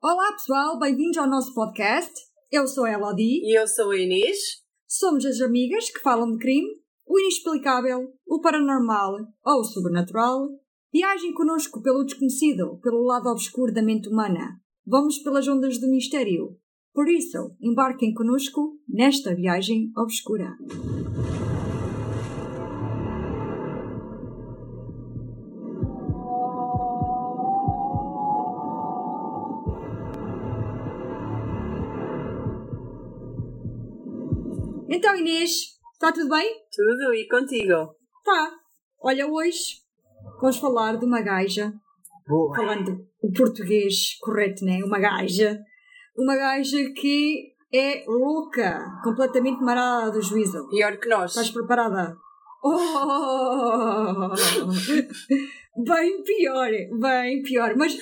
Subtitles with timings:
[0.00, 2.12] Olá pessoal, bem-vindos ao nosso podcast.
[2.52, 3.40] Eu sou a Elodie.
[3.42, 4.38] E eu sou a Inês.
[4.86, 6.68] Somos as amigas que falam de crime,
[7.04, 10.50] o inexplicável, o paranormal ou o sobrenatural.
[10.92, 14.60] Viagem connosco pelo desconhecido, pelo lado obscuro da mente humana.
[14.86, 16.56] Vamos pelas ondas do mistério.
[16.94, 20.56] Por isso, embarquem connosco nesta viagem obscura.
[35.18, 35.50] Inês,
[35.94, 36.48] está tudo bem?
[36.70, 37.92] Tudo e contigo?
[38.24, 38.52] Tá.
[39.00, 39.82] Olha, hoje
[40.40, 41.72] vamos falar de uma gaja,
[42.24, 42.54] Boa.
[42.54, 44.78] falando o português correto, né?
[44.84, 45.58] Uma gaja.
[46.16, 50.68] Uma gaja que é louca, completamente marada do juízo.
[50.68, 51.32] Pior que nós.
[51.32, 52.16] Estás preparada?
[52.62, 54.30] Oh!
[55.84, 57.76] Bem pior, bem pior.
[57.76, 57.96] Mas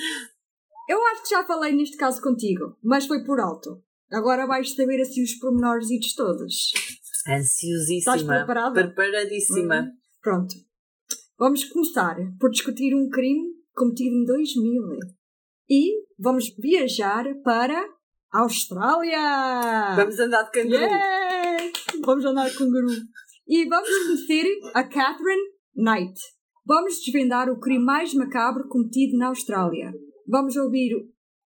[0.89, 3.83] eu acho que já falei neste caso contigo, mas foi por alto.
[4.11, 6.73] Agora vais saber assim os pormenores todos.
[7.29, 8.17] Ansiosíssima.
[8.17, 8.75] Estás preparada?
[8.75, 9.81] Preparadíssima.
[9.81, 9.91] Uhum.
[10.23, 10.55] Pronto.
[11.39, 14.83] Vamos começar por discutir um crime cometido em 2000.
[15.69, 17.85] E vamos viajar para
[18.33, 19.97] a Austrália.
[19.97, 20.79] Vamos andar de canguru.
[20.79, 21.73] Yeah!
[22.05, 22.93] Vamos andar com guru.
[23.47, 25.43] E vamos conhecer a Catherine
[25.75, 26.19] Knight.
[26.65, 29.93] Vamos desvendar o crime mais macabro cometido na Austrália.
[30.27, 30.93] Vamos ouvir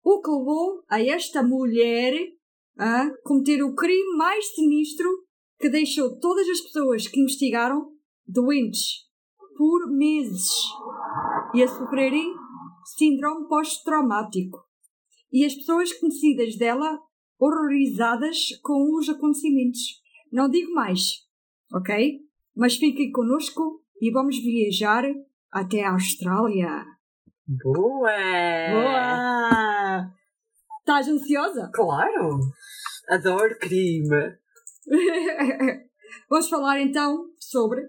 [0.04, 2.14] o que levou a esta mulher
[2.78, 5.25] a cometer o crime mais sinistro
[5.58, 7.92] que deixou todas as pessoas que investigaram
[8.26, 9.06] doentes
[9.56, 10.50] por meses
[11.54, 12.34] e a sofrerem
[12.96, 14.58] síndrome pós-traumático.
[15.32, 16.98] E as pessoas conhecidas dela
[17.38, 19.80] horrorizadas com os acontecimentos.
[20.32, 21.26] Não digo mais,
[21.72, 22.20] ok?
[22.54, 25.04] Mas fiquem connosco e vamos viajar
[25.50, 26.84] até a Austrália.
[27.46, 28.10] Boa!
[28.72, 30.12] Boa!
[30.80, 31.70] Estás ansiosa?
[31.74, 32.40] Claro!
[33.08, 34.36] Adoro crime.
[36.30, 37.80] Vamos falar então sobre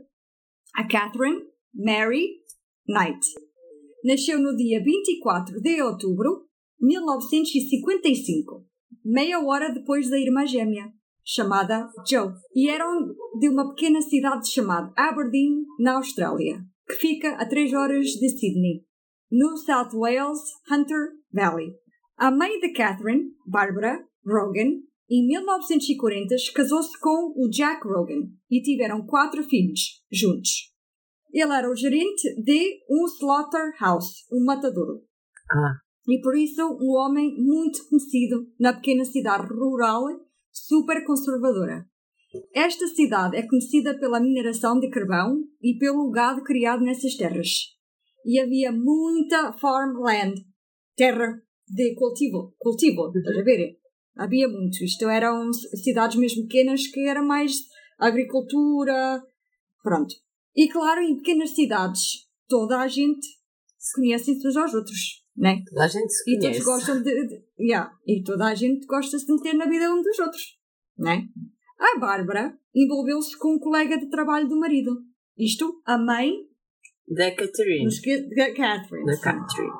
[0.74, 1.42] a Catherine
[1.74, 2.30] Mary
[2.88, 3.20] Knight.
[4.04, 6.48] Nasceu no dia 24 de outubro
[6.80, 8.66] de 1955,
[9.04, 10.92] meia hora depois da irmã gêmea,
[11.24, 17.48] chamada Joe, e eram de uma pequena cidade chamada Aberdeen, na Austrália, que fica a
[17.48, 18.86] 3 horas de Sydney,
[19.32, 20.40] no South Wales
[20.72, 21.74] Hunter Valley.
[22.18, 29.06] A mãe de Catherine, Barbara Rogan, em 1940 casou-se com o Jack Rogan e tiveram
[29.06, 30.74] quatro filhos juntos.
[31.32, 35.04] Ele era o gerente de um slaughterhouse, um matadouro.
[35.52, 35.76] Ah.
[36.08, 40.04] E por isso um homem muito conhecido na pequena cidade rural,
[40.52, 41.86] super conservadora.
[42.54, 47.50] Esta cidade é conhecida pela mineração de carvão e pelo gado criado nessas terras.
[48.26, 50.36] E havia muita farmland,
[50.96, 53.78] terra de cultivo, cultivo, estás a ver?
[54.18, 54.84] Havia muito.
[54.84, 57.54] Isto eram cidades mesmo pequenas que era mais
[58.00, 59.22] agricultura,
[59.84, 60.14] pronto.
[60.56, 63.26] E claro, em pequenas cidades, toda a gente
[63.78, 65.62] se conhece uns aos outros, né?
[65.70, 66.60] Toda a gente se E conhece.
[66.64, 69.94] todos gostam de, de yeah, e toda a gente gosta de se meter na vida
[69.94, 70.44] um dos outros,
[70.98, 71.28] né?
[71.80, 74.98] A Bárbara envolveu-se com um colega de trabalho do marido.
[75.38, 76.32] Isto, a mãe
[77.08, 77.86] Da Catherine.
[78.36, 79.72] da Catherine, Da Catherine.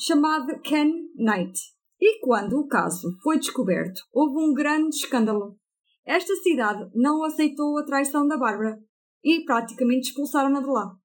[0.00, 1.60] chamado Ken Knight.
[2.04, 5.56] E quando o caso foi descoberto, houve um grande escândalo.
[6.04, 8.76] Esta cidade não aceitou a traição da Bárbara
[9.22, 10.96] e praticamente expulsaram-na de lá.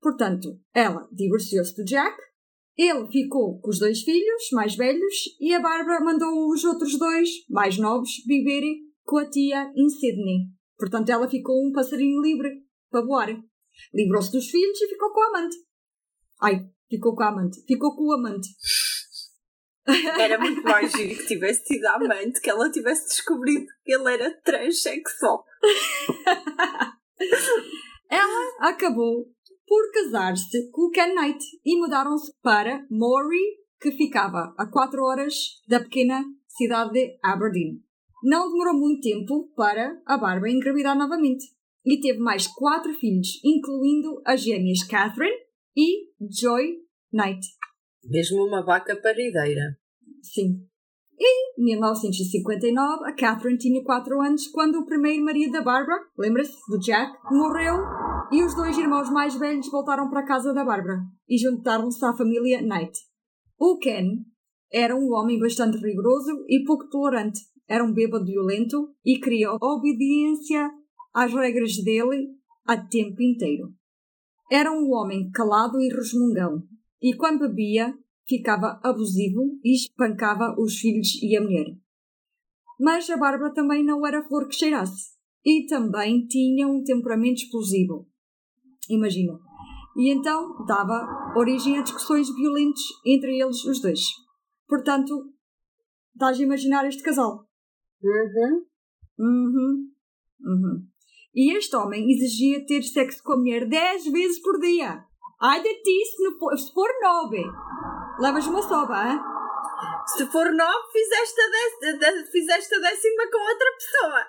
[0.00, 2.16] Portanto, ela divorciou-se do Jack,
[2.74, 7.28] ele ficou com os dois filhos mais velhos e a Bárbara mandou os outros dois,
[7.50, 10.46] mais novos, viverem com a tia em Sydney.
[10.78, 13.28] Portanto, ela ficou um passarinho livre para voar.
[13.92, 15.56] Livrou-se dos filhos e ficou com a amante.
[16.40, 17.62] Ai, ficou com a amante.
[17.66, 18.48] Ficou com o amante.
[20.18, 24.12] Era muito mais giro que tivesse tido a amante, que ela tivesse descobrido que ele
[24.12, 25.44] era transexual.
[28.10, 29.26] Ela acabou
[29.66, 35.34] por casar-se com o Ken Knight e mudaram-se para Maury, que ficava a 4 horas
[35.68, 37.82] da pequena cidade de Aberdeen.
[38.22, 41.44] Não demorou muito tempo para a Barbara engravidar novamente
[41.84, 45.36] e teve mais quatro filhos, incluindo as gêmeas Catherine
[45.76, 46.08] e
[46.40, 46.78] Joy
[47.12, 47.46] Knight.
[48.04, 49.78] Mesmo uma vaca parideira.
[50.32, 50.66] Sim.
[51.18, 56.78] Em 1959, a Catherine tinha 4 anos quando o primeiro marido da Barbara, lembra-se, do
[56.78, 57.76] Jack, morreu
[58.30, 62.14] e os dois irmãos mais velhos voltaram para a casa da Barbara e juntaram-se à
[62.14, 62.98] família Knight.
[63.58, 64.24] O Ken
[64.70, 67.40] era um homem bastante rigoroso e pouco tolerante.
[67.68, 70.70] Era um bêbado violento e queria obediência
[71.14, 72.28] às regras dele
[72.66, 73.72] a tempo inteiro.
[74.50, 76.62] Era um homem calado e resmungão
[77.00, 77.94] e quando bebia
[78.28, 81.76] ficava abusivo e espancava os filhos e a mulher.
[82.78, 85.16] Mas a Bárbara também não era flor que cheirasse.
[85.44, 88.08] E também tinha um temperamento explosivo.
[88.90, 89.38] Imagina.
[89.96, 94.00] E então dava origem a discussões violentas entre eles os dois.
[94.68, 95.32] Portanto,
[96.12, 97.46] estás a imaginar este casal.
[98.02, 98.66] Uhum.
[99.18, 99.90] Uhum.
[100.40, 100.86] Uhum.
[101.34, 105.04] E este homem exigia ter sexo com a mulher 10 vezes por dia.
[105.40, 107.44] Ai de ti se, não for, 9.
[108.18, 109.20] Levas uma soba, hein?
[110.06, 114.26] Se for nove, fizeste a, de- fizeste a décima com outra pessoa.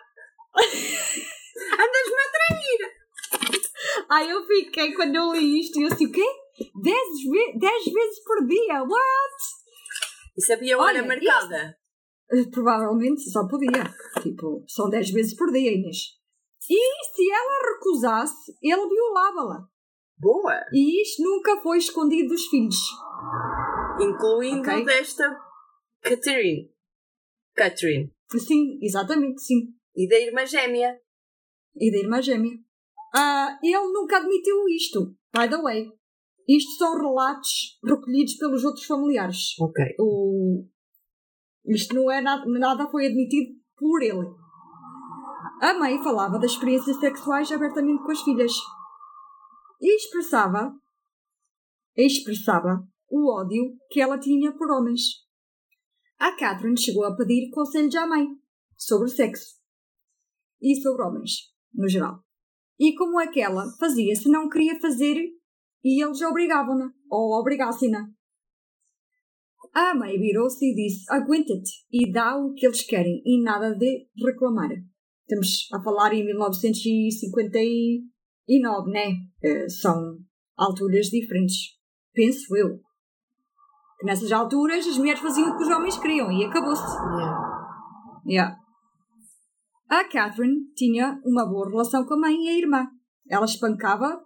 [1.73, 2.91] Andas-me a trair.
[4.09, 6.25] Ai, eu fiquei quando eu li isto e eu assim, o quê?
[6.83, 6.97] 10
[7.31, 8.81] ve 10 vezes por dia?
[8.81, 9.35] What?
[10.37, 11.77] E sabia a hora Olha, marcada?
[12.31, 13.83] Eh, Provavelmente só podia.
[14.21, 15.97] Tipo, são 10 vezes por dia, Inês.
[16.69, 19.59] E se ela recusasse, ele violava-la.
[20.19, 20.65] Boa.
[20.73, 22.75] E isto nunca foi escondido dos filhos.
[23.99, 24.85] Incluindo Ok.
[24.85, 25.37] desta
[26.01, 26.71] Catherine.
[27.55, 28.13] Catherine.
[28.37, 29.73] Sim, exatamente, sim.
[29.95, 30.99] E da irmã gêmea.
[31.75, 32.57] E da irmã gêmea.
[33.13, 35.91] Ah, ele nunca admitiu isto, by the way.
[36.47, 39.59] Isto são relatos recolhidos pelos outros familiares.
[39.59, 39.83] Ok.
[39.99, 40.65] O...
[41.65, 44.27] Isto não é nada, nada foi admitido por ele.
[45.61, 48.53] A mãe falava das experiências sexuais abertamente com as filhas.
[49.81, 50.73] E expressava,
[51.95, 55.25] expressava o ódio que ela tinha por homens.
[56.19, 58.25] A Catherine chegou a pedir conselhos à mãe
[58.75, 59.57] sobre sexo
[60.61, 62.23] e sobre homens, no geral.
[62.79, 65.17] E como é que ela fazia se não queria fazer
[65.83, 68.07] e eles obrigavam-na, ou obrigassem-na.
[69.73, 74.07] A mãe virou-se e disse: Aguenta-te e dá o que eles querem e nada de
[74.17, 74.69] reclamar.
[75.21, 79.13] Estamos a falar em 1959, né?
[79.43, 80.19] Eh, são
[80.57, 81.75] alturas diferentes.
[82.13, 82.79] Penso eu.
[83.99, 86.83] Que nessas alturas as mulheres faziam o que os homens queriam e acabou-se.
[88.27, 88.57] Yeah.
[89.89, 92.87] A Catherine tinha uma boa relação com a mãe e a irmã.
[93.29, 94.21] Ela espancava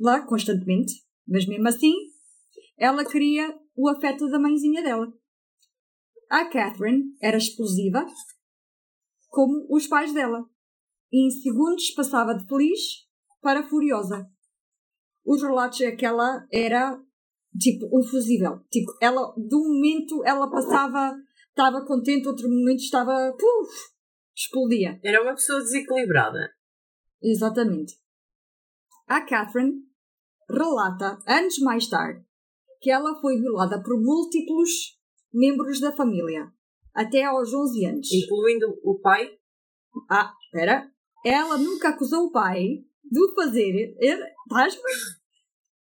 [0.00, 0.92] lá constantemente,
[1.26, 1.92] mas mesmo assim
[2.78, 5.12] ela queria o afeto da mãezinha dela.
[6.30, 8.06] A Catherine era explosiva,
[9.28, 10.44] como os pais dela,
[11.12, 12.80] e em segundos passava de feliz
[13.40, 14.26] para furiosa.
[15.24, 16.98] Os relatos é que ela era
[17.56, 18.60] tipo um fusível.
[18.70, 21.16] Tipo, ela, de um momento ela passava,
[21.48, 23.72] estava contente, outro momento estava, puf,
[24.36, 24.98] explodia.
[25.02, 26.50] Era uma pessoa desequilibrada.
[27.22, 27.94] Exatamente.
[29.06, 29.82] A Catherine
[30.48, 32.24] relata, anos mais tarde,
[32.80, 34.98] que ela foi violada por múltiplos
[35.32, 36.52] membros da família,
[36.94, 38.12] até aos 11 anos.
[38.12, 39.30] Incluindo o pai.
[40.10, 40.90] Ah, espera.
[41.24, 43.96] Ela nunca acusou o pai de o fazer.
[43.98, 44.78] Estás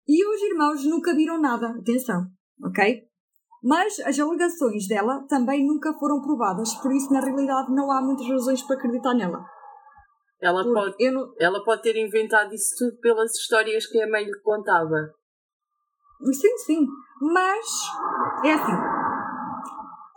[0.09, 1.69] E os irmãos nunca viram nada.
[1.79, 2.27] Atenção,
[2.65, 3.03] ok?
[3.63, 8.29] Mas as alegações dela também nunca foram provadas, por isso, na realidade, não há muitas
[8.29, 9.45] razões para acreditar nela.
[10.41, 14.41] Ela pode, não, ela pode ter inventado isso tudo pelas histórias que a mãe lhe
[14.41, 15.13] contava.
[16.33, 16.87] Sim, sim.
[17.21, 17.67] Mas
[18.45, 18.73] é assim.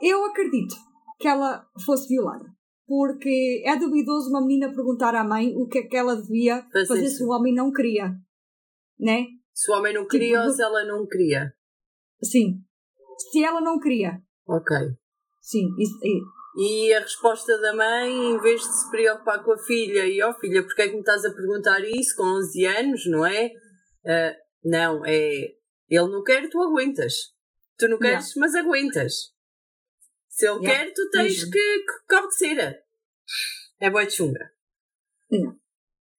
[0.01, 0.75] Eu acredito
[1.19, 2.45] que ela fosse violada.
[2.87, 6.87] Porque é duvidoso uma menina perguntar à mãe o que é que ela devia Fazer
[6.87, 7.17] fazer isso.
[7.17, 8.13] se o homem não queria.
[8.99, 9.25] Né?
[9.53, 11.53] Se o homem não queria Tipo, ou se ela não queria.
[12.23, 12.61] Sim.
[13.31, 14.21] Se ela não queria.
[14.47, 14.75] Ok.
[15.41, 15.67] Sim.
[15.79, 20.05] Isso, e- E a resposta da mãe, em vez de se preocupar com a filha,
[20.05, 23.25] e ó filha, porque é que me estás a perguntar isso com 11 anos, não
[23.25, 23.51] é?
[24.05, 25.53] Ah, não, é.
[25.89, 27.13] Ele não quer, tu aguentas.
[27.77, 28.19] Tu não Yeah.
[28.19, 29.13] queres, mas aguentas.
[30.27, 30.85] Se ele Yeah.
[30.85, 31.51] quer, tu tens Mesmo.
[31.51, 32.83] que, que obedecer.
[33.79, 34.51] É boa de chunga.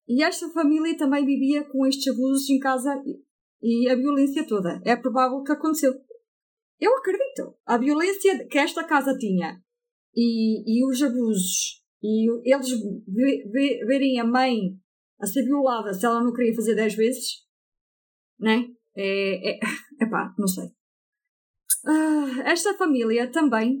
[0.07, 3.01] E esta família também vivia com estes abusos em casa
[3.61, 4.81] e, a violência toda.
[4.85, 5.93] É provável que aconteceu.
[6.79, 7.55] Eu acredito.
[7.65, 9.61] A violência que esta casa tinha
[10.15, 12.69] e, e os abusos e eles
[13.07, 14.77] ve- ve- verem a mãe
[15.21, 17.45] a ser violada se ela não queria fazer 10 vezes,
[18.37, 18.67] né?
[18.95, 19.59] É, é,
[20.03, 20.65] epá, não sei.
[21.85, 23.79] Ah, esta família também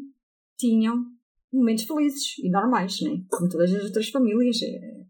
[0.57, 1.03] tinham
[1.51, 3.11] momentos felizes e normais, né?
[3.29, 4.61] Como todas as outras famílias.
[4.61, 5.02] é-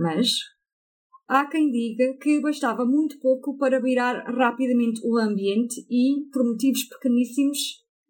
[0.00, 0.30] mas
[1.28, 6.84] há quem diga que bastava muito pouco para virar rapidamente o ambiente e, por motivos
[6.84, 7.58] pequeníssimos,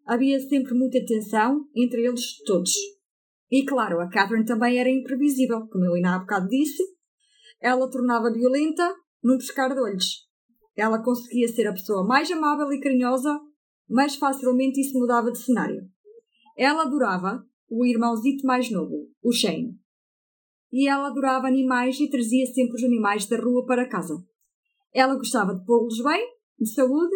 [0.04, 2.72] havia sempre muita tensão entre eles todos.
[3.50, 6.82] E claro, a Catherine também era imprevisível, como eu ainda há bocado disse.
[7.60, 10.26] Ela tornava violenta num pescar de olhos.
[10.76, 13.38] Ela conseguia ser a pessoa mais amável e carinhosa,
[13.88, 15.88] mas facilmente isso mudava de cenário.
[16.56, 19.78] Ela adorava o irmãozito mais novo, o Shane
[20.72, 24.14] e ela adorava animais e trazia sempre os animais da rua para casa.
[24.92, 26.26] Ela gostava de pô-los bem,
[26.58, 27.14] de saúde,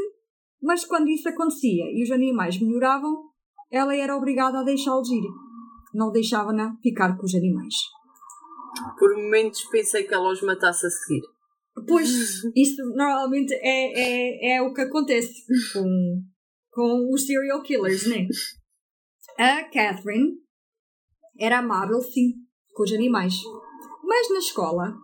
[0.62, 3.30] Mas quando isso acontecia e os animais melhoravam,
[3.70, 5.24] ela era obrigada a deixá-los ir.
[5.94, 7.74] Não deixava-na ficar com os animais.
[8.98, 11.22] Por momentos pensei que ela os matasse a seguir.
[11.86, 15.32] Pois, isso normalmente é, é, é o que acontece
[15.72, 16.22] com,
[16.70, 18.26] com os serial killers, né?
[19.38, 20.34] A Catherine
[21.38, 22.34] era amável, sim,
[22.80, 23.34] com os animais.
[24.02, 24.94] Mas na escola,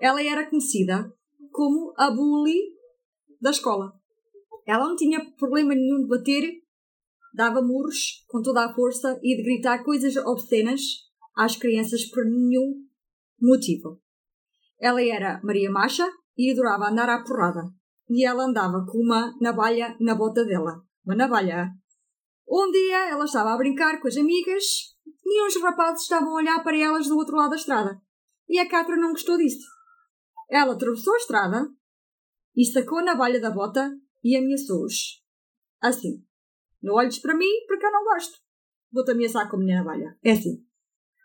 [0.00, 1.12] ela era conhecida
[1.52, 2.58] como a bully
[3.38, 3.92] da escola.
[4.66, 6.50] Ela não tinha problema nenhum de bater,
[7.34, 10.80] dava murros com toda a força e de gritar coisas obscenas
[11.36, 12.82] às crianças por nenhum
[13.38, 14.00] motivo.
[14.80, 17.62] Ela era Maria Macha e adorava andar à porrada.
[18.08, 20.82] E ela andava com uma navalha na bota dela.
[21.04, 21.68] Uma navalha.
[22.48, 24.64] Um dia ela estava a brincar com as amigas
[25.30, 28.00] e uns rapazes estavam a olhar para elas do outro lado da estrada.
[28.48, 29.66] E a Catra não gostou disso.
[30.50, 31.68] Ela atravessou a estrada
[32.56, 33.90] e sacou a navalha da bota
[34.24, 35.22] e ameaçou-os.
[35.80, 36.24] Assim.
[36.82, 38.38] Não olhes para mim porque eu não gosto.
[38.90, 40.16] Vou-te ameaçar com a minha navalha.
[40.24, 40.64] É assim.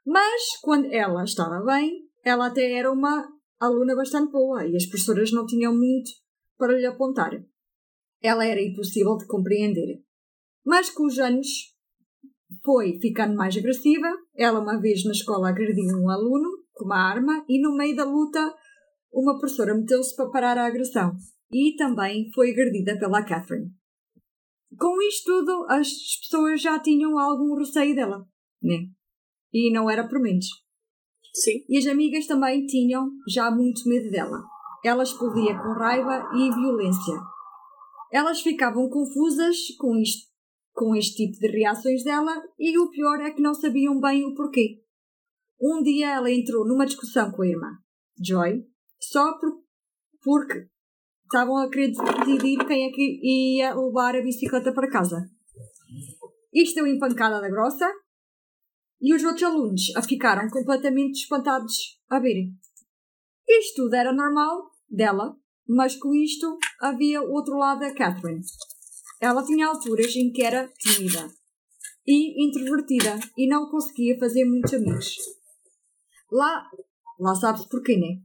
[0.06, 3.28] Mas, quando ela estava bem, ela até era uma
[3.60, 6.12] aluna bastante boa e as professoras não tinham muito
[6.58, 7.32] para lhe apontar.
[8.22, 10.04] Ela era impossível de compreender.
[10.66, 11.73] Mas com os anos
[12.64, 14.08] foi ficando mais agressiva.
[14.36, 18.04] Ela, uma vez na escola, agrediu um aluno com uma arma e, no meio da
[18.04, 18.40] luta,
[19.12, 21.16] uma professora meteu-se para parar a agressão
[21.52, 23.70] e também foi agredida pela Catherine.
[24.78, 25.88] Com isto tudo, as
[26.22, 28.26] pessoas já tinham algum receio dela,
[28.62, 28.88] né?
[29.54, 30.48] E não era por menos.
[31.32, 31.64] Sim.
[31.70, 34.44] E as amigas também tinham já muito medo dela.
[34.84, 37.16] Ela explodia com raiva e violência.
[38.12, 40.28] Elas ficavam confusas com isto,
[40.74, 44.34] com este tipo de reações dela e o pior é que não sabiam bem o
[44.34, 44.82] porquê.
[45.62, 47.77] Um dia ela entrou numa discussão com a irmã,
[48.22, 48.65] Joy,
[49.00, 49.63] só por,
[50.22, 50.68] porque
[51.24, 55.24] estavam a querer decidir quem é que ia levar a bicicleta para casa.
[56.51, 57.89] Isto deu empancada da grossa
[59.01, 62.53] e os outros alunos ficaram completamente espantados a verem.
[63.48, 65.36] Isto tudo era normal dela,
[65.68, 68.42] mas com isto havia outro lado da Catherine.
[69.24, 71.30] Ela tinha alturas em que era tímida
[72.06, 75.15] e introvertida e não conseguia fazer muitos amigos.
[76.30, 76.70] Lá,
[77.18, 78.20] lá sabe-se porquê, né?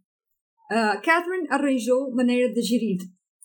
[0.72, 2.98] Uh, Catherine arranjou maneira de gerir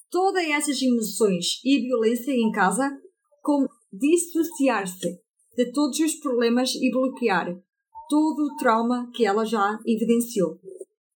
[0.09, 2.89] todas essas emoções e violência em casa,
[3.43, 5.19] como dissociar-se
[5.55, 7.55] de todos os problemas e bloquear
[8.09, 10.59] todo o trauma que ela já evidenciou.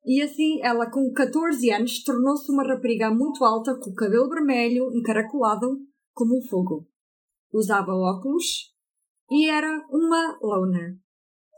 [0.04, 4.90] E assim, ela com 14 anos tornou-se uma rapariga muito alta, com o cabelo vermelho,
[4.92, 5.78] encaracolado,
[6.16, 6.88] como fogo.
[7.52, 8.74] Usava óculos
[9.30, 10.98] e era uma loner.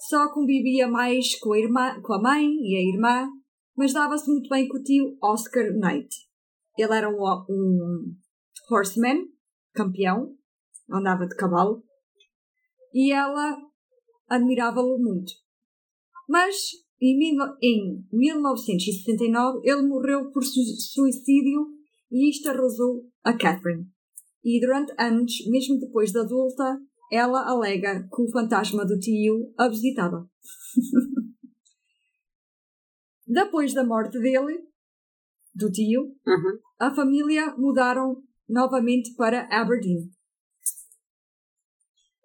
[0.08, 3.30] Só convivia mais com a, irmã, com a mãe e a irmã,
[3.76, 6.08] mas dava-se muito bem com o tio Oscar Knight.
[6.76, 8.16] Ele era um, um
[8.70, 9.26] horseman,
[9.72, 10.36] campeão,
[10.90, 11.84] andava de cavalo,
[12.92, 13.56] e ela
[14.28, 15.32] admirava-lo muito.
[16.28, 16.56] Mas
[17.00, 17.16] em
[18.12, 21.68] 1969 ele morreu por suicídio
[22.10, 23.86] e isto arrasou a Catherine.
[24.50, 26.80] E durante anos, mesmo depois de adulta,
[27.12, 30.26] ela alega que o fantasma do tio a visitava.
[33.26, 34.66] depois da morte dele,
[35.54, 36.58] do tio, Uhum.
[36.78, 40.10] a família mudaram novamente para Aberdeen.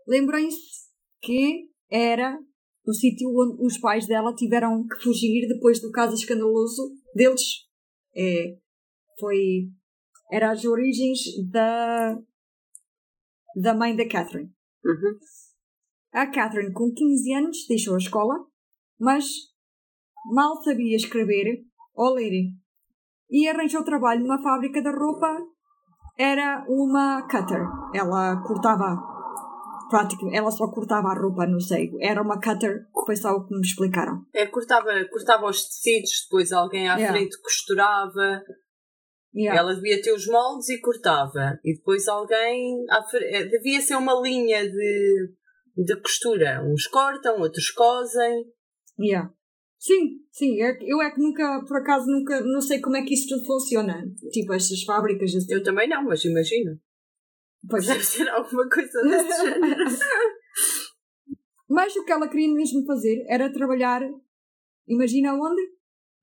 [0.08, 0.88] Lembrem-se
[1.22, 2.39] que era
[2.88, 7.68] o sítio onde os pais dela tiveram que fugir depois do caso escandaloso deles.
[8.15, 8.58] É,
[9.20, 9.70] foi
[10.32, 12.18] era as origens da
[13.56, 14.50] da mãe da Catherine.
[14.84, 15.20] Uhum.
[16.12, 18.36] A Catherine, com 15 anos, deixou a escola,
[19.00, 19.25] mas
[20.34, 21.63] mal sabia escrever
[21.96, 22.50] ou ler.
[23.30, 25.27] E arranjou trabalho numa fábrica de roupa.
[26.18, 27.65] Era uma cutter.
[27.94, 29.12] Ela cortava.
[29.89, 31.98] Praticamente, ela só cortava a roupa no seio.
[32.01, 34.24] Era uma cutter, foi só o que me explicaram.
[34.34, 37.13] É, cortava, cortava os tecidos, depois alguém à Yeah.
[37.18, 38.42] frente costurava.
[39.36, 39.60] Yeah.
[39.60, 41.60] Ela devia ter os moldes e cortava.
[41.63, 42.86] E depois alguém.
[43.22, 45.34] Eh, Devia ser uma linha de,
[45.75, 46.63] de costura.
[46.63, 48.46] Uns cortam, outros cosem.
[49.00, 49.34] Yeah.
[49.80, 50.62] Sim, sim.
[50.62, 53.46] é Eu é que nunca, por acaso, nunca, não sei como é que isso tudo
[53.46, 54.06] funciona.
[54.32, 55.54] Tipo, estas fábricas assim.
[55.54, 56.80] Eu também não, mas imagino.
[57.68, 59.86] Pois Deve ser alguma coisa desse género.
[61.68, 64.02] Mas o que ela queria mesmo fazer era trabalhar,
[64.88, 65.62] imagina onde?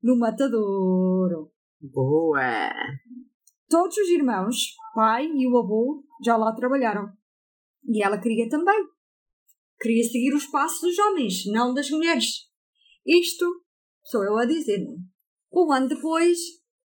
[0.02, 1.49] No matadouro.
[1.80, 2.70] Boa!
[3.68, 4.56] Todos os irmãos,
[4.94, 7.08] pai e o avô, já lá trabalharam.
[7.88, 8.84] E ela queria também.
[9.80, 12.26] Queria seguir os passos dos homens, não das mulheres.
[13.06, 13.46] Isto
[14.04, 14.78] sou eu a dizer.
[14.78, 14.96] né?
[15.50, 16.38] Um ano depois,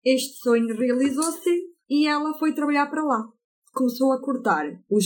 [0.04, 1.50] este sonho realizou-se
[1.90, 3.24] e ela foi trabalhar para lá.
[3.74, 5.06] começou a cortar os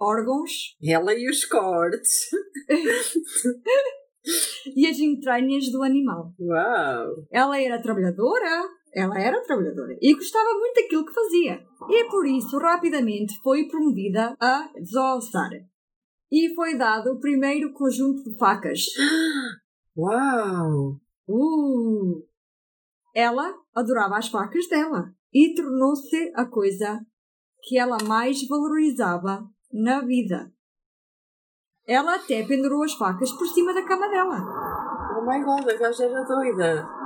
[0.00, 2.30] órgãos Ela e os cortes.
[4.76, 6.32] e as entranhas do animal.
[6.38, 7.26] Uau!
[7.32, 8.62] Ela era trabalhadora,
[8.94, 11.66] ela era trabalhadora e gostava muito daquilo que fazia.
[11.90, 15.50] E por isso, rapidamente, foi promovida a desossar.
[16.30, 18.86] E foi dado o primeiro conjunto de facas.
[19.96, 21.00] Uau!
[21.28, 22.24] Uh!
[23.14, 27.04] Ela adorava as facas dela e tornou-se a coisa
[27.62, 30.52] que ela mais valorizava na vida.
[31.86, 34.40] Ela até pendurou as facas por cima da cama dela.
[35.16, 37.03] Oh my god, a gaja era doida.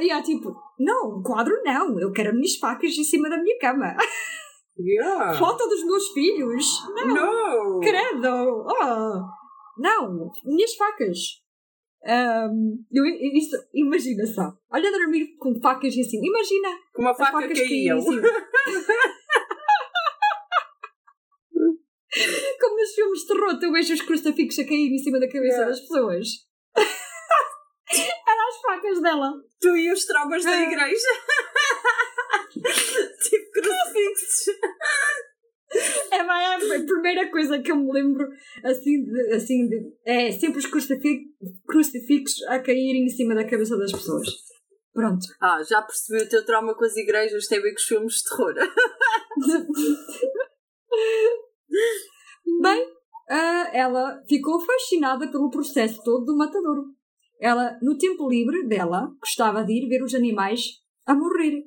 [0.00, 3.58] E há tipo, não, quadro não, eu quero as minhas facas em cima da minha
[3.58, 3.96] cama.
[4.78, 5.32] Yeah.
[5.38, 6.66] Foto dos meus filhos.
[6.94, 7.80] Não, No!
[7.80, 8.64] credo.
[8.66, 9.20] Oh.
[9.80, 11.18] Não, minhas facas.
[12.06, 13.04] Ahm, eu,
[13.34, 14.52] isso, imagina só.
[14.70, 16.26] Olha dormir com facas em cima.
[16.26, 17.98] Imagina Com uma as faca facas caíam.
[22.60, 25.56] Como nos filmes de terror, tu vês os crucifixos a cair em cima da cabeça
[25.56, 25.68] Yeah.
[25.70, 26.26] das pessoas.
[29.08, 29.32] Dela.
[29.60, 30.62] Tu e os traumas da Ah.
[30.62, 31.08] igreja.
[33.28, 34.54] tipo crucifixos.
[36.12, 38.26] É, é a primeira coisa que eu me lembro
[38.64, 41.26] assim de, assim de, é sempre os crucifi-
[41.66, 44.26] crucifixos a caírem em cima da cabeça das pessoas.
[44.92, 45.26] Pronto.
[45.40, 48.14] Ah, já percebi o teu trauma com as igrejas tem a ver com os filmes
[48.14, 48.54] de terror.
[52.62, 52.86] Bem,
[53.30, 56.86] ah, ela ficou fascinada pelo processo todo do matadouro.
[57.40, 60.60] Ela, no tempo livre dela, gostava de ir ver os animais
[61.06, 61.62] a morrer.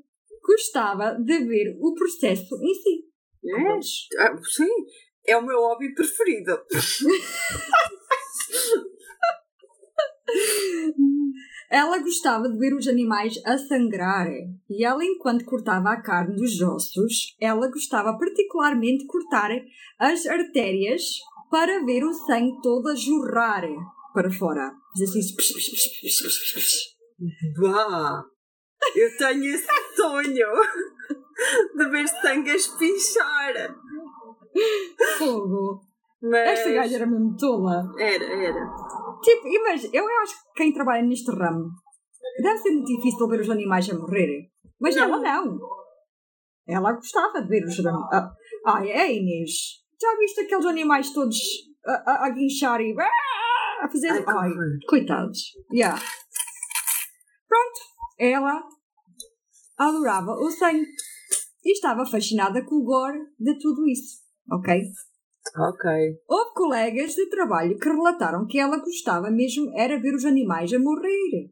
[0.46, 3.06] Gostava de ver o processo em si.
[3.44, 4.24] É?
[4.24, 4.70] Ah, sim,
[5.26, 6.60] é o meu hobby preferido.
[11.70, 14.28] Ela gostava de ver os animais a sangrar
[14.70, 19.52] e ela, enquanto cortava a carne dos ossos, ela gostava particularmente de cortar
[19.98, 21.02] as artérias
[21.50, 23.64] para ver o sangue todo a jorrar
[24.14, 24.81] para fora.
[24.96, 26.78] Diz assim, psh, psh, psh.
[27.60, 28.24] Bah!
[28.96, 30.48] Eu tenho esse sonho
[31.78, 33.76] de ver sangue a espinchar.
[35.18, 35.82] fogo.
[36.22, 36.60] Mas...
[36.60, 37.84] Esta gaja era mesmo tola.
[37.98, 38.66] Era, era.
[39.24, 41.70] Tipo, imagina, eu acho que quem trabalha neste ramo
[42.42, 44.52] deve ser muito difícil ver os animais a morrerem.
[44.80, 45.04] Mas Não.
[45.04, 45.58] ela não.
[46.68, 48.10] Ela gostava de ver os animais.
[48.14, 48.34] Ah,
[48.68, 49.52] ai, é Inês.
[50.02, 51.38] Já viste aqueles animais todos
[51.86, 52.94] a, a, a guinchar e
[53.82, 54.10] a fazer.
[54.10, 54.80] Ai, Ai, horror.
[54.88, 55.40] coitados.
[55.74, 56.00] Yeah.
[57.48, 57.80] Pronto.
[58.20, 58.64] Ela
[59.78, 60.86] adorava o sangue
[61.64, 64.22] e estava fascinada com o gore de tudo isso.
[64.52, 64.82] Ok?
[65.58, 65.92] Ok.
[66.30, 70.80] Houve colegas de trabalho que relataram que ela gostava mesmo era ver os animais a
[70.80, 71.52] morrer,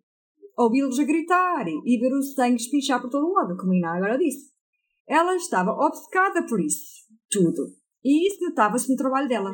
[0.58, 3.96] ouvi-los a gritar e ver o sangue espinchar por todo o lado, como a Iná
[3.98, 4.52] agora disse.
[5.08, 7.74] Ela estava obcecada por isso, tudo.
[8.04, 9.52] E isso notava-se no trabalho dela.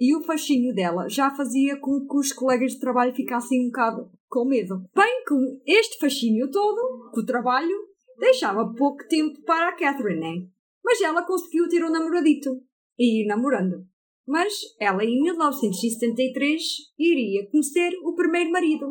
[0.00, 4.10] E o fascínio dela já fazia com que os colegas de trabalho ficassem um bocado
[4.28, 4.84] com medo.
[4.94, 7.76] Bem, com este fascínio todo, com o trabalho,
[8.18, 10.46] deixava pouco tempo para a Catherine, né?
[10.84, 12.50] Mas ela conseguiu ter um namoradito
[12.98, 13.86] e ir namorando.
[14.26, 16.62] Mas ela, em 1973,
[16.98, 18.86] iria conhecer o primeiro marido,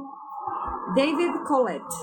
[0.96, 1.96] David Collette.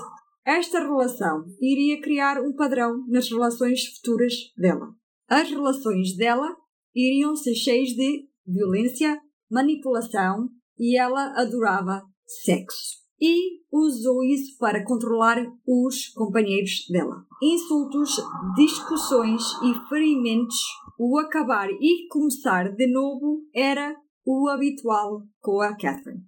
[0.45, 4.93] Esta relação iria criar um padrão nas relações futuras dela.
[5.27, 6.55] As relações dela
[6.93, 12.03] iriam ser cheias de violência, manipulação e ela adorava
[12.43, 13.05] sexo.
[13.19, 17.25] E usou isso para controlar os companheiros dela.
[17.41, 18.17] Insultos,
[18.55, 20.59] discussões e ferimentos,
[20.99, 26.23] o acabar e começar de novo era o habitual com a Catherine.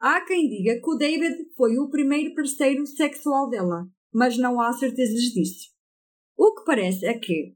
[0.00, 4.72] Há quem diga que o David foi o primeiro parceiro sexual dela, mas não há
[4.72, 5.70] certezas disso.
[6.36, 7.54] O que parece é que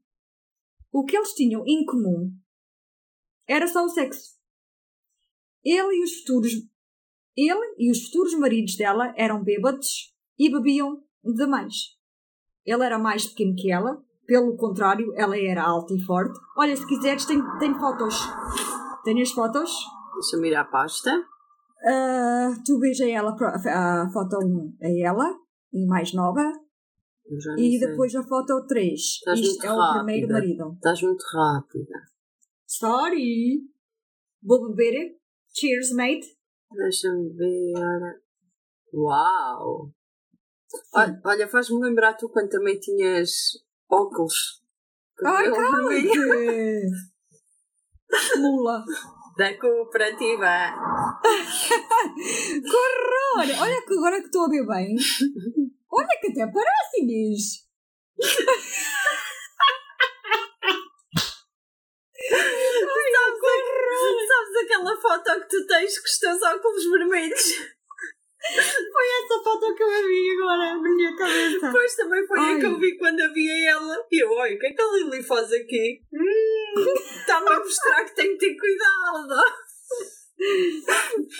[0.92, 2.30] o que eles tinham em comum
[3.48, 4.36] era só o sexo.
[5.64, 6.52] Ele e os futuros
[7.36, 11.94] ele e os futuros maridos dela eram bêbados e bebiam demais.
[12.64, 16.38] Ele era mais pequeno que ela, pelo contrário, ela era alta e forte.
[16.56, 18.18] Olha, se quiseres, tenho, tenho fotos.
[19.04, 19.70] Tenho as fotos.
[20.14, 21.10] Deixa-me ir à pasta.
[21.86, 25.30] Ah, tu vês a ela, a foto 1 é ela,
[25.72, 26.42] e mais nova,
[27.58, 27.78] e sei.
[27.78, 28.98] depois a foto 3.
[28.98, 30.04] Estás Isto é o rápida.
[30.04, 30.72] primeiro marido.
[30.72, 32.15] Estás muito rápida.
[32.78, 33.62] Sorry!
[34.42, 35.16] Vou beber.
[35.54, 36.26] Cheers, mate.
[36.70, 38.20] Deixa-me ver.
[38.92, 39.90] Uau!
[40.92, 43.30] Olha, olha, faz-me lembrar tu quando também tinhas
[43.90, 44.62] óculos.
[45.24, 46.12] Ai, vermelho.
[46.12, 46.90] cala-te!
[48.40, 48.84] Lula.
[49.38, 50.46] Da cooperativa.
[52.16, 53.62] Que horror!
[53.62, 54.96] Olha que agora que estou a ver bem.
[55.90, 57.66] Olha que até parece, Inês.
[64.64, 67.42] Aquela foto que tu tens com os teus óculos vermelhos.
[68.46, 71.66] Foi essa foto que eu vi agora na minha cabeça.
[71.66, 72.60] Depois também foi a Ai.
[72.60, 73.96] que eu vi quando havia ela.
[74.10, 76.00] E eu, olha, o que é que a Lili faz aqui?
[76.12, 79.44] Hum, Está-me a mostrar que tenho que ter cuidado.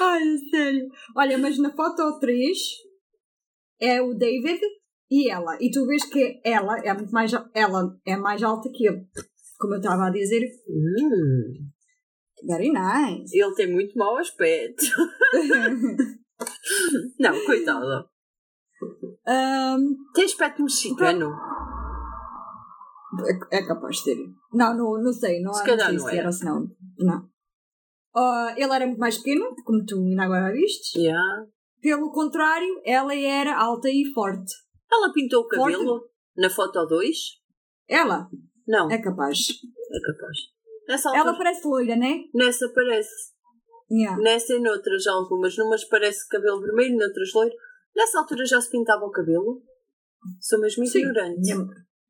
[0.00, 0.88] Ai, sério.
[1.16, 2.58] Olha, mas na foto 3
[3.80, 4.60] é o David
[5.10, 5.56] e ela.
[5.60, 9.06] E tu vês que ela é muito mais, ela é mais alta que ele.
[9.58, 11.52] Como eu estava a dizer, Hum,
[12.44, 13.30] very nice.
[13.38, 14.84] ele tem muito mau aspecto.
[17.18, 18.06] Não, coitada.
[19.26, 21.32] Ahm, Tem aspecto mexicano.
[23.50, 24.18] é, é capaz de ter.
[24.52, 25.40] Não, não, não sei.
[25.40, 26.32] Não, Se não calhar não se era.
[26.32, 26.68] se não.
[26.98, 27.28] Não.
[28.14, 30.98] Ah, ele era muito mais pequeno, como tu ainda agora viste.
[30.98, 31.46] Yeah.
[31.80, 34.52] Pelo contrário, ela era alta e forte.
[34.92, 37.16] Ela pintou o cabelo na foto 2?
[37.88, 38.28] Ela
[38.66, 39.38] Não, é capaz.
[39.90, 40.38] é capaz.
[40.88, 42.24] Nessa altura, Ela parece loira, né?
[42.34, 43.10] nessa parece.
[43.90, 44.20] Yeah.
[44.22, 45.56] Nessa e noutras algumas.
[45.56, 47.54] Numas parece cabelo vermelho, noutras loiro.
[47.96, 49.62] Nessa altura já se pintava o cabelo?
[50.40, 51.40] Sou mesmo Sim, ignorante.
[51.40, 51.66] minha-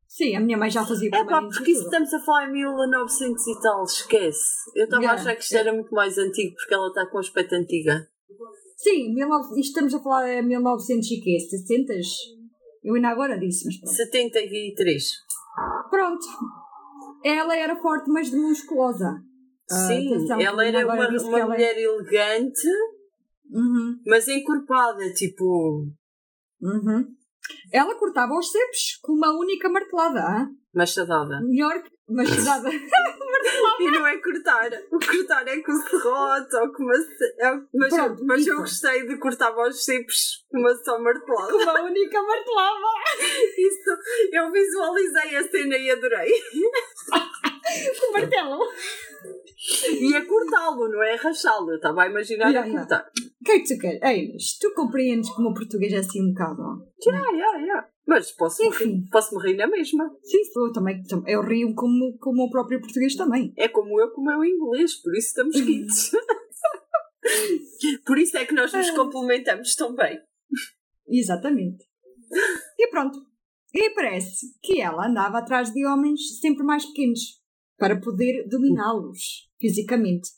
[0.08, 3.46] sim, a minha mãe já fazia É pá, porque isso estamos a falar em 1900
[3.46, 4.70] e tal, esquece.
[4.74, 5.20] Eu estava Yeah.
[5.20, 8.08] a achar que isto era muito mais antigo porque ela está com aspecto antiga.
[8.78, 11.38] Sim, 19, isto estamos a falar em 1900 e quê?
[11.40, 11.92] 60?
[12.84, 13.94] Eu ainda agora disse, mas pronto.
[13.96, 15.04] 73.
[15.90, 16.26] Pronto.
[17.28, 19.20] Ela era forte, mas de musculosa.
[19.70, 22.68] Ah, Sim, atenção, ela era uma, uma ela- mulher elegante,
[23.50, 25.88] Uhum, mas encorpada, tipo.
[26.60, 27.04] uhum.
[27.72, 30.20] Ela cortava os cepos com uma única martelada.
[30.20, 30.48] hã?
[30.76, 31.40] Machadada.
[31.42, 32.68] Melhor que machadada.
[33.78, 34.70] E não é cortar.
[34.90, 36.94] O cortar é com o serrote ou com uma.
[36.94, 41.52] é- Mas, eu, Pronto, mas eu gostei de cortar os cepos com uma só martelada.
[41.52, 42.86] com uma única martelada.
[43.58, 43.90] Isso,
[44.32, 46.30] eu visualizei a cena e adorei.
[48.00, 48.58] Com martelo.
[50.00, 51.70] E a cortá-lo, não é a rachá-lo.
[51.70, 53.10] Eu estava a imaginar Yeah, a cortar.
[53.40, 54.00] O que é que tu queres?
[54.02, 56.62] Ei, mas tu compreendes como o português é assim um bocado.
[57.04, 57.88] Yeah, yeah, yeah.
[58.06, 58.84] Mas posso Enfim.
[58.84, 60.08] rir, posso rir na mesma.
[60.22, 61.02] Sim, eu também.
[61.26, 63.52] Eu rio como, como o próprio português também.
[63.56, 66.12] É como eu, como é o inglês, por isso estamos quites.
[68.06, 70.20] por isso é que nós nos complementamos tão bem.
[71.08, 71.84] Exatamente.
[72.78, 73.18] E pronto.
[73.74, 77.42] E parece que ela andava atrás de homens sempre mais pequenos
[77.76, 80.30] para poder dominá-los fisicamente.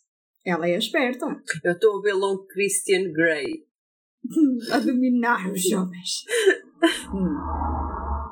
[0.44, 1.26] Ela é esperta
[1.62, 3.68] Eu estou a ver Long Christian Grey.
[4.72, 6.24] a dominar os homens.
[7.12, 7.38] Hum.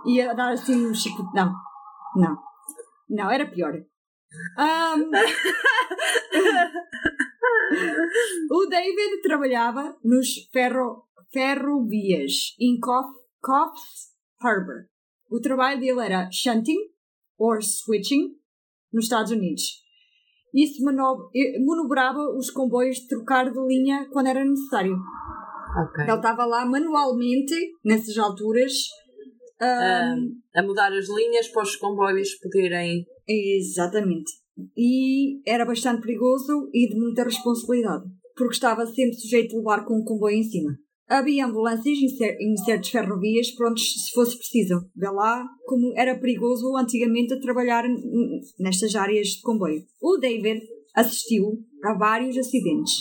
[0.07, 1.35] E a dar assim um chicote.
[1.35, 1.53] Não,
[2.15, 2.39] não,
[3.09, 3.73] não, era pior.
[4.59, 5.11] Ahm,
[8.51, 13.09] o David trabalhava nos ferro, ferrovias em Coff,
[13.41, 14.87] Coffs Harbour.
[15.31, 16.79] O trabalho dele era shunting
[17.39, 18.37] or switching
[18.93, 19.85] nos Estados Unidos.
[20.55, 20.83] Isso
[21.35, 24.97] eh, manobrava os comboios de trocar de linha quando era necessário.
[25.77, 26.05] Ok.
[26.05, 28.73] Ele estava lá manualmente, nessas alturas.
[29.61, 33.05] ahm, A mudar as linhas para os comboios poderem.
[33.29, 34.31] Exatamente.
[34.77, 39.99] E era bastante perigoso e de muita responsabilidade, porque estava sempre sujeito a levar com
[39.99, 40.71] um comboio em cima.
[41.09, 44.91] Havia ambulâncias em, cer em certas ferrovias prontos se fosse preciso.
[44.97, 47.85] Vê lá como era perigoso antigamente a trabalhar
[48.59, 49.85] nestas áreas de comboio.
[50.01, 50.63] O David
[50.97, 52.95] assistiu a vários acidentes.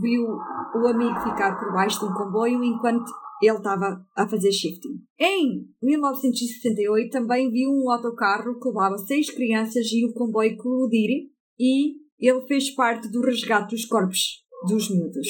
[0.00, 3.04] Viu o amigo ficar por baixo de um comboio enquanto
[3.42, 5.02] ele estava a fazer shifting.
[5.18, 11.96] Em 1968 também viu um autocarro que levava seis crianças e o comboio colidir e
[12.18, 15.28] ele fez parte do resgate dos corpos dos miúdos.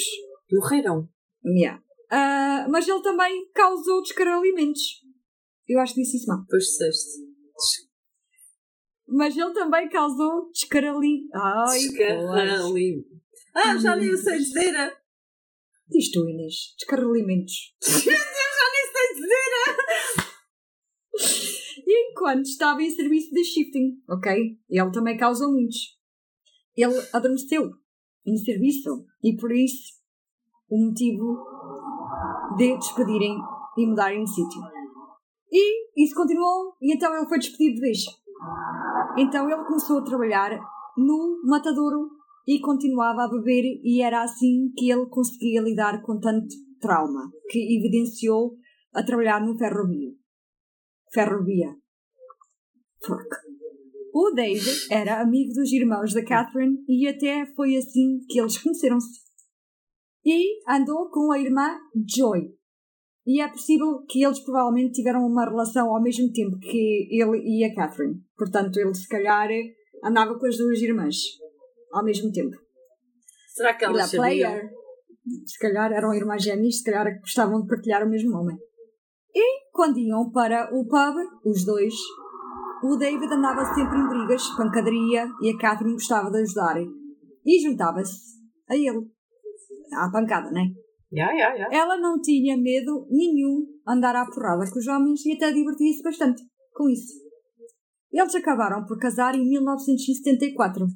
[0.53, 1.09] Morreram.
[1.45, 1.83] Yeah.
[2.11, 5.01] Ah, mas ele também causou descaralimentos.
[5.67, 6.43] Eu acho que disse isso mal.
[6.43, 7.23] Depois disseste.
[9.13, 11.29] Mas ele também causou descarali...
[11.35, 11.83] Ai, pois.
[11.83, 13.07] Descarrali.
[13.55, 14.73] Ah, já nem eu sei dizer.
[14.73, 14.97] Já
[15.89, 16.75] Diz tu, Inês.
[16.79, 17.75] Descaralimentos.
[17.85, 19.53] nem sei dizer.
[21.87, 24.59] E enquanto estava em serviço de shifting, ok?
[24.71, 25.99] Ele também causou muitos.
[26.75, 27.71] Ele adormeceu
[28.25, 30.01] em serviço e por isso
[30.71, 31.45] o motivo
[32.57, 33.37] de despedirem
[33.77, 34.63] e mudarem de sítio.
[35.51, 37.99] E isso continuou e então ele foi despedido de vez.
[39.19, 40.51] Então ele começou a trabalhar
[40.97, 42.11] no matadouro
[42.47, 47.79] e continuava a beber e era assim que ele conseguia lidar com tanto trauma que
[47.79, 48.57] evidenciou
[48.93, 50.13] a trabalhar no ferrovia.
[51.13, 51.77] Ferrovia.
[53.05, 53.53] Fuck.
[54.15, 59.23] O Dave era amigo dos irmãos da Catherine e até foi assim que eles conheceram-se.
[60.25, 62.55] E andou com a irmã Joy.
[63.27, 67.65] E é possível que eles provavelmente tiveram uma relação ao mesmo tempo que ele e
[67.65, 68.21] a Catherine.
[68.37, 69.49] Portanto, ele se calhar
[70.05, 71.17] andava com as duas irmãs
[71.93, 72.57] ao mesmo tempo.
[73.55, 74.23] Será que elas sabiam?
[74.25, 74.71] Player.
[75.47, 78.57] Se calhar eram irmãs gêmeas, se calhar gostavam de partilhar o mesmo homem.
[79.35, 81.95] E quando iam para o pub, os dois,
[82.83, 86.77] o David andava sempre em brigas, pancadaria e a Catherine gostava de ajudar.
[87.47, 89.09] E juntava-se a ele.
[89.93, 90.73] À pancada, né?
[91.13, 91.69] Ya, ya, ya.
[91.71, 96.43] Ela não tinha medo nenhum andar à porrada com os homens e até divertia-se bastante
[96.73, 97.13] com isso.
[98.11, 100.87] Eles acabaram por casar em 1974.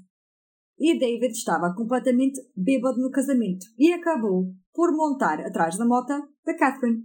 [0.79, 6.13] E David estava completamente bêbado no casamento e acabou por montar atrás da moto
[6.45, 7.03] da Catherine.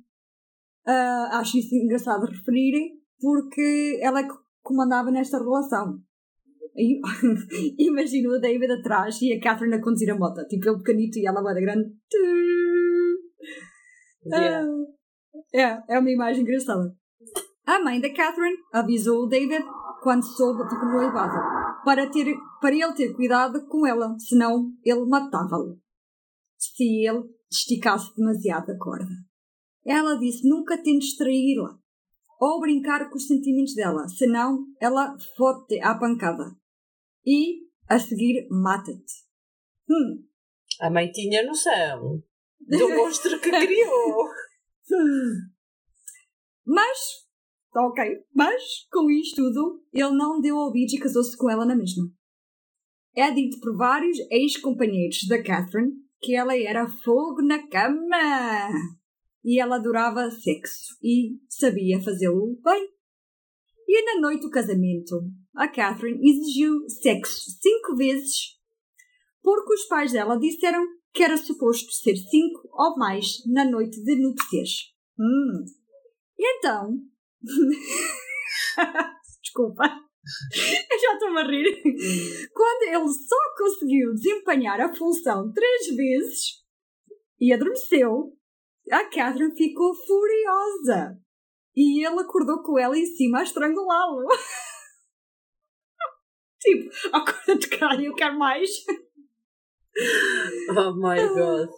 [0.86, 6.02] Ah, acho isso engraçado referir porque ela é que comandava nesta relação.
[7.78, 11.28] Imagino o David atrás e a Catherine a conduzir a moto, tipo ele pequenito e
[11.28, 11.94] ela bada grande.
[14.26, 14.64] Ya.
[15.54, 16.96] É, é uma imagem engraçada.
[17.66, 19.64] A mãe da Catherine avisou o David
[20.02, 21.38] quando soube de noivado
[21.86, 25.80] para, ter, para ele ter cuidado com ela, senão ele matava-lo
[26.58, 29.14] se ele esticasse demasiado a corda.
[29.86, 31.78] Ela disse nunca tentes traí-la
[32.40, 36.56] ou brincar com os sentimentos dela, senão ela fode-te à pancada.
[37.26, 39.14] E, a seguir, mata-te.
[39.90, 40.24] Hum,
[40.80, 42.24] A mãe tinha noção
[42.78, 44.28] do monstro que criou.
[46.66, 47.00] Mas,
[47.76, 48.04] ok,
[48.34, 52.04] mas com isto tudo, ele não deu ouvidos e casou-se com ela na mesma.
[53.16, 58.70] É dito por vários ex-companheiros da Catherine que ela era fogo na cama
[59.44, 62.88] e ela adorava sexo e sabia fazê-lo bem.
[63.88, 65.20] E na noite do casamento,
[65.56, 68.62] a Catherine exigiu sexo cinco vezes
[69.42, 74.16] porque os pais dela disseram que era suposto ser cinco ou mais na noite de
[74.16, 74.94] núpcias.
[75.20, 75.66] Hum.
[76.38, 76.98] E então.
[79.44, 79.84] Desculpa.
[80.90, 81.82] Eu já estou a rir.
[82.54, 86.62] Quando ele só conseguiu desempenhar a função três vezes
[87.40, 88.38] e adormeceu,
[88.92, 91.18] a Catherine ficou furiosa.
[91.76, 94.28] E ele acordou com ela em cima a estrangulá-lo.
[96.62, 98.70] tipo, acorda-te, caralho, eu quero mais.
[100.78, 101.70] Oh my god.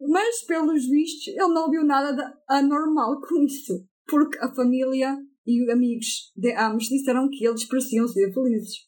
[0.00, 5.16] Mas, pelos vistos, ele não viu nada de anormal com isso, porque a família
[5.46, 8.86] e amigos de ambos disseram que eles pareciam ser felizes,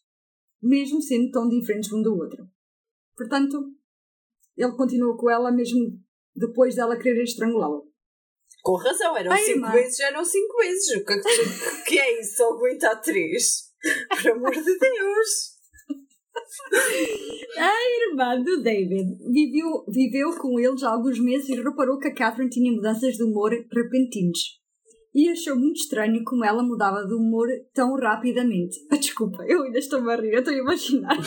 [0.63, 2.47] mesmo sendo tão diferentes um do outro.
[3.17, 3.59] Portanto,
[4.57, 5.99] ele continuou com ela mesmo
[6.37, 7.89] depois dela querer estrangulá-lo.
[8.63, 9.71] Com razão, eram Ai, cinco irmã.
[9.73, 10.97] vezes, eram cinco vezes.
[10.97, 12.37] O que, é que- é isso?
[12.37, 13.69] Só aguentar três?
[14.11, 15.58] Por amor de Deus!
[17.59, 17.75] A
[18.09, 22.51] irmã do David viveu, viveu com eles há alguns meses e reparou que a Catherine
[22.51, 24.59] tinha mudanças de humor repentinos.
[25.15, 28.77] E achou muito estranho como ela mudava de humor tão rapidamente.
[29.01, 31.17] Desculpa, eu ainda estou a rir, eu estou a imaginar.
[31.17, 31.25] eu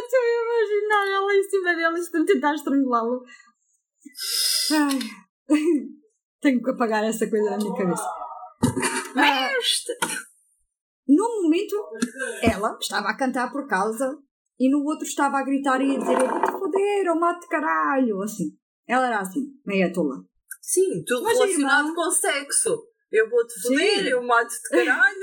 [0.00, 3.22] estou a imaginar ela em cima deles a tentar estrangulá-lo.
[6.40, 8.08] Tenho que apagar essa coisa da minha cabeça.
[9.16, 9.50] Ah.
[11.08, 11.74] Num momento,
[12.42, 14.18] ela estava a cantar por causa
[14.58, 18.22] e no outro estava a gritar e a dizer eu vou-te foder, eu mato caralho,
[18.22, 18.56] assim.
[18.86, 20.24] Ela era assim, meia tola.
[20.60, 22.82] Sim, tudo Mas relacionado irmã- com sexo.
[23.10, 24.08] Eu vou-te foder, Sim.
[24.08, 25.18] eu mato-te caralho.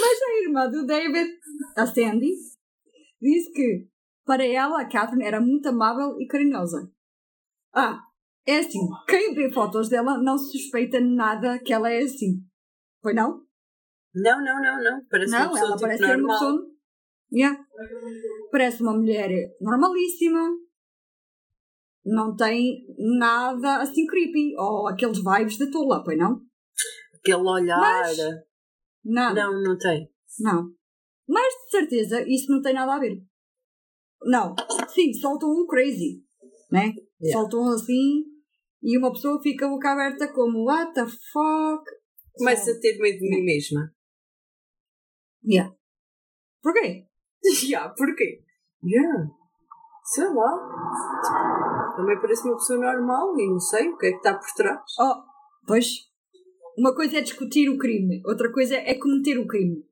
[0.00, 1.30] Mas a irmã do David,
[1.76, 2.32] a Sandy,
[3.20, 3.88] disse que
[4.24, 6.90] para ela a Catherine era muito amável e carinhosa.
[7.74, 8.00] Ah,
[8.46, 8.78] é assim,
[9.08, 12.42] quem vê fotos dela não suspeita nada que ela é assim.
[13.00, 13.44] Foi não?
[14.14, 15.04] Não, não, não, não.
[15.10, 16.38] Parece uma não, pessoa ela tipo parece ser uma normal.
[16.38, 16.72] pessoa.
[17.32, 17.64] Yeah.
[18.50, 20.50] Parece uma mulher normalíssima.
[22.04, 22.84] Não tem
[23.18, 24.54] nada assim creepy.
[24.58, 26.40] Ou aqueles vibes de Tula, pois não?
[27.14, 27.78] Aquele olhar.
[27.78, 28.18] Mas-
[29.04, 29.42] Nada.
[29.44, 30.08] Não, não tem.
[30.40, 30.70] Não.
[31.28, 33.16] Mas de certeza isso não tem nada a ver.
[34.24, 34.54] Não.
[34.88, 36.22] Sim, soltam um crazy.
[36.70, 36.92] Né?
[37.20, 37.40] Yeah.
[37.40, 38.31] Soltam assim
[38.82, 41.84] e uma pessoa fica boca aberta como what the fuck.
[42.34, 43.94] Começa a ter medo de mim mesma.
[45.44, 45.74] Yeah.
[46.62, 47.06] Porquê?
[47.68, 48.42] Já, porquê?
[48.82, 49.26] Já.
[50.04, 51.94] Sei lá.
[51.96, 54.80] Também parece uma pessoa normal e não sei o que é que está por trás.
[54.98, 55.22] Oh,
[55.66, 55.86] pois.
[56.76, 59.86] Uma coisa é discutir o crime, outra coisa é cometer o crime.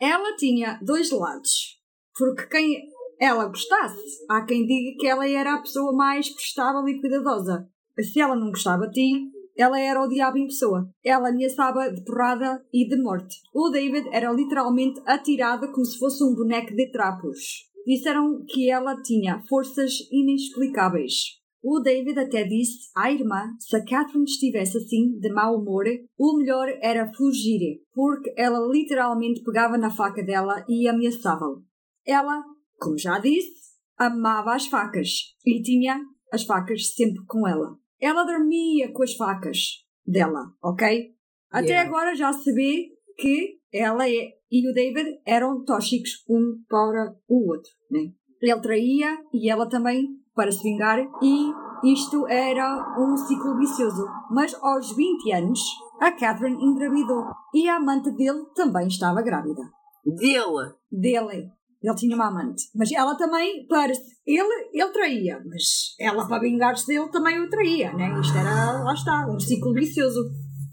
[0.00, 1.80] Ela tinha dois lados.
[2.18, 2.88] Porque quem
[3.20, 7.68] ela gostasse, há quem diga que ela era a pessoa mais prestável e cuidadosa.
[8.00, 10.86] Se ela não gostava de ti, ela era o diabo em pessoa.
[11.02, 13.36] Ela ameaçava de porrada e de morte.
[13.54, 17.66] O David era literalmente atirado como se fosse um boneco de trapos.
[17.86, 21.36] Disseram que ela tinha forças inexplicáveis.
[21.62, 25.84] O David até disse à irmã se a Catherine estivesse assim, de mau humor,
[26.18, 31.62] o melhor era fugir, porque ela literalmente pegava na faca dela e ameaçava-o.
[32.06, 32.44] Ela,
[32.78, 33.50] como já disse,
[33.98, 35.08] amava as facas
[35.44, 36.00] e tinha
[36.32, 37.76] as facas sempre com ela.
[38.00, 39.58] Ela dormia com as facas
[40.06, 41.14] dela, ok?
[41.50, 41.88] Até Yeah.
[41.88, 47.50] agora já se vê que ela é, e o David eram tóxicos um para o
[47.50, 48.12] outro, né?
[48.40, 51.52] Ele traía e ela também para se vingar e
[51.92, 54.04] isto era um ciclo vicioso.
[54.30, 55.60] Mas aos 20 anos,
[56.00, 59.62] a Catherine engravidou e a amante dele também estava grávida.
[60.04, 60.74] Dele.
[60.90, 61.50] Dele.
[61.86, 62.64] Ele tinha uma amante.
[62.74, 63.92] Mas ela também, para
[64.26, 65.40] ele, ele traía.
[65.46, 68.12] Mas ela, para vingar-se dele, também o traía, né?
[68.20, 70.20] Isto era, lá está, um ciclo vicioso.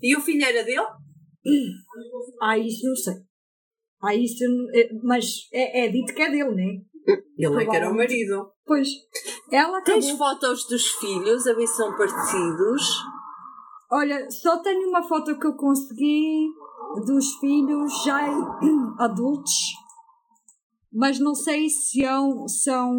[0.01, 0.87] E o filho era dele?
[2.41, 3.13] Ah, isso não sei.
[4.01, 6.81] Ah, isso, eh, mas é, é dito que é dele, né?
[7.37, 8.51] Ele é que era o marido.
[8.65, 8.87] Pois,
[9.51, 10.01] ela acabou...
[10.01, 12.81] Tens fotos dos filhos a ver se são parecidos?
[13.91, 16.47] Olha, só tenho uma foto que eu consegui
[17.05, 18.25] dos filhos já
[18.97, 19.53] adultos,
[20.93, 22.91] mas não sei se são, são...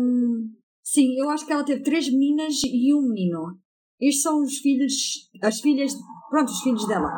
[0.83, 3.59] Sim, eu acho que ela teve três meninas e um menino.
[4.01, 4.93] Estes são os filhos,
[5.43, 5.93] as filhas,
[6.29, 7.09] pronto, os filhos dela.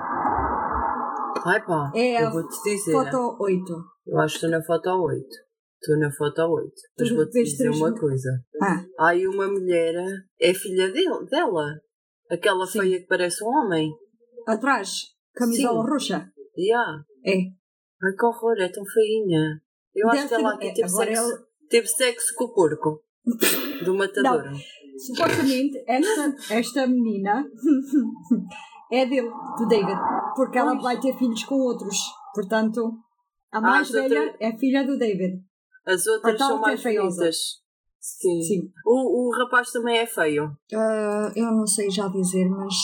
[1.44, 2.92] Ai pá, É eu vou-te dizer.
[2.92, 3.64] Foto 8.
[4.06, 5.26] Eu acho que estou na foto 8.
[5.80, 6.72] Estou na foto 8.
[6.98, 8.30] Mas vou-te dizer uma no- coisa.
[8.62, 9.94] Ah, Há aí uma mulher,
[10.40, 11.64] é filha dele, dela.
[12.30, 12.80] Aquela Sim.
[12.80, 13.90] feia que parece um homem.
[14.46, 15.02] atrás,
[15.34, 15.90] camisola Sim.
[15.90, 16.32] roxa.
[16.56, 17.02] Yeah.
[17.24, 17.32] É.
[17.32, 19.60] Ai que horror, é tão feinha.
[19.96, 22.54] Eu acho Deve que ela aqui é, teve agora sexo, ela- teve sexo com o
[22.54, 23.02] porco.
[23.85, 24.44] Do matador.
[24.98, 27.44] Supostamente, esta, esta menina
[28.92, 29.98] é dele, do David,
[30.37, 31.98] porque ela vai ter filhos com outros.
[32.35, 32.92] Portanto,
[33.52, 35.42] a mais as velha outras- é filha do David.
[35.87, 37.37] As outras Então, são é mais bonitas.
[38.00, 38.42] Sim.
[38.42, 38.70] Sim.
[38.85, 40.56] O, o rapaz também é feio.
[40.72, 42.74] Ah, eu não sei já dizer, mas.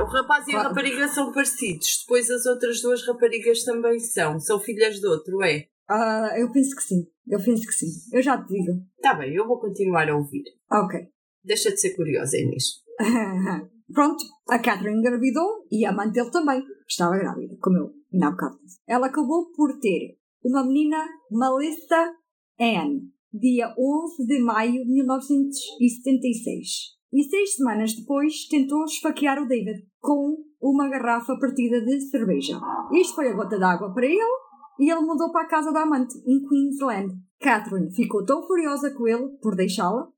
[0.00, 2.00] O rapaz e a rapariga são parecidos.
[2.02, 4.40] Depois as outras duas raparigas também são.
[4.40, 5.66] São filhas de outro, é?
[5.90, 7.04] Ah, eu penso que sim.
[7.26, 7.88] Eu penso que sim.
[8.12, 8.80] Eu já te digo.
[9.02, 10.44] Tá bem, eu vou continuar a ouvir.
[10.70, 11.00] Ok.
[11.44, 12.82] Deixa de ser curiosa, Inês.
[13.92, 17.90] Pronto, a Catherine engravidou e a amante dele também estava grávida, como eu
[18.22, 18.58] há bocado.
[18.86, 22.14] Ela acabou por ter uma menina, Melissa
[22.60, 23.00] Ann,
[23.32, 26.68] dia 11 de maio de 1976.
[27.12, 32.60] E seis semanas depois tentou esfaquear o David com uma garrafa partida de cerveja.
[32.92, 34.49] Isto foi a gota d'água para ele
[34.80, 37.14] e ele mudou para a casa da amante, em Queensland.
[37.40, 40.08] Catherine ficou tão furiosa com ele por deixá-la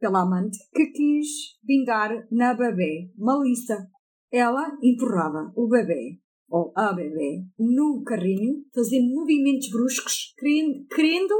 [0.00, 1.26] pela amante que quis
[1.64, 3.88] vingar na bebê, Melissa.
[4.30, 11.34] Ela empurrava o bebê, ou a bebê, no carrinho, fazendo movimentos bruscos, querendo,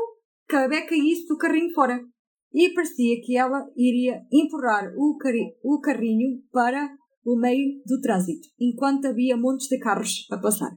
[0.48, 2.00] que a bebê caísse do carrinho fora.
[2.52, 8.48] E parecia que ela iria empurrar o, carri- o carrinho para o meio do trânsito,
[8.58, 10.70] enquanto havia montes de carros a passar.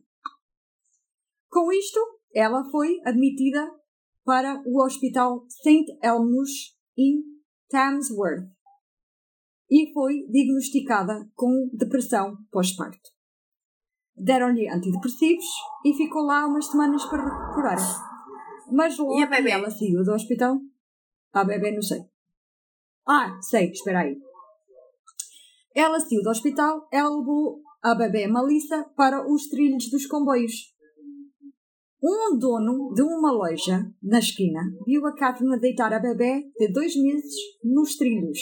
[1.51, 1.99] Com isto,
[2.33, 3.69] ela foi admitida
[4.23, 5.85] para o Hospital St.
[6.01, 7.21] Elmo's em
[7.69, 8.47] Tamsworth
[9.69, 13.09] e foi diagnosticada com depressão pós-parto.
[14.15, 15.45] Deram-lhe antidepressivos
[15.85, 17.77] e ficou lá umas semanas para recuperar.
[18.71, 19.51] Mas logo E a bebê?
[19.51, 20.57] ela saiu do hospital,
[21.33, 21.99] a bebê não sei.
[23.05, 24.17] Ah, sei, espera aí.
[25.75, 30.70] Ela saiu do hospital, ela levou a bebê Melissa para os trilhos dos comboios.
[32.03, 36.71] Um dono de uma loja na esquina viu a Catherine a deitar a bebê de
[36.71, 38.39] dois meses nos trilhos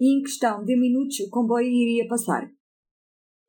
[0.00, 2.50] e em questão de minutos o comboio iria passar.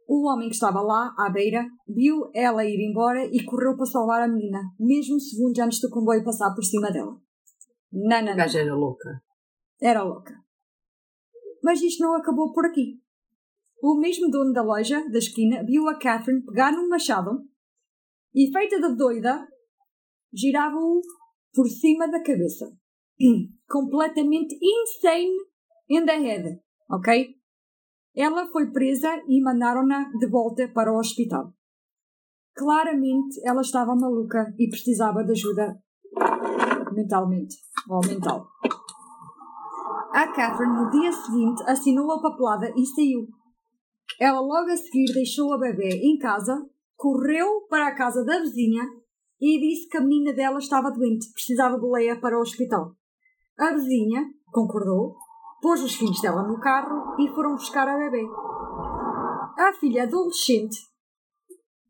[0.05, 4.21] O homem que estava lá, à beira, viu ela ir embora e correu para salvar
[4.21, 7.17] a menina, mesmo segundos antes do comboio passar por cima dela.
[7.89, 9.23] Não, não, A gaja era louca.
[9.81, 10.35] Era louca.
[11.63, 12.99] Mas isto não acabou por aqui.
[13.81, 17.49] O mesmo dono da loja, da esquina, viu a Catherine pegar num machado
[18.33, 19.47] e, feita de doida,
[20.33, 21.01] girava-o
[21.53, 22.71] por cima da cabeça.
[23.69, 25.37] Completamente insane
[25.89, 27.35] in the head, ok?
[28.15, 31.53] Ela foi presa e mandaram-na de volta para o hospital.
[32.53, 35.81] Claramente ela estava maluca e precisava de ajuda
[36.93, 37.55] mentalmente,
[37.89, 38.47] ou mental.
[40.13, 43.27] A Catherine, no dia seguinte, assinou a papelada e saiu.
[44.19, 46.61] Ela logo a seguir deixou a bebê em casa,
[47.01, 48.83] correu para a casa da vizinha
[49.41, 52.95] e disse que a menina dela estava doente, precisava de leia para o hospital.
[53.57, 55.15] A vizinha concordou,
[55.63, 58.23] pôs os filhos dela no carro e foram buscar a bebê.
[59.57, 60.77] A filha adolescente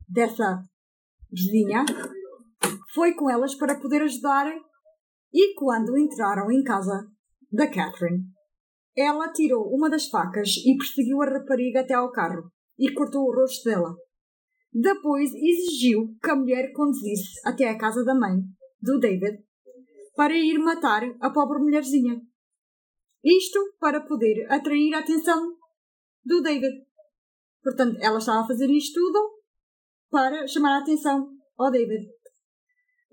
[0.08, 0.64] dessa
[1.30, 1.84] vizinha
[2.94, 4.48] foi com elas para poder ajudar
[5.34, 7.06] e quando entraram em casa
[7.52, 8.24] da Catherine,
[8.96, 12.50] ela tirou uma das facas e perseguiu a rapariga até ao carro
[12.80, 13.94] e cortou o rosto dela.
[14.74, 18.42] Depois exigiu que a mulher conduzisse até a casa da mãe,
[18.82, 19.44] do David,
[20.16, 22.22] para ir matar a pobre mulherzinha.
[23.24, 25.56] Isto para poder atrair a atenção
[26.24, 26.86] do David.
[27.64, 29.20] Portanto, ela estava a fazer isto tudo
[30.10, 32.08] para chamar a atenção ao David.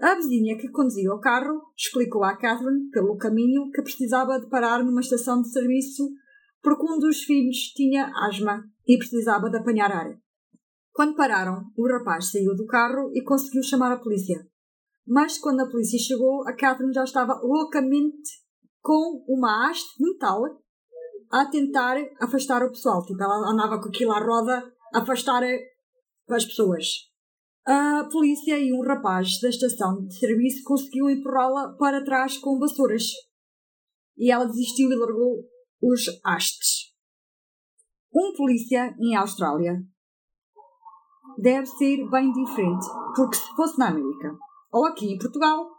[0.01, 4.85] A vizinha que conduzia o carro explicou à Catherine, pelo caminho, que precisava de parar
[4.85, 6.09] numa estação de serviço
[6.63, 10.17] porque um dos filhos tinha asma e precisava de apanhar ar.
[10.99, 14.45] Quando pararam, o rapaz saiu do carro e conseguiu chamar a polícia.
[15.07, 18.33] Mas quando a polícia chegou, a Catherine já estava loucamente
[18.81, 20.43] com uma haste de metal
[21.31, 23.07] a tentar afastar o pessoal.
[23.07, 25.45] Tipo, ela andava com aquilo à roda a afastar
[26.31, 26.85] as pessoas.
[27.65, 33.05] A polícia e um rapaz da estação de serviço conseguiu empurrá-la para trás com vassouras.
[34.17, 35.45] E ela desistiu e largou
[35.81, 36.93] os hastes.
[38.13, 39.81] Um polícia em Austrália
[41.41, 44.37] deve ser bem diferente, porque se fosse na América
[44.73, 45.71] ou aqui em Portugal,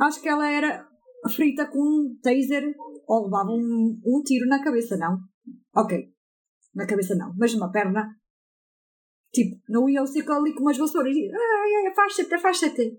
[0.00, 0.86] acho que ela era
[1.34, 2.74] frita com um taser
[3.06, 5.18] ou levava um, um tiro na cabeça, não?
[5.74, 6.12] Ok,
[6.74, 8.18] na cabeça não, mas numa perna
[9.32, 12.98] Tipo, não ia ao circo ali com umas vassouras e ai, ai, afasta-te, afasta-te.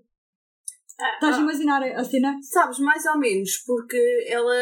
[1.00, 2.38] Ah, Estás ah, a imaginar a cena?
[2.42, 4.54] Sabes, mais ou menos, porque ela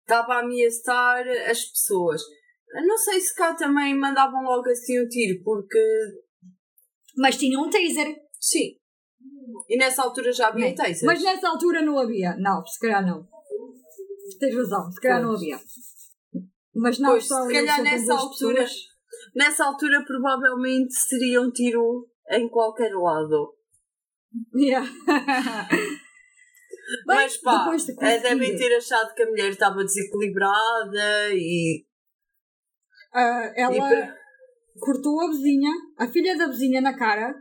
[0.00, 2.22] estava a ameaçar as pessoas.
[2.82, 5.78] Não sei se cá também mandavam logo assim o tiro, porque.
[7.16, 8.16] Mas tinha um taser.
[8.40, 8.76] Sim.
[9.68, 11.02] E nessa altura já havia tasers.
[11.02, 12.36] Mas nessa altura não havia.
[12.36, 13.26] Não, se calhar não.
[14.40, 15.28] Tens razão, se calhar pois.
[15.28, 15.60] não havia.
[16.74, 18.62] Mas não, pois, se calhar nessa altura.
[18.62, 18.94] Pessoas
[19.34, 23.54] nessa altura provavelmente seria um tiro em qualquer lado.
[24.54, 24.88] Yeah.
[27.06, 31.86] Bem, Mas pá, de eh, devem ter achado que a mulher estava desequilibrada e.
[33.14, 34.16] Uh, ela
[34.80, 37.32] cortou a vizinha, a filha da vizinha na cara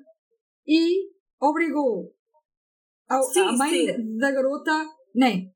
[0.67, 1.09] e
[1.41, 2.13] obrigou
[3.09, 4.17] a, sim, a mãe sim.
[4.17, 4.71] da garota,
[5.15, 5.51] nem.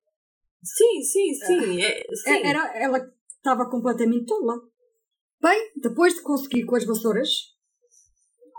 [0.63, 1.77] Sim, sim, sim.
[1.77, 2.47] Uh, é, sim.
[2.47, 2.99] Era, ela
[3.29, 4.55] estava completamente tola.
[5.39, 7.29] Bem, depois de conseguir com as vassouras,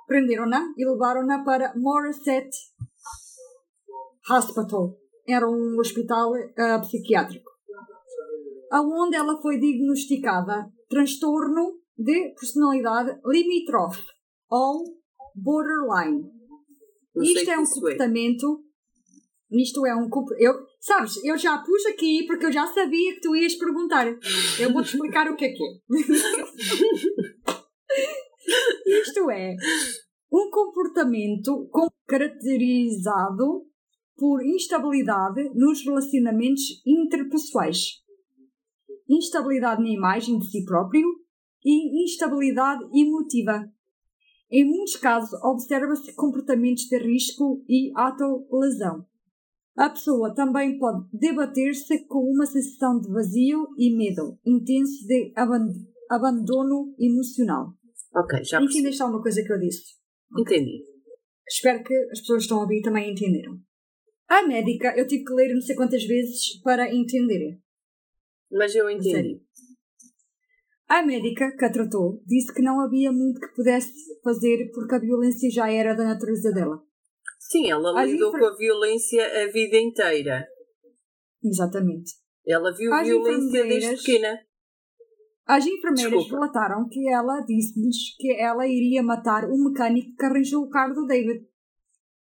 [0.06, 2.48] prenderam-na e levaram-na para Morisset
[4.30, 4.96] Hospital.
[5.26, 7.50] Era um hospital uh, psiquiátrico.
[8.70, 14.05] Aonde ela foi diagnosticada transtorno de personalidade limítrofe
[14.51, 14.84] ou
[15.34, 16.30] borderline.
[17.16, 17.66] Isto é um é.
[17.66, 18.64] comportamento.
[18.64, 18.68] É.
[19.62, 23.34] Isto é um eu Sabes, eu já pus aqui porque eu já sabia que tu
[23.34, 24.07] ias perguntar.
[24.61, 25.80] Eu vou-te explicar o que é que é.
[29.01, 29.57] Isto é
[30.32, 31.68] um comportamento
[32.07, 33.66] caracterizado
[34.16, 38.01] por instabilidade nos relacionamentos interpessoais,
[39.09, 41.06] instabilidade na imagem de si próprio
[41.64, 43.70] e instabilidade emotiva.
[44.50, 49.06] Em muitos casos, observa-se comportamentos de risco e autolesão.
[49.76, 55.32] A pessoa também pode debater-se com uma sensação de vazio e medo intenso de
[56.11, 57.74] abandono emocional.
[58.14, 58.78] Ok, já percebi.
[58.80, 59.84] Entendeste alguma coisa que eu disse?
[60.36, 60.82] Entendi.
[61.48, 63.59] Espero que as pessoas que estão a ouvir também entenderam.
[64.28, 67.59] A médica, eu tive que ler não sei quantas vezes para entender.
[68.51, 69.40] Mas eu entendi.
[70.88, 73.92] A médica que a tratou disse que não havia muito que pudesse
[74.24, 76.82] fazer porque a violência já era da natureza dela.
[77.38, 80.49] Sim, ela As lidou com a violência a vida inteira.
[81.44, 82.12] Exatamente.
[82.46, 84.40] Ela viu As violência desde pequena.
[85.46, 86.34] As enfermeiras Desculpa.
[86.34, 91.07] relataram que ela disse-lhes que ela iria matar o mecânico que arranjou o carro do
[91.07, 91.46] David.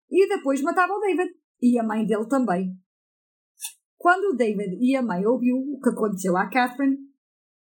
[0.09, 1.33] E depois matava o David.
[1.61, 2.73] E a mãe dele também.
[4.05, 6.95] Quando o David e a mãe ouviu o que aconteceu à Catherine,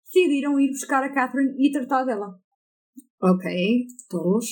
[0.06, 2.40] decidiram ir buscar a Catherine e tratar dela.
[3.20, 4.46] Ok, tolos.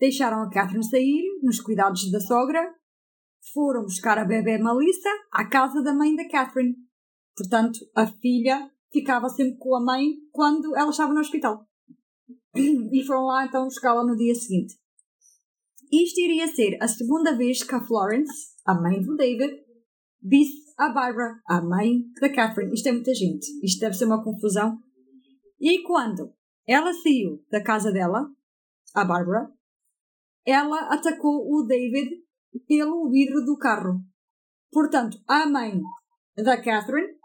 [0.00, 2.74] Deixaram a Catherine sair, nos cuidados da sogra,
[3.52, 6.74] foram buscar a bebê Melissa à casa da mãe da Catherine.
[7.36, 11.68] Portanto, a filha ficava sempre com a mãe quando ela estava no hospital.
[12.56, 14.76] E foram lá então buscá-la no dia seguinte.
[15.92, 19.62] Isto iria ser a segunda vez que a Florence, a mãe do David,
[20.22, 22.74] disse a Barbara, a mãe da Catherine.
[22.74, 23.46] Isto é muita gente.
[23.64, 24.78] Isto deve ser uma confusão.
[25.58, 26.34] E quando
[26.66, 28.28] ela saiu da casa dela,
[28.94, 29.50] a Barbara,
[30.44, 32.10] ela atacou o David
[32.68, 34.00] pelo vidro do carro.
[34.70, 35.80] Portanto, a mãe
[36.36, 37.16] da Catherine,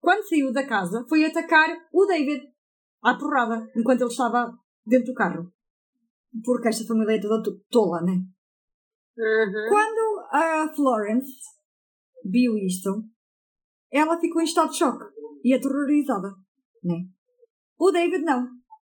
[0.00, 2.42] quando saiu da casa, foi atacar o David
[3.02, 5.52] à porrada, enquanto ele estava dentro do carro.
[6.44, 8.12] Porque esta família é toda tola, né?
[9.18, 9.68] Uhum.
[9.68, 11.32] Quando a Florence
[12.28, 13.04] viu isto,
[13.90, 15.04] ela ficou em estado de choque
[15.44, 16.34] e aterrorizada.
[16.82, 17.06] Né?
[17.78, 18.48] O David não.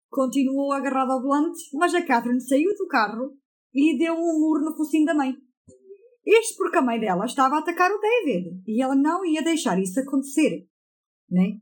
[0.09, 3.37] Continuou agarrado ao volante, mas a Catherine saiu do carro
[3.73, 5.35] e deu um murro no focinho da mãe.
[6.25, 9.79] Isto porque a mãe dela estava a atacar o David e ela não ia deixar
[9.79, 10.67] isso acontecer.
[11.29, 11.59] Né?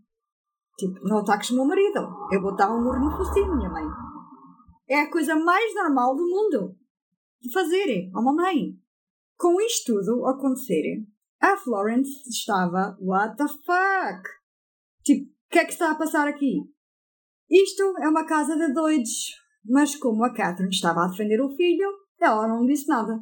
[0.78, 2.00] Tipo, não ataques o meu marido.
[2.32, 3.84] Eu vou dar um murro no focinho, minha mãe.
[4.90, 6.78] É a coisa mais normal do mundo
[7.42, 8.78] de fazer a uma mãe.
[9.38, 11.06] Com isto tudo acontecer,
[11.40, 14.28] a Florence estava, what the fuck?
[15.04, 16.62] Tipo, o que é que está a passar aqui?
[17.50, 21.88] Isto é uma casa de doidos, mas como a Catherine estava a defender o filho,
[22.20, 23.20] ela não disse nada.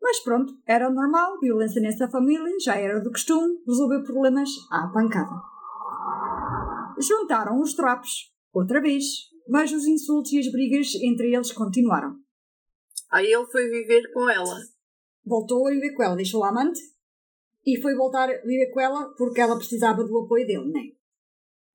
[0.00, 5.34] Mas pronto, era normal, violência nessa família, já era do costume, resolver problemas à pancada.
[6.98, 9.04] Juntaram os trapos, outra vez,
[9.48, 12.16] mas os insultos e as brigas entre eles continuaram.
[13.10, 14.56] Aí ele foi viver com ela.
[15.24, 16.80] Voltou a viver com ela, deixou a amante
[17.64, 20.84] e foi voltar a viver com ela porque ela precisava do apoio dele, não é?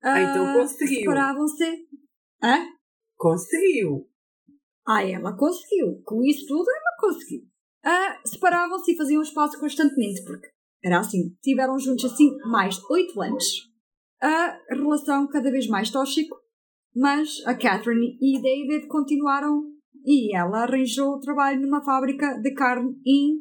[0.02, 1.00] Ah, então conseguiu.
[1.00, 1.86] Separavam-se.
[2.42, 2.66] Hã?
[3.16, 4.08] Conseguiu.
[4.86, 6.00] Ah, ela conseguiu.
[6.04, 7.42] Com isso tudo, ela conseguiu.
[7.84, 10.48] Ah, separavam-se e faziam espaço constantemente, porque
[10.84, 11.36] era assim.
[11.42, 13.44] Tiveram juntos assim mais de oito anos.
[14.20, 16.36] A relação cada vez mais tóxico,
[16.94, 19.62] mas a Catherine e David continuaram
[20.04, 23.38] e ela arranjou trabalho numa fábrica de carne em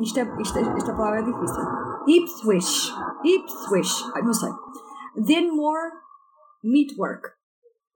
[0.00, 1.62] isto é, isto é, esta palavra é difícil.
[2.08, 2.92] Ipswich.
[3.24, 3.92] Ipswich.
[4.14, 4.50] Ai, Não sei.
[5.26, 5.92] Denmore
[6.62, 7.28] Meatwork.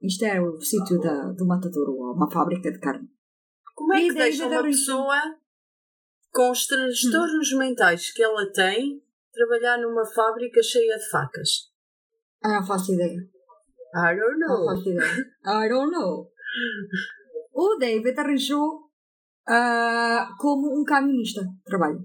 [0.03, 3.09] Isto é o sítio da, do matadouro, ou uma fábrica de carne.
[3.74, 5.16] Como é que deixa uma um- pessoa
[6.32, 11.70] com os transtornos mentais que ela tem trabalhar numa fábrica cheia de facas?
[12.42, 13.18] Ah, não faço ideia.
[13.94, 14.66] I don't Não know.
[14.66, 15.26] faço ideia.
[15.44, 16.30] I don't know.
[17.53, 18.89] O David arranjou
[19.47, 22.01] ah, como um camionista de trabalho.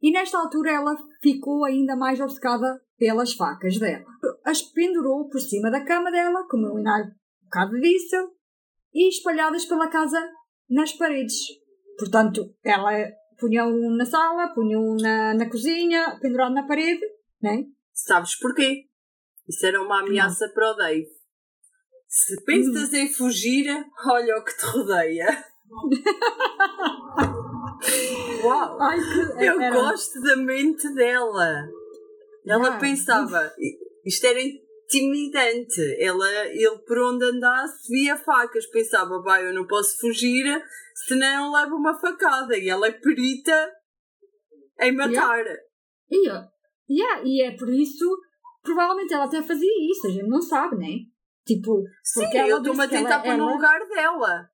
[0.00, 4.04] E nesta altura ela ficou ainda mais obcecada pelas facas dela.
[4.44, 8.16] As pendurou por cima da cama dela, como eu ainda há um bocado disse,
[8.94, 10.20] e espalhadas pela casa
[10.68, 11.36] nas paredes.
[11.98, 12.90] Portanto, ela
[13.38, 17.04] punha um na sala, punha um na, na cozinha, pendurado na parede,
[17.42, 17.64] né?
[17.92, 18.84] Sabes porquê?
[19.48, 21.06] Isso era uma ameaça para o Dave.
[22.06, 23.66] Se pensas em fugir,
[24.06, 25.26] olha o que te rodeia.
[28.44, 28.80] Uau!
[28.80, 31.68] Ai, que Eu era- gosto da mente dela.
[32.46, 33.52] Ela Ah, pensava,
[34.04, 35.80] isto era intimidante.
[36.00, 38.66] Ela, ele por onde andasse via facas.
[38.70, 40.44] Pensava, vai, eu não posso fugir,
[41.06, 42.56] senão levo uma facada.
[42.56, 43.72] E ela é perita
[44.80, 45.44] em matar.
[46.10, 46.42] E, ó,
[46.88, 48.04] yeah, e é por isso,
[48.62, 51.04] provavelmente ela até fazia isso, a gente não sabe, né?
[51.46, 54.48] Tipo, Sim, eu estou-me a tentar pôr no lugar dela.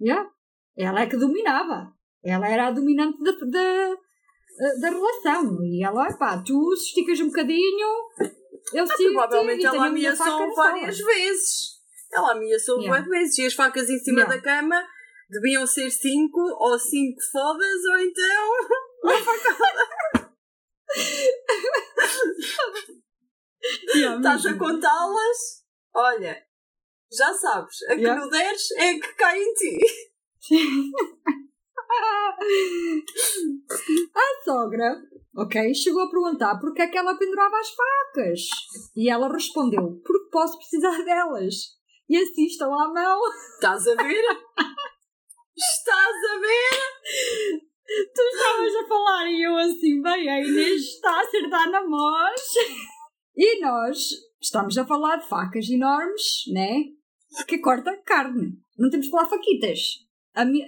[0.00, 0.28] Yeah,
[0.76, 1.92] ela é que dominava.
[2.24, 3.96] Ela era a dominante da, da,
[4.80, 5.58] da relação.
[5.62, 7.88] E ela, pá, tu esticas um bocadinho,
[8.74, 11.80] eu sigo Ah, Provavelmente e ela ameaçou várias vezes.
[12.12, 13.02] Ela ameaçou Yeah.
[13.02, 13.38] várias vezes.
[13.38, 14.36] E as facas em cima Yeah.
[14.36, 14.86] da cama
[15.30, 18.50] deviam ser cinco, ou cinco fodas, ou então
[19.04, 20.30] uma facada.
[23.94, 25.64] Estás a contá-las?
[25.94, 26.42] Olha,
[27.12, 28.20] já sabes, a que Yeah.
[28.20, 29.78] não deres é a que cai em ti.
[34.14, 34.96] A sogra,
[35.36, 38.40] ok, chegou a perguntar porque é que ela pendurava as facas.
[38.96, 41.54] E ela respondeu, porque posso precisar delas.
[42.08, 43.20] E assim estão à mão.
[43.54, 44.24] Estás a ver?
[45.56, 47.60] Estás a ver?
[48.14, 52.40] Tu estavas a falar e eu assim, bem, a Inês está a acertar na voz.
[53.42, 53.96] E nós
[54.42, 56.80] estamos a falar de facas enormes, né?
[57.46, 58.58] Que corta carne.
[58.78, 59.78] Não temos que falar faquitas.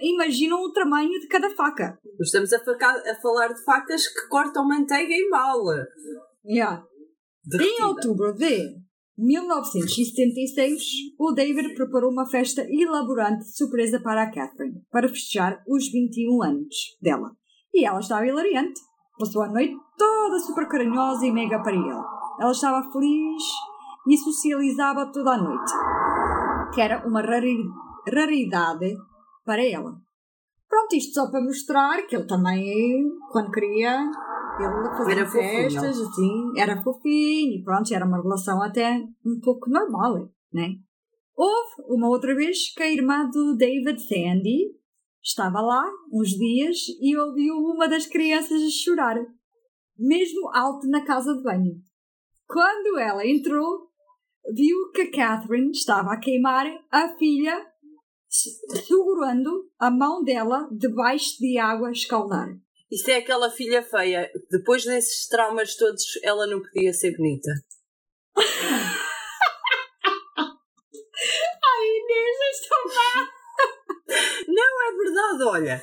[0.01, 1.97] Imaginam o tamanho de cada faca.
[2.19, 5.85] Estamos a, faca- a falar de facas que cortam manteiga em bala.
[6.45, 6.83] Yeah.
[7.59, 8.75] Em outubro de
[9.17, 10.81] 1976,
[11.19, 16.43] o David preparou uma festa elaborante de surpresa para a Catherine, para festejar os 21
[16.43, 17.31] anos dela.
[17.73, 18.79] E ela estava hilariante.
[19.17, 22.01] Passou a noite toda super carinhosa e mega para ele.
[22.39, 23.43] Ela estava feliz
[24.07, 25.71] e socializava toda a noite,
[26.73, 27.69] que era uma rari-
[28.13, 28.95] raridade
[29.45, 29.95] para ela.
[30.67, 34.01] Pronto, isto só para mostrar que ele também, quando queria,
[34.59, 35.41] ele fazia Era fofinho.
[35.71, 40.69] festas, assim, era fofinho, e pronto, era uma relação até um pouco normal, né?
[41.35, 44.71] Houve uma outra vez que a irmã do David Sandy
[45.21, 49.17] estava lá uns dias e ouviu uma das crianças chorar,
[49.97, 51.75] mesmo alto na casa de banho.
[52.47, 53.89] Quando ela entrou,
[54.51, 57.65] viu que a Catherine estava a queimar a filha
[58.27, 62.47] segurando a mão dela debaixo de água escaldar.
[62.91, 64.29] Isto é aquela filha feia.
[64.49, 67.49] Depois desses traumas todos, ela não podia ser bonita.
[71.65, 73.29] Ai, Inês, estou má.
[74.47, 75.81] Não é verdade, olha.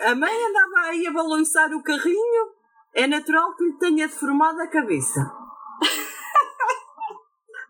[0.00, 2.54] A mãe andava aí a balançar o carrinho.
[2.94, 5.20] É natural que lhe tenha deformado a cabeça.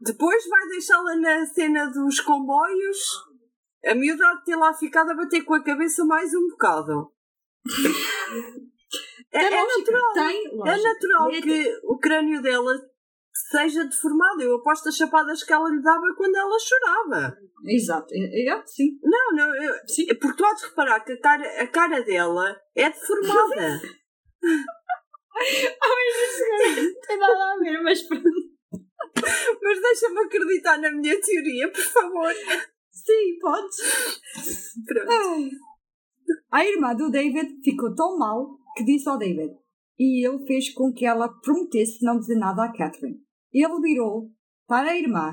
[0.07, 2.99] Depois vai deixá-la na cena dos comboios.
[3.85, 7.13] A miúda de ter lá ficado a bater com a cabeça mais um bocado.
[9.33, 10.67] É, é lógica, natural.
[10.67, 12.73] É natural É- que o crânio dela
[13.51, 14.43] seja deformado.
[14.43, 17.37] Eu aposto as chapadas que ela lhe dava quando ela chorava.
[17.65, 18.99] Exato, é, é, sim.
[19.03, 20.07] Não, não, eu, Sim.
[20.21, 23.81] porque tu há de reparar que a cara, a cara dela é deformada.
[25.37, 28.46] Não tem nada a ver, mas pronto.
[29.63, 32.33] Mas deixa-me acreditar na minha teoria, por favor.
[32.91, 33.77] Sim, podes.
[34.87, 35.11] Pronto.
[35.11, 35.51] Ai.
[36.51, 39.55] A irmã do David ficou tão mal que disse ao David.
[39.99, 43.19] E ele fez com que ela prometesse não dizer nada a Catherine.
[43.53, 44.31] Ele virou
[44.67, 45.33] para a irmã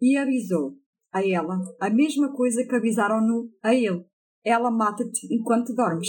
[0.00, 0.76] e avisou
[1.12, 4.04] a ela a mesma coisa que avisaram-no a ele.
[4.44, 6.08] Ela mata-te enquanto dormes.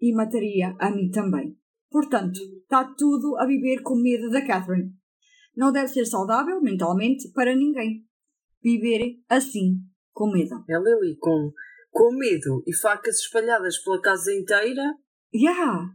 [0.00, 1.56] E mataria a mim também.
[1.90, 4.90] Portanto, está tudo a viver com medo da Catherine.
[5.56, 8.04] Não deve ser saudável mentalmente para ninguém.
[8.62, 9.78] Viver assim,
[10.12, 10.64] com medo.
[10.68, 11.52] Ela ali com,
[11.90, 14.82] com medo e facas espalhadas pela casa inteira.
[15.34, 15.90] Yeah.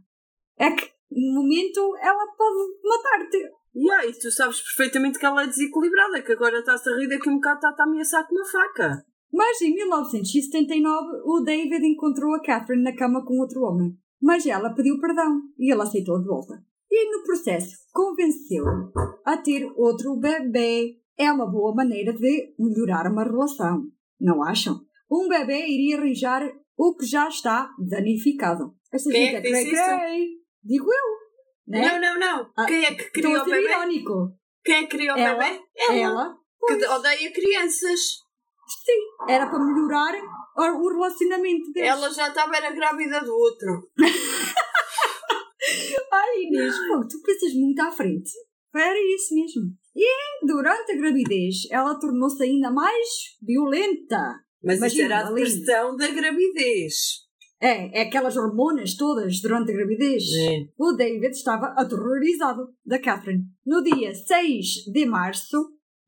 [0.58, 3.58] É que no momento ela pode matar-te.
[3.74, 7.28] E aí, tu sabes perfeitamente que ela é desequilibrada, que agora está-se a rir daqui
[7.28, 9.04] um bocado está-te a ameaçar com uma faca.
[9.32, 13.96] Mas em 1979 o David encontrou a Catherine na cama com outro homem.
[14.20, 16.62] Mas ela pediu perdão e ele aceitou de volta.
[16.90, 18.64] E no processo convenceu
[19.24, 20.96] a ter outro bebê.
[21.18, 23.82] É uma boa maneira de melhorar uma relação,
[24.20, 24.80] não acham?
[25.10, 26.42] Um bebê iria arranjar
[26.76, 28.74] o que já está danificado.
[28.92, 30.28] Esta Quem é gente que cray-cray.
[30.62, 31.18] Digo eu.
[31.66, 31.80] Né?
[31.86, 32.50] Não, não, não.
[32.56, 33.64] Ah, Quem é que criou o bebê?
[33.68, 34.32] irónico.
[34.64, 35.38] Quem é que criou o Ela?
[35.38, 35.60] bebê?
[35.90, 36.34] Ela,
[36.66, 38.00] Que pois, odeia crianças.
[38.84, 40.38] sim, era para melhorar o
[40.84, 41.88] o relacionamento deles.
[41.88, 43.88] Ela já estava era grávida do outro.
[46.12, 48.30] Ai, Inês, pô, tu pensas muito à frente.
[48.74, 49.62] Era isso mesmo.
[49.96, 54.40] E durante a gravidez, ela tornou-se ainda mais violenta.
[54.62, 56.94] Mas isso Imagina, era a depressão da gravidez.
[57.60, 60.24] É, é aquelas hormonas todas durante a gravidez.
[60.32, 60.68] É.
[60.78, 63.44] O David estava aterrorizado da Catherine.
[63.66, 65.58] No dia 6 de março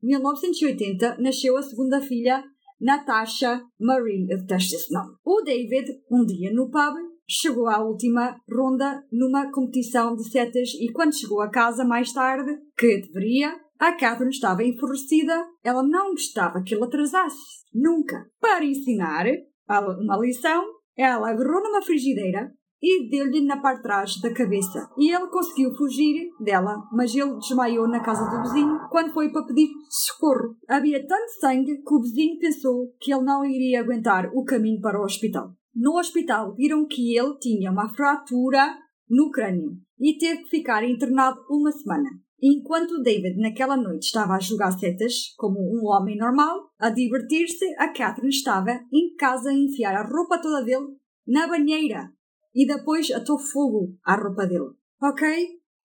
[0.01, 2.43] de 1980, nasceu a segunda filha,
[2.79, 4.27] Natasha Marie.
[4.29, 5.15] Eu detesto esse nome.
[5.25, 6.95] O David, um dia no pub,
[7.27, 12.51] chegou à última ronda numa competição de setas e quando chegou a casa mais tarde,
[12.77, 15.45] que deveria, a Catherine estava enfurecida.
[15.63, 17.61] Ela não gostava que ele atrasasse.
[17.73, 18.27] Nunca.
[18.39, 19.25] Para ensinar
[19.67, 20.63] uma lição,
[20.95, 22.51] ela agarrou numa frigideira
[22.81, 24.89] e deu-lhe na parte de trás da cabeça.
[24.97, 29.45] E ele conseguiu fugir dela, mas ele desmaiou na casa do vizinho quando foi para
[29.45, 30.55] pedir socorro.
[30.67, 34.99] Havia tanto sangue que o vizinho pensou que ele não iria aguentar o caminho para
[34.99, 35.51] o hospital.
[35.73, 38.77] No hospital viram que ele tinha uma fratura
[39.09, 42.09] no crânio e teve que ficar internado uma semana.
[42.41, 47.89] Enquanto David naquela noite estava a jogar setas como um homem normal, a divertir-se, a
[47.89, 50.87] Catherine estava em casa a enfiar a roupa toda dele
[51.27, 52.11] na banheira
[52.53, 54.71] e depois atou fogo à roupa dele.
[55.01, 55.47] Ok?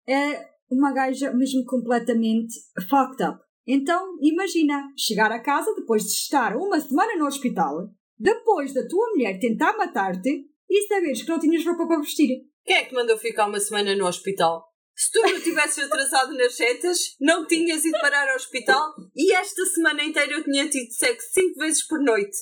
[0.08, 2.54] É uma gaja mesmo completamente
[2.88, 3.40] fucked up.
[3.66, 7.90] Então, imagina chegar a casa depois de estar uma semana no hospital,
[8.20, 12.42] depois da tua mulher tentar matar-te e saberes que não tinhas roupa para vestir.
[12.64, 14.68] Quem é que mandou ficar uma semana no hospital?
[14.94, 19.64] Se tu não tivesses atrasado nas setas, não tinhas ido parar ao hospital e esta
[19.64, 22.36] semana inteira eu tinha tido sexo cinco vezes por noite.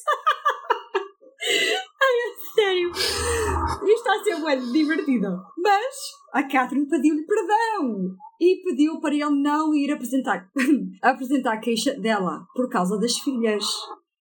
[2.54, 2.90] Sério.
[2.90, 5.28] Isto está a ser muito divertido.
[5.56, 5.96] Mas
[6.34, 10.50] a Catherine pediu-lhe perdão e pediu para ele não ir apresentar,
[11.00, 13.64] apresentar a queixa dela por causa das filhas.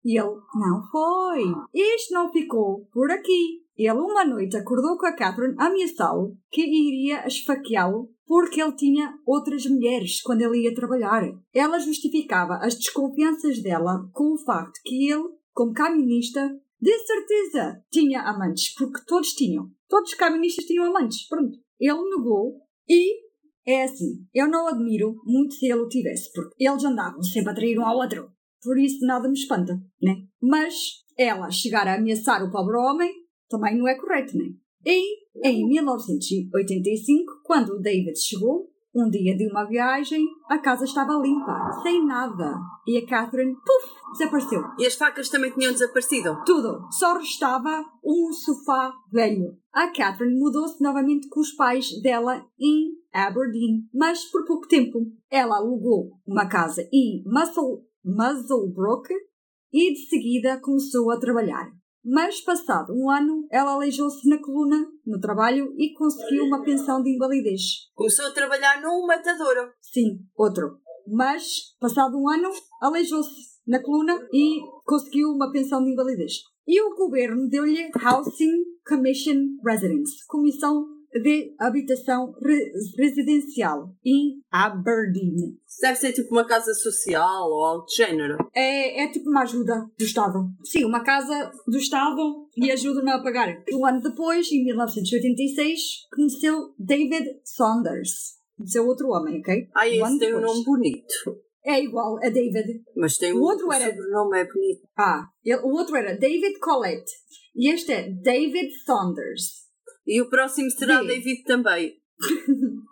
[0.05, 1.45] E ele não foi.
[1.73, 3.63] Isto não ficou por aqui.
[3.77, 9.67] Ele uma noite acordou com a Catherine ameaçá-lo que iria esfaqueá-lo porque ele tinha outras
[9.67, 11.23] mulheres quando ele ia trabalhar.
[11.53, 18.23] Ela justificava as desconfianças dela com o facto que ele, como camionista, de certeza tinha
[18.23, 19.71] amantes, porque todos tinham.
[19.89, 21.27] Todos os camionistas tinham amantes.
[21.29, 21.59] Pronto.
[21.81, 23.25] Ele negou e
[23.67, 24.27] é assim.
[24.35, 27.87] Eu não admiro muito se ele o tivesse, porque eles andavam sempre a trair um
[27.87, 28.31] ao outro.
[28.65, 30.17] Por isso nada me espanta, né?
[30.43, 33.13] Mas ela chegar a ameaçar o pobre homem
[33.49, 34.47] também não é correto, né?
[34.87, 41.21] E em 1985, quando o David chegou, Um dia de uma viagem, a casa estava
[41.21, 42.55] limpa, sem nada.
[42.87, 44.63] E a Catherine, puf, desapareceu.
[44.79, 46.37] E as facas também tinham desaparecido.
[46.47, 46.87] Tudo.
[46.93, 49.59] Só restava um sofá velho.
[49.73, 55.01] A Catherine mudou-se novamente com os pais dela em Aberdeen, mas por pouco tempo.
[55.29, 59.09] Ela alugou uma casa em Muscle, Musselbrook
[59.73, 61.71] e de seguida começou a trabalhar.
[62.05, 67.15] Mas, passado um ano, ela aleijou-se na coluna, no trabalho, e conseguiu uma pensão de
[67.15, 67.91] invalidez.
[67.95, 69.73] Começou a trabalhar num matadouro.
[69.81, 70.79] Sim, outro.
[71.07, 72.51] Mas, passado um ano,
[72.81, 76.43] aleijou-se na coluna e conseguiu uma pensão de invalidez.
[76.67, 85.57] E o governo deu-lhe Housing Commission Residence, Comissão de Habitação re Residencial, em Aberdeen.
[85.81, 88.37] Deve ser tipo uma casa social ou algo de género.
[88.55, 90.49] É, é tipo uma ajuda do Estado.
[90.65, 93.63] Sim, uma casa do Estado e ajuda-me a pagar.
[93.73, 95.81] Um ano depois, em 1986,
[96.15, 98.35] conheceu David Saunders.
[98.65, 99.69] Seu outro homem, ok?
[99.75, 101.15] Ah, Um esse ano tem um nome bonito.
[101.67, 102.83] É igual a David.
[102.97, 104.87] Mas tem O um outro era- sobrenome é bonito.
[104.97, 107.11] Ah, ele- o outro era David Collette.
[107.57, 109.64] E este é David Saunders.
[110.07, 111.15] E o próximo será Diga.
[111.15, 111.95] David também.
[112.51, 112.83] Hum,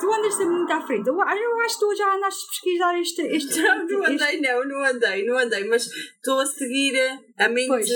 [0.00, 1.06] tu andas sempre muito à frente.
[1.08, 3.22] Eu, eu acho que tu já andaste a pesquisar este.
[3.22, 6.94] este Não, não este- andei, não, não andei, não andei, mas estou a seguir
[7.38, 7.88] a mente Pois.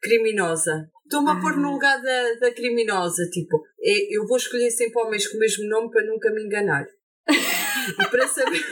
[0.00, 0.90] criminosa.
[1.04, 1.56] Estou-me a pôr Ah.
[1.56, 5.68] no lugar da, da criminosa, tipo, é- eu vou escolher sempre homens com o mesmo
[5.68, 6.86] nome para nunca me enganar.
[7.28, 8.64] e para saber.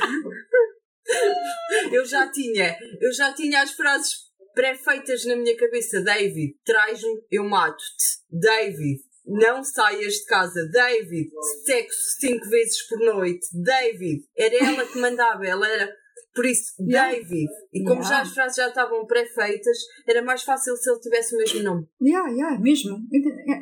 [1.92, 4.27] eu já tinha, eu já tinha as frases
[4.58, 6.02] pré-feitas na minha cabeça.
[6.02, 8.18] David, traz-me, eu mato-te.
[8.28, 10.68] David, não saias de casa.
[10.72, 11.30] David,
[11.64, 13.46] sexo cinco vezes por noite.
[13.52, 15.94] David, era ela que mandava, ela era.
[16.34, 17.12] Por isso, Yeah.
[17.12, 17.48] David.
[17.72, 18.08] E como Yeah.
[18.08, 19.78] já as frases já estavam pré-feitas,
[20.08, 21.86] era mais fácil se ele tivesse o mesmo nome.
[22.02, 22.98] Yeah, yeah, mesmo.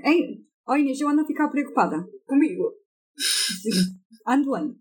[0.05, 1.97] Ei, Oh Inês, eu ando a ficar preocupada.
[2.27, 2.73] Comigo.
[4.27, 4.77] Ando, ando.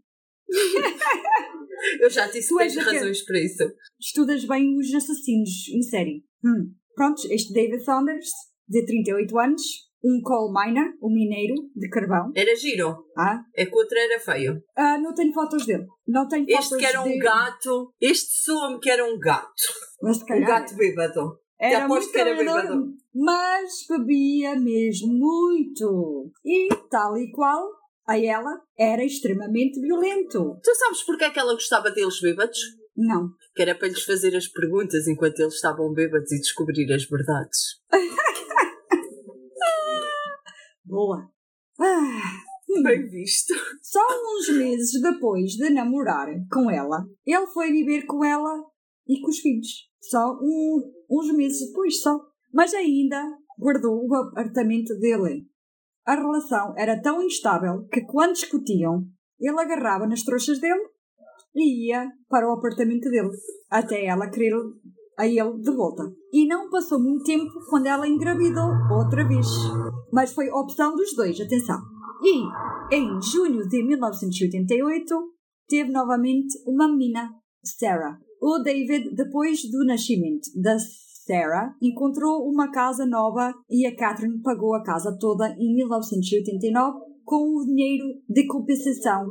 [2.01, 3.63] Eu já disse Tu que tens razões para isso.
[3.99, 6.23] Estudas bem os assassinos em série.
[6.43, 6.71] Hum.
[6.95, 8.29] Pronto, este David Saunders,
[8.67, 9.61] de 38 anos,
[10.03, 12.31] um coal miner, um mineiro de carvão.
[12.35, 12.95] Era giro.
[13.17, 14.61] Ah, É que o outro era feio.
[14.77, 15.85] ah, não tenho fotos dele.
[16.07, 17.17] Não tenho Este fotos que era um de...
[17.19, 17.93] gato.
[17.99, 19.51] Este soa-me que era um gato.
[20.01, 21.39] Mas Um gato bêbado.
[21.59, 22.93] era aposto muito que era bêbado.
[23.13, 26.31] mas bebia mesmo muito.
[26.45, 27.67] E, tal e qual,
[28.07, 30.59] a ela era extremamente violento.
[30.63, 32.57] Tu sabes porque é que ela gostava deles bêbados?
[32.95, 33.29] Não.
[33.55, 37.81] Que era para lhes fazer as perguntas enquanto eles estavam bêbados e descobrir as verdades.
[40.85, 41.29] Boa.
[41.79, 42.21] Ah.
[42.83, 43.53] Bem visto.
[43.81, 48.63] Só uns meses depois de namorar com ela, ele foi viver com ela
[49.07, 49.89] e com os filhos.
[50.01, 52.19] Só um- uns meses depois, só.
[52.53, 53.21] Mas ainda
[53.57, 55.45] guardou o apartamento dele.
[56.05, 59.05] A relação era tão instável que quando discutiam,
[59.39, 60.83] ele agarrava nas trouxas dele
[61.55, 63.31] e ia para o apartamento dele,
[63.71, 64.53] até ela querer
[65.17, 66.03] a ele de volta.
[66.31, 69.47] E não passou muito tempo quando ela engravidou outra vez.
[70.11, 71.79] Mas foi opção dos dois, atenção.
[72.21, 75.15] E, em junho de 1988,
[75.67, 77.31] teve novamente uma menina,
[77.63, 78.19] Sarah.
[78.41, 80.77] O David, depois do nascimento da
[81.25, 87.57] Sarah, encontrou uma casa nova e a Catherine pagou a casa toda em 1989 com
[87.57, 89.25] o dinheiro de compensação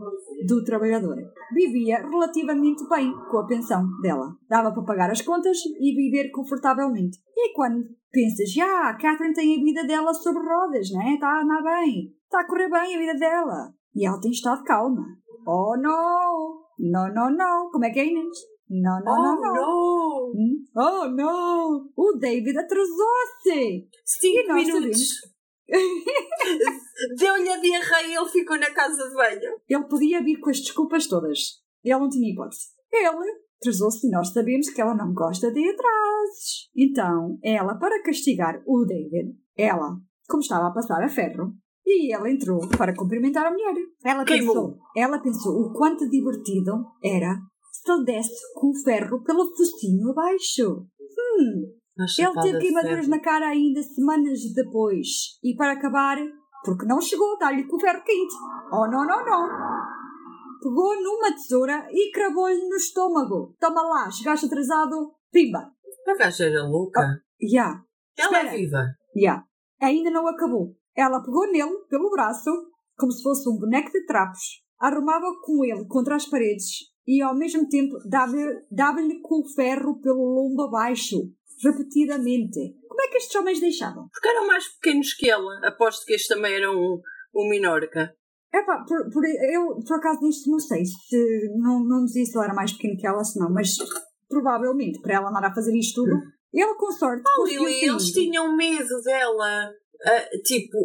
[0.48, 1.16] do trabalhador.
[1.54, 4.36] Vivia relativamente bem com a pensão dela.
[4.48, 7.18] Dava para pagar as contas e viver confortavelmente.
[7.36, 11.14] E quando pensas, já, a Catherine tem a vida dela sobre rodas, né?
[11.14, 12.12] Está a andar bem.
[12.24, 13.72] Está a correr bem a vida dela.
[13.94, 15.06] E ela tem estado calma.
[15.46, 16.64] Oh, não!
[16.76, 17.70] Não, não, não.
[17.70, 18.53] Como é que é, Inês?
[18.68, 19.54] Não, não, não, não.
[19.54, 20.32] não!
[20.34, 20.64] Hum?
[20.74, 21.90] Oh, não!
[21.96, 23.88] O David atrasou-se!
[24.04, 25.34] Cinco nós minutos.
[27.18, 29.60] Deu-lhe a diarreia e ele ficou na casa de banho.
[29.68, 31.62] Ele podia vir com as desculpas todas.
[31.82, 32.68] Ele não tinha hipótese.
[32.92, 33.08] Ele
[33.60, 36.70] atrasou-se e nós sabemos que ela não gosta de atrasos.
[36.76, 39.96] Então, ela, para castigar o David, ela,
[40.28, 41.54] como estava a passar a ferro,
[41.86, 43.74] e ela entrou para cumprimentar a mulher.
[44.04, 44.54] Ela Queimou.
[44.54, 47.38] pensou, ela pensou o quanto divertido era
[47.92, 50.86] ele desse com o ferro pelo focinho abaixo.
[51.38, 51.72] Hum,
[52.18, 55.38] ele teve queimaduras na cara ainda semanas depois.
[55.42, 56.18] E para acabar,
[56.64, 58.34] porque não chegou a dar-lhe com o ferro quente.
[58.72, 59.48] Oh, não, não, não.
[60.62, 63.54] Pegou numa tesoura e cravou-lhe no estômago.
[63.60, 65.12] Toma lá, chegaste atrasado.
[65.30, 65.70] Pimba.
[66.08, 67.00] A gaja era louca.
[67.40, 67.82] Já,
[68.18, 68.56] Ela é espera.
[68.56, 68.84] viva.
[69.16, 69.44] já.
[69.80, 70.74] Ainda não acabou.
[70.96, 72.50] Ela pegou nele, pelo braço,
[72.96, 74.62] como se fosse um boneco de trapos.
[74.78, 77.96] Arrumava com ele contra as paredes e ao mesmo tempo
[78.70, 81.16] dava-lhe com o ferro pelo lombo abaixo.
[81.62, 82.76] Repetidamente.
[82.88, 84.08] Como é que estes homens deixavam?
[84.12, 85.66] Porque eram mais pequenos que ela.
[85.66, 87.00] Aposto que este também era um,
[87.34, 88.14] um minorca.
[88.52, 92.44] Epá, por, por, eu por acaso disto não sei se não, não dizia se ela
[92.44, 93.76] era mais pequena que ela, se não, mas
[94.28, 97.24] provavelmente para ela andar a fazer isto tudo, ele com sorte.
[97.36, 99.72] Oh, Lili, eles tinham medo dela.
[100.06, 100.78] Ah, tipo,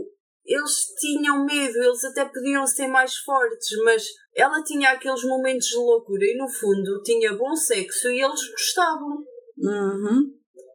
[0.49, 4.03] eles tinham medo, eles até podiam ser mais fortes, mas
[4.35, 9.23] ela tinha aqueles momentos de loucura e no fundo tinha bom sexo e eles gostavam.
[9.57, 10.33] Uhum.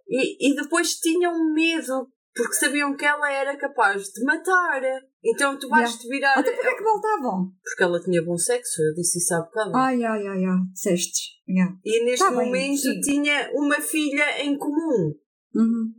[0.09, 4.81] E, e depois tinham medo, porque sabiam que ela era capaz de matar.
[5.25, 6.39] Então tu vais-te virar.
[6.39, 7.51] Até porque é que voltavam?
[7.63, 9.77] Porque ela tinha bom sexo, eu disse isso há bocado.
[9.77, 11.35] Ai, ai, ai, ai, disseste.
[11.49, 11.75] Yeah.
[11.85, 13.01] E neste Tá bem, momento sim.
[13.01, 15.15] tinha uma filha em comum.
[15.55, 15.93] Uhum.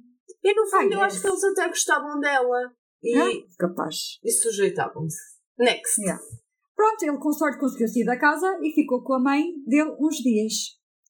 [0.44, 1.22] E no fundo Ah, eu acho yes.
[1.24, 2.72] que eles até gostavam dela.
[3.06, 4.20] E, Ah, capaz.
[4.24, 5.18] e sujeitavam-se.
[5.60, 6.02] Next.
[6.02, 6.22] Yeah.
[6.76, 10.18] Pronto, ele com sorte conseguiu sair da casa e ficou com a mãe dele uns
[10.18, 10.54] dias.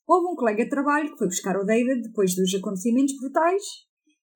[0.08, 3.64] Houve um colega de trabalho que foi buscar o David depois dos acontecimentos brutais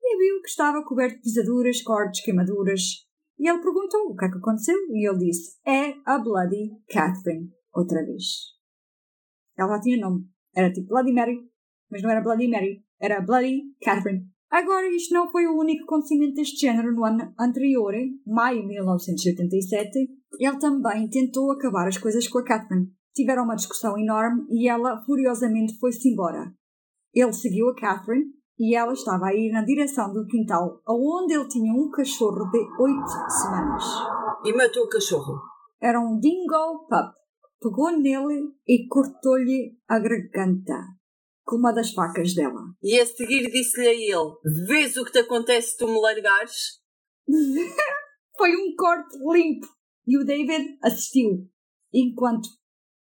[0.01, 2.81] e viu que estava coberto de pisaduras, cortes, queimaduras.
[3.37, 7.51] E ele perguntou o que é que aconteceu e ele disse: É a Bloody Catherine,
[7.73, 8.23] outra vez.
[9.57, 10.25] Ela tinha nome.
[10.55, 11.37] Era tipo Bloody Mary,
[11.91, 14.25] mas não era Bloody Mary, era Bloody Catherine.
[14.51, 18.67] Agora, isto não foi o único acontecimento deste género no ano anterior, em maio de
[18.67, 20.09] 1987.
[20.39, 22.87] Ele também tentou acabar as coisas com a Catherine.
[23.13, 26.51] Tiveram uma discussão enorme e ela furiosamente foi-se embora.
[27.13, 28.25] Ele seguiu a Catherine
[28.57, 32.57] e ela estava a ir na direção do quintal onde ele tinha um cachorro de
[32.57, 33.83] oito semanas.
[34.45, 35.39] E matou o cachorro.
[35.79, 37.13] Era um dingo pup.
[37.61, 40.98] Pegou nele e cortou-lhe a garganta
[41.49, 42.61] com uma das facas dela.
[42.83, 46.79] E a seguir disse-lhe a ele: Vês o que te acontece se tu me largares?
[48.37, 49.67] Foi um corte limpo
[50.05, 51.49] e o David assistiu,
[51.91, 52.47] enquanto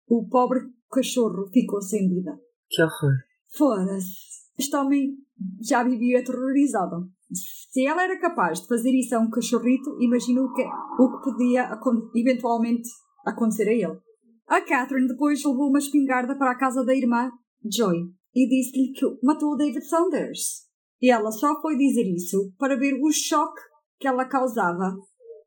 [0.07, 2.39] o pobre cachorro ficou sem vida.
[2.69, 3.15] Que horror.
[3.49, 4.47] Foda-se.
[4.57, 5.17] Este homem
[5.61, 7.09] já vivia aterrorizado.
[7.29, 11.31] Se ela era capaz de fazer isso a um cachorrito, imagina o que, o que
[11.31, 11.69] podia
[12.15, 12.89] eventualmente
[13.25, 13.99] acontecer a ele.
[14.47, 17.29] A Catherine depois levou uma espingarda para a casa da irmã,
[17.69, 20.65] Joy, e disse-lhe que matou o David Saunders.
[21.01, 23.61] E ela só foi dizer isso para ver o choque
[23.99, 24.95] que ela causava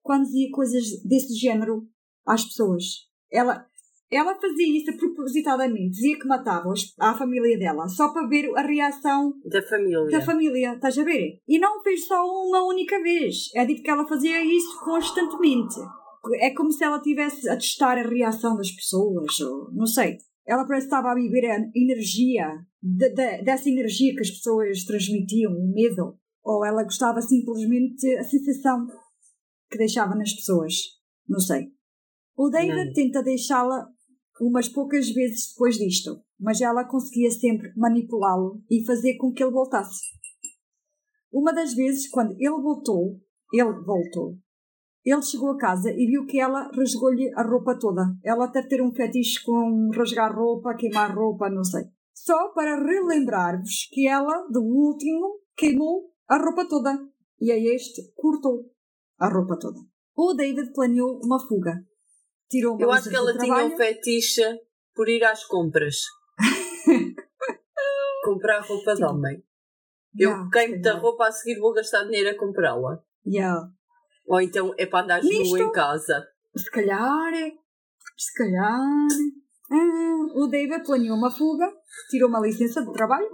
[0.03, 1.83] quando dizia coisas desse género
[2.27, 2.85] às pessoas.
[3.31, 3.65] Ela,
[4.11, 9.33] ela fazia isso propositadamente, dizia que matava a família dela, só para ver a reação
[9.45, 10.07] Da família.
[10.07, 11.39] da família, estás a ver?
[11.47, 13.51] E não fez só uma única vez.
[13.55, 15.77] É dito que ela fazia isso constantemente.
[16.41, 20.19] É como se ela estivesse a testar a reação das pessoas, ou não sei.
[20.51, 22.49] Ela parece que estava a viver a energia,
[22.83, 26.19] de- de- dessa energia que as pessoas transmitiam, o medo.
[26.43, 28.85] Ou ela gostava simplesmente a sensação
[29.71, 30.75] que deixava nas pessoas.
[31.29, 31.69] Não sei.
[32.37, 32.93] O David Não.
[32.93, 33.87] tenta deixá-la
[34.41, 39.53] umas poucas vezes depois disto, mas ela conseguia sempre manipulá-lo e fazer com que ele
[39.53, 40.01] voltasse.
[41.33, 43.21] Uma das vezes, quando ele voltou,
[43.53, 44.37] ele voltou.
[45.05, 48.03] Ele chegou a casa e viu que ela rasgou-lhe a roupa toda.
[48.25, 51.85] Ela deve ter um fetiche com rasgar roupa, queimar roupa, não sei.
[52.15, 56.99] Só para relembrar-vos que ela, do último, queimou a roupa toda.
[57.41, 58.71] E a este cortou
[59.19, 59.79] a roupa toda.
[60.15, 61.83] O David planeou uma fuga.
[62.51, 64.43] Tirou uma Eu acho que ela tinha um fetiche
[64.95, 65.97] por ir às compras.
[68.25, 69.43] Comprar roupa de homem.
[70.19, 71.03] Eu Yeah, queimo se da calhar.
[71.03, 73.01] roupa a seguir vou gastar dinheiro a comprá-la.
[73.25, 73.71] Yeah.
[74.31, 76.25] Ou então é para andar Nisto- nu em casa.
[76.57, 77.51] Se calhar, é.
[78.17, 78.81] se calhar.
[79.73, 81.67] Ah, o David planeou uma fuga,
[82.11, 83.27] tirou uma licença de trabalho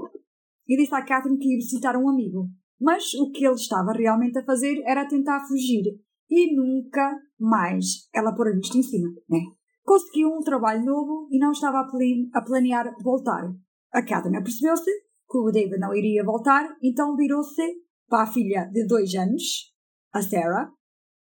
[0.66, 2.48] e disse à Catherine que ia visitar um amigo.
[2.80, 5.84] Mas o que ele estava realmente a fazer era tentar fugir
[6.30, 9.38] e nunca mais ela pôr a vista em cima, né?
[9.82, 12.00] Conseguiu um trabalho novo e não estava a, pla-
[12.34, 13.44] a planear voltar.
[13.92, 14.90] A Catherine apercebeu-se
[15.30, 17.62] que o David não iria voltar, então virou-se
[18.08, 19.72] para a filha de dois anos,
[20.12, 20.70] a Sarah,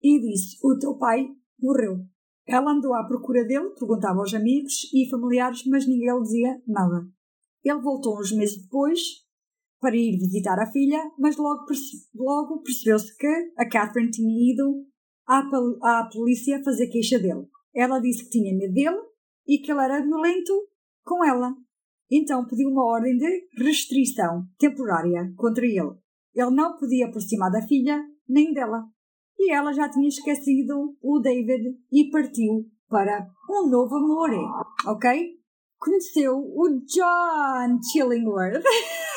[0.02, 1.28] e disse: O teu pai
[1.62, 2.06] morreu.
[2.48, 7.08] Ela andou à procura dele, perguntava aos amigos e familiares, mas ninguém lhe dizia nada.
[7.64, 9.00] Ele voltou uns meses depois
[9.80, 11.66] para ir visitar a filha, mas logo,
[12.16, 14.86] logo percebeu-se que a Catherine tinha ido
[15.28, 15.40] à,
[15.84, 17.46] à polícia fazer queixa dele.
[17.74, 19.00] Ela disse que tinha medo dele
[19.48, 20.68] e que ele era violento
[21.04, 21.56] com ela.
[22.12, 25.96] Então pediu uma ordem de restrição temporária contra ele.
[26.34, 28.84] Ele não podia aproximar da filha nem dela
[29.40, 34.30] e ela já tinha esquecido o David e partiu para um novo amor,
[34.86, 35.40] ok?
[35.80, 38.62] Conheceu o John Chillingworth.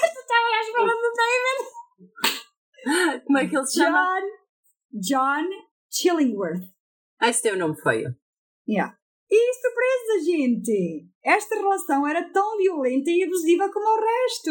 [0.03, 1.59] Tu estava à espera do David?
[3.27, 4.21] Como é que ele se chama?
[4.93, 5.49] John, John
[5.91, 6.65] Chillingworth.
[7.21, 8.15] Ah, esse tem um nome feio.
[8.69, 8.97] Yeah.
[9.35, 11.09] E surpresa, gente!
[11.25, 14.51] Esta relação era tão violenta e abusiva como o resto.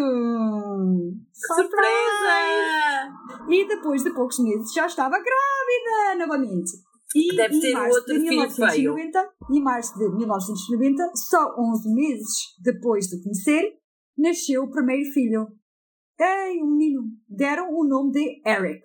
[1.56, 3.14] Surpresa!
[3.48, 6.72] E depois de poucos meses já estava grávida novamente.
[7.14, 11.94] E Deve em ter março outro de filho 1990, em março de 1990, só 11
[11.94, 13.78] meses depois de conhecer,
[14.18, 15.48] nasceu o primeiro filho.
[16.20, 17.04] Ei, um menino.
[17.30, 18.82] Deram o nome de Eric.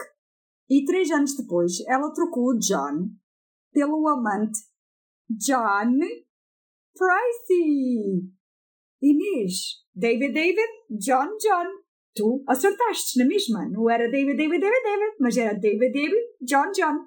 [0.69, 3.09] E três anos depois, ela trocou o John
[3.73, 4.59] pelo amante
[5.31, 5.99] John
[6.97, 8.31] Pricey.
[9.03, 11.67] Inês, David David, John John.
[12.15, 13.69] Tu acertaste na mesma.
[13.69, 17.07] Não era David David David David, mas era David David, John John.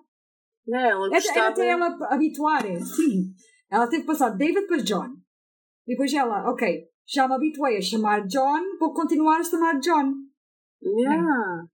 [0.67, 1.47] Não, ela Era, era gostava...
[1.47, 3.34] até ela habituar, é, sim.
[3.72, 5.15] Ela teve que passar David para John.
[5.88, 10.13] E depois ela, ok, já me habituei a chamar John, vou continuar a chamar John.
[10.84, 11.67] Yeah.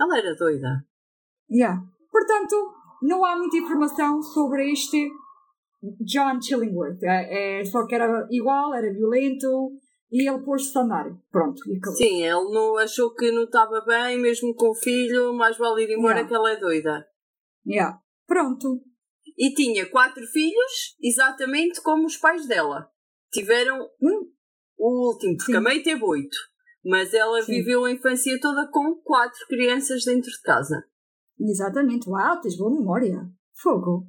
[0.00, 0.86] Ela era doida.
[1.50, 1.82] Yeah.
[2.10, 2.72] Portanto,
[3.02, 5.10] não há muita informação sobre este
[6.00, 7.02] John Chillingworth.
[7.02, 9.72] É, é só que era igual, era violento
[10.10, 11.06] e ele pôs-se a andar.
[11.30, 11.96] Pronto, e acabou.
[11.96, 15.90] Sim, ele não achou que não estava bem, mesmo com o filho, mais vale ir
[15.96, 16.28] embora Yeah.
[16.28, 17.06] que ela é doida.
[17.66, 17.98] Yeah.
[18.26, 18.82] Pronto.
[19.36, 22.90] E tinha quatro filhos, exatamente como os pais dela.
[23.32, 24.30] Tiveram Hum,
[24.78, 25.58] o último, porque Sim.
[25.58, 26.36] a mãe teve oito.
[26.84, 27.52] Mas ela Sim.
[27.52, 30.84] viveu a infância toda com quatro crianças dentro de casa.
[31.40, 32.08] exatamente.
[32.08, 33.20] Uau, tens boa memória.
[33.62, 34.06] Fogo.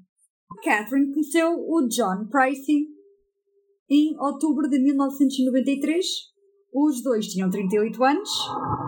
[0.64, 2.88] Catherine conheceu o John Pricey
[3.90, 6.06] em outubro de 1993.
[6.74, 8.30] Os dois tinham 38 anos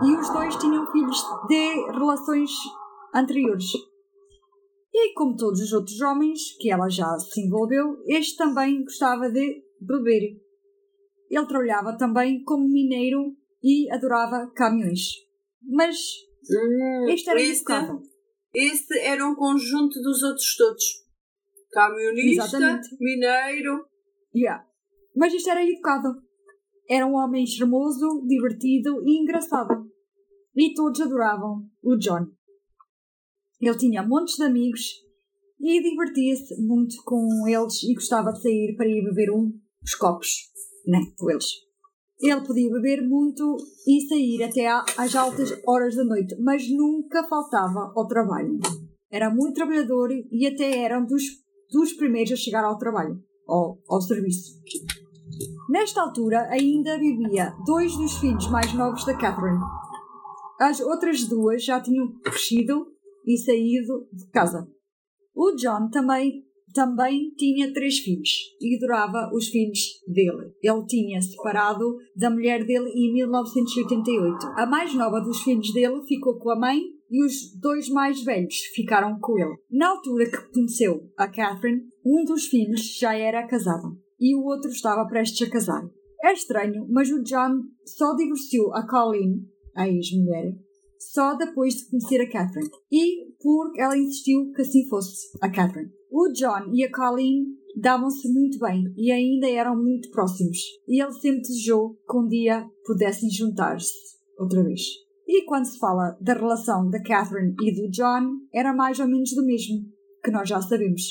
[0.04, 2.50] e os dois tinham filhos de relações
[3.14, 3.66] anteriores.
[4.94, 9.64] E como todos os outros homens que ela já se envolveu, este também gostava de
[9.80, 10.38] beber.
[11.30, 15.00] Ele trabalhava também como mineiro e adorava caminhões.
[15.62, 15.96] Mas
[17.08, 17.64] este era este,
[18.54, 21.02] este era um conjunto dos outros todos.
[21.72, 22.88] Camionista, Exatamente.
[23.00, 23.86] mineiro.
[24.34, 24.64] Yeah.
[25.16, 26.22] Mas este era educado.
[26.88, 29.90] Era um homem charmoso, divertido e engraçado.
[30.54, 32.26] E todos adoravam o John.
[33.60, 35.02] Ele tinha montes de amigos
[35.60, 39.52] e divertia-se muito com eles e gostava de sair para ir beber um,
[39.82, 40.28] os copos,
[40.86, 41.46] né, com eles.
[42.20, 43.56] Ele podia beber muito
[43.86, 48.58] e sair até às altas horas da noite, mas nunca faltava ao trabalho.
[49.10, 51.22] Era muito trabalhador e até era um dos,
[51.72, 53.18] dos primeiros a chegar ao trabalho,
[53.48, 54.60] ao, ao serviço.
[55.68, 59.58] Nesta altura ainda vivia dois dos filhos mais novos da Catherine.
[60.60, 62.86] As outras duas já tinham crescido
[63.26, 64.68] e saído de casa.
[65.34, 66.44] O John também,
[66.74, 70.52] também tinha três filhos e adorava os filhos dele.
[70.62, 74.46] Ele tinha separado da mulher dele em 1988.
[74.56, 76.82] A mais nova dos filhos dele ficou com a mãe
[77.12, 79.54] e os dois mais velhos ficaram com ele.
[79.70, 84.70] Na altura que conheceu a Catherine, um dos filhos já era casado e o outro
[84.70, 85.82] estava prestes a casar.
[86.24, 89.44] É estranho, mas o John só divorciou a Colleen,
[89.76, 90.54] a ex-mulher,
[90.98, 92.70] só depois de conhecer a Catherine.
[92.90, 95.90] E porque ela insistiu que assim fosse, a Catherine.
[96.10, 97.44] O John e a Colleen
[97.76, 100.58] davam-se muito bem e ainda eram muito próximos.
[100.86, 103.92] E ele sempre desejou que um dia pudessem juntar-se
[104.38, 104.82] outra vez.
[105.26, 109.30] E quando se fala da relação da Catherine e do John, era mais ou menos
[109.34, 109.84] do mesmo,
[110.22, 111.02] que nós já sabemos.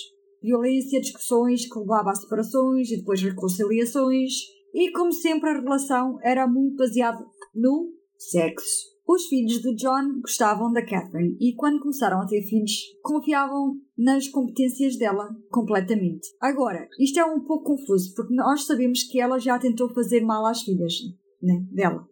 [0.42, 4.32] Violência, discussões que levava a separações e depois reconciliações.
[4.74, 8.92] E como sempre a relação era muito baseada no sexo.
[9.08, 14.28] Os filhos de John gostavam da Catherine e, quando começaram a ter filhos, confiavam nas
[14.30, 16.30] competências dela completamente.
[16.40, 20.46] Agora, isto é um pouco confuso porque nós sabemos que ela já tentou fazer mal
[20.46, 20.94] às filhas
[21.42, 22.08] né, dela.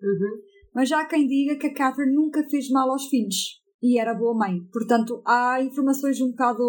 [0.80, 4.34] Mas há quem diga que a Catherine nunca fez mal aos filhos e era boa
[4.34, 4.62] mãe.
[4.72, 6.64] Portanto, há informações um bocado.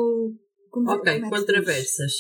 [0.69, 2.13] Como, Ok, como é contraversas.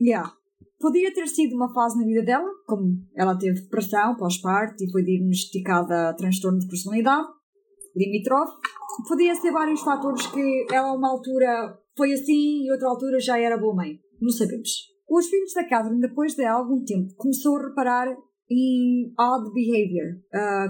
[0.00, 0.32] Yeah.
[0.78, 5.02] Podia ter sido uma fase na vida dela, como ela teve depressão pós-parto e foi
[5.02, 7.26] diagnosticada transtorno de personalidade,
[7.96, 8.52] limitrofe.
[9.08, 13.40] Podia ser vários fatores que ela, a uma altura, foi assim e outra altura já
[13.40, 13.98] era boa mãe.
[14.20, 14.70] Não sabemos.
[15.10, 18.16] Os filhos da Catherine, depois de algum tempo, começou a reparar
[18.50, 20.20] em odd behavior,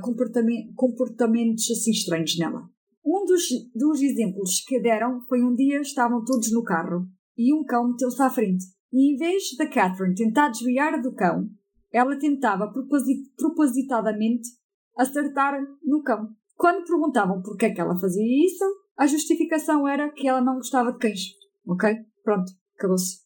[0.02, 2.68] comportamen- comportamentos assim estranhos nela.
[3.04, 3.42] Um dos,
[3.74, 7.06] dos exemplos que deram foi um dia estavam todos no carro
[7.36, 8.64] e um cão meteu-se à frente.
[8.92, 11.48] E em vez da Catherine tentar desviar do cão,
[11.92, 14.48] ela tentava proposi- propositadamente
[14.96, 16.28] acertar no cão.
[16.56, 18.64] Quando perguntavam por que é que ela fazia isso,
[18.96, 21.20] a justificação era que ela não gostava de cães.
[21.66, 21.92] Ok?
[22.22, 23.23] Pronto, acabou-se.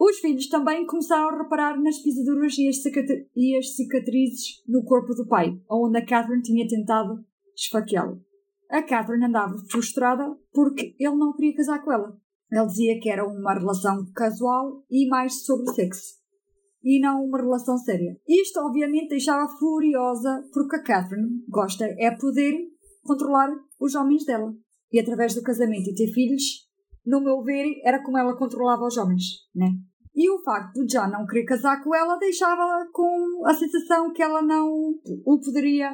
[0.00, 2.76] Os filhos também começaram a reparar nas pisaduras e as,
[3.36, 7.22] e as cicatrizes no corpo do pai, onde a Catherine tinha tentado
[7.54, 8.18] esfaqueá-lo.
[8.70, 12.18] A Catherine andava frustrada porque ele não queria casar com ela.
[12.50, 16.18] Ele dizia que era uma relação casual e mais sobre sexo.
[16.82, 18.18] E não uma relação séria.
[18.26, 22.54] Isto, obviamente, deixava furiosa porque a Catherine gosta é poder
[23.02, 24.50] controlar os homens dela.
[24.90, 26.70] E através do casamento e ter filhos,
[27.04, 29.24] no meu ver, era como ela controlava os homens,
[29.54, 29.70] né?
[30.14, 34.22] E o facto do John não querer casar com ela deixava-a com a sensação que
[34.22, 34.94] ela não
[35.24, 35.90] o poderia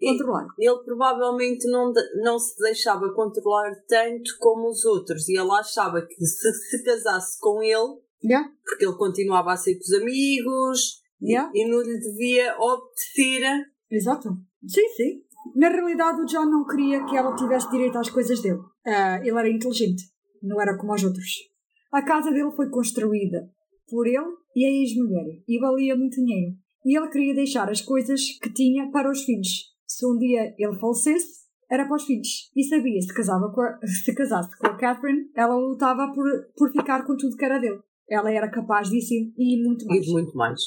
[0.00, 0.46] controlar.
[0.58, 1.92] Ele provavelmente não,
[2.22, 7.38] não se deixava controlar tanto como os outros e ele achava que se se casasse
[7.40, 8.48] com ele, yeah.
[8.64, 11.50] porque ele continuava a ser com os amigos yeah.
[11.54, 13.66] e não lhe devia obedecer.
[13.90, 14.28] Exato.
[14.66, 15.22] Sim, sim.
[15.56, 18.58] Na realidade, o John não queria que ela tivesse direito às coisas dele.
[18.58, 20.04] Uh, ele era inteligente,
[20.42, 21.47] não era como os outros.
[21.90, 23.50] A casa dele foi construída
[23.88, 26.56] por ele e a ex-mulher e valia muito dinheiro.
[26.84, 29.74] E ele queria deixar as coisas que tinha para os filhos.
[29.86, 32.50] Se um dia ele falecesse, era para os filhos.
[32.54, 36.26] E sabia se casava a, se casasse com a Catherine, ela lutava por,
[36.56, 37.80] por ficar com tudo que era dele.
[38.08, 40.06] Ela era capaz disso e muito mais.
[40.06, 40.60] E muito mais.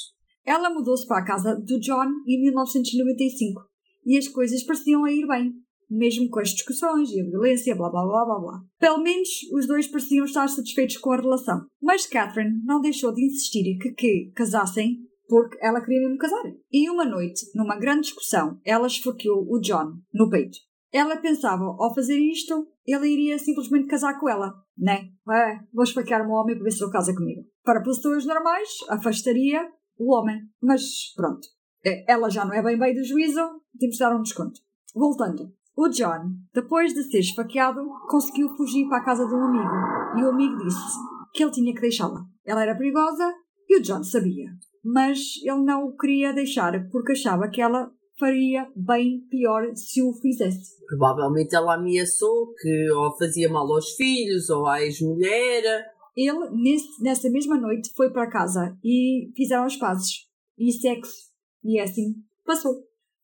[0.44, 3.62] Ela mudou-se para a casa do John em 1995
[4.04, 5.54] e as coisas pareciam a ir bem,
[5.92, 8.60] mesmo com as discussões e a violência, blá blá blá blá blá.
[8.78, 11.66] Pelo menos os dois pareciam estar satisfeitos com a relação.
[11.80, 16.42] Mas Catherine não deixou de insistir que, que casassem porque ela queria mesmo casar.
[16.70, 20.58] E uma noite, numa grande discussão, ela esfaqueou o John no peito.
[20.92, 25.08] Ela pensava, ao fazer isto, ele iria simplesmente casar com ela, né?
[25.30, 27.42] É, vou esfaquear um homem para ver se ele casa comigo.
[27.64, 30.38] Para pessoas normais, afastaria o homem.
[30.60, 31.48] Mas pronto,
[31.84, 33.40] é, ela já não é bem bem do juízo,
[33.78, 34.60] temos de dar um desconto.
[34.94, 35.50] Voltando.
[35.76, 40.18] O John, depois de ser esfaqueado, conseguiu fugir para a casa de um amigo.
[40.18, 40.98] E o amigo disse
[41.32, 42.20] que ele tinha que deixá-la.
[42.44, 43.32] Ela era perigosa
[43.68, 44.50] e o John sabia
[44.84, 50.12] mas ele não o queria deixar porque achava que ela faria bem pior se o
[50.14, 50.76] fizesse.
[50.86, 55.86] Provavelmente ela ameaçou que ou fazia mal aos filhos ou à ex-mulher.
[56.16, 60.26] Ele, nesse, nessa mesma noite, foi para casa e fizeram as pazes.
[60.58, 61.30] E sexo.
[61.64, 62.14] E assim
[62.44, 62.74] passou.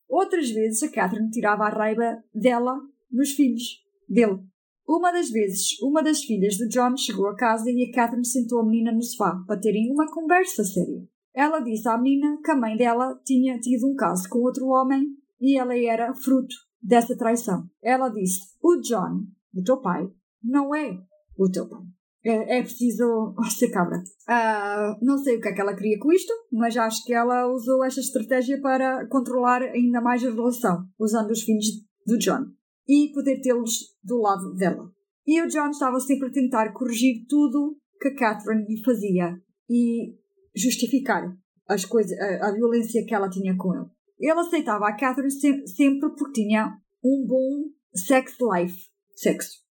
[0.09, 2.79] Outras vezes a Catherine tirava a raiva dela
[3.11, 4.39] nos filhos dele.
[4.87, 8.59] Uma das vezes, uma das filhas de John chegou a casa e a Catherine sentou
[8.59, 11.07] a menina no sofá para terem uma conversa séria.
[11.31, 15.15] Ela disse à menina que a mãe dela tinha tido um caso com outro homem
[15.39, 17.69] e ela era fruto dessa traição.
[17.83, 20.09] Ela disse: O John, o teu pai,
[20.43, 20.99] não é
[21.37, 21.83] o teu pai.
[22.23, 23.97] É, é preciso ser cabra.
[23.97, 27.47] Uh, não sei o que é que ela queria com isto, mas acho que ela
[27.47, 31.65] usou esta estratégia para controlar ainda mais a relação, usando os filhos
[32.05, 32.45] do John
[32.87, 34.91] e poder tê-los do lado dela.
[35.25, 39.39] E o John estava sempre a tentar corrigir tudo que a Catherine lhe fazia
[39.69, 40.15] e
[40.55, 41.31] justificar
[41.67, 43.85] as coisas, a, a, violência que ela tinha com ele.
[44.19, 48.89] Ele aceitava a Catherine se, sempre porque tinha um bom sex life.
[49.15, 49.68] Sexo.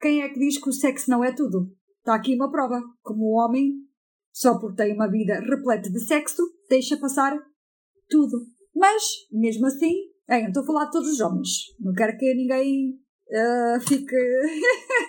[0.00, 1.70] Quem é que diz que o sexo não é tudo?
[1.98, 2.80] Está aqui uma prova.
[3.02, 3.72] Como o homem,
[4.32, 7.38] só porque tem uma vida repleta de sexo, deixa passar
[8.08, 8.38] tudo.
[8.74, 9.94] Mas, mesmo assim,
[10.28, 11.48] é, estou a falar de todos os homens.
[11.80, 12.98] Não quero que ninguém
[13.30, 14.16] uh, fique.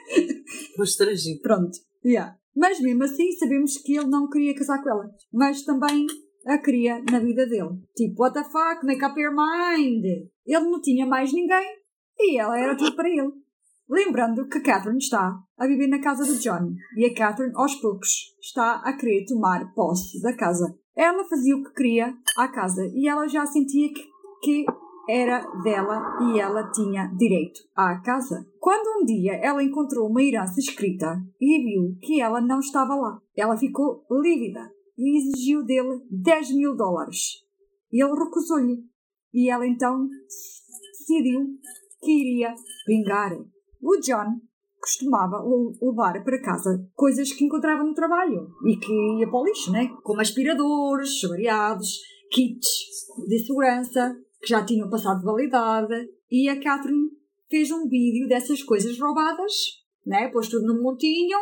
[0.76, 1.42] Constrangido.
[1.42, 1.78] Pronto.
[2.04, 2.38] Yeah.
[2.56, 5.10] Mas mesmo assim sabemos que ele não queria casar com ela.
[5.32, 6.08] Mas também
[6.46, 7.80] a queria na vida dele.
[7.96, 10.04] Tipo, what the fuck, make up your mind.
[10.46, 11.78] Ele não tinha mais ninguém
[12.18, 13.32] e ela era tudo para ele.
[13.90, 18.36] Lembrando que Catherine está a viver na casa do John e a Catherine, aos poucos,
[18.40, 20.78] está a querer tomar posse da casa.
[20.96, 24.06] Ela fazia o que queria à casa e ela já sentia que,
[24.44, 24.66] que
[25.10, 28.46] era dela e ela tinha direito à casa.
[28.60, 33.20] Quando um dia ela encontrou uma herança escrita e viu que ela não estava lá,
[33.36, 37.44] ela ficou lívida e exigiu dele 10 mil dólares.
[37.92, 38.84] Ele recusou-lhe
[39.34, 40.08] e ela então
[40.92, 41.58] decidiu
[42.02, 42.54] que iria
[42.86, 43.32] vingar.
[43.82, 44.40] O John
[44.80, 45.44] costumava
[45.82, 49.90] levar para casa coisas que encontrava no trabalho e que ia para o lixo, né?
[50.03, 51.99] como aspiradores, variados,
[52.32, 52.68] kits
[53.28, 57.10] de segurança, que já tinham passado de validade, e a Catherine
[57.49, 59.53] fez um vídeo dessas coisas roubadas,
[60.06, 60.30] né?
[60.30, 61.38] pôs tudo num montinho,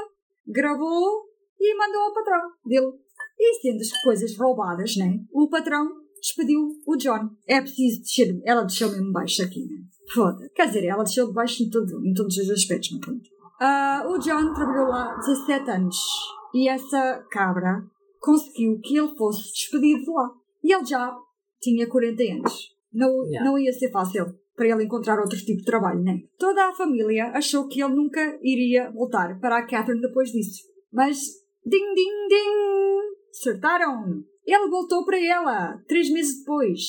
[0.47, 1.25] gravou
[1.59, 2.91] e mandou ao patrão dele.
[3.39, 5.19] E sendo as coisas roubadas, né?
[5.31, 5.87] o patrão
[6.19, 7.29] despediu o John.
[7.47, 9.96] É preciso descer, ela desceu mesmo baixo aqui, né?
[10.13, 10.49] Foda.
[10.55, 13.29] Quer dizer, ela desceu de baixo em, tudo, em todos os aspectos, mas pronto.
[13.59, 15.97] Uh, o John trabalhou lá 17 anos
[16.53, 17.83] e essa cabra
[18.19, 20.29] conseguiu que ele fosse despedido de lá.
[20.63, 21.15] E ele já
[21.61, 22.75] tinha 40 anos.
[22.93, 23.49] Não, yeah.
[23.49, 24.25] não ia ser fácil
[24.55, 26.23] para ele encontrar outro tipo de trabalho, né?
[26.37, 30.63] Toda a família achou que ele nunca iria voltar para a Catherine depois disso.
[30.91, 31.17] Mas,
[31.65, 33.17] ding, ding, ding!
[33.29, 34.23] Acertaram!
[34.45, 36.79] Ele voltou para ela, três meses depois.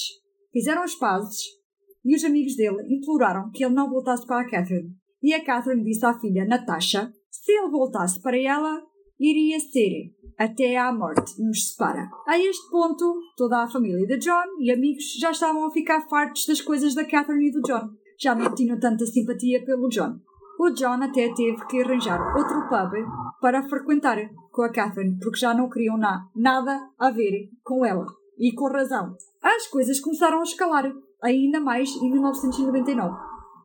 [0.53, 1.58] Fizeram as pazes
[2.05, 4.95] e os amigos dele imploraram que ele não voltasse para a Catherine.
[5.23, 8.83] E a Catherine disse à filha, Natasha, se ele voltasse para ela,
[9.19, 12.09] iria ser até à morte nos separa.
[12.27, 16.47] A este ponto, toda a família de John e amigos já estavam a ficar fartos
[16.47, 17.91] das coisas da Catherine e do John.
[18.21, 20.21] Já não tinham tanta simpatia pelo John.
[20.61, 22.93] O John até teve que arranjar outro pub
[23.41, 24.19] para frequentar
[24.51, 28.07] com a Catherine, porque já não queriam na, nada a ver com ela.
[28.37, 29.17] E com razão.
[29.43, 30.93] As coisas começaram a escalar,
[31.23, 33.17] ainda mais em 1999,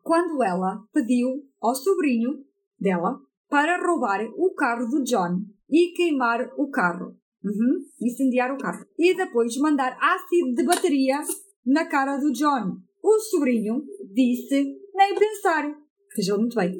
[0.01, 1.29] quando ela pediu
[1.61, 2.43] ao sobrinho
[2.79, 3.19] dela
[3.49, 5.39] para roubar o carro do John
[5.69, 7.15] e queimar o carro.
[7.43, 8.85] Uhum, incendiar o carro.
[8.97, 11.19] E depois mandar ácido de bateria
[11.65, 12.77] na cara do John.
[13.03, 14.63] O sobrinho disse
[14.95, 15.75] nem pensar.
[16.15, 16.77] Vejam muito bem.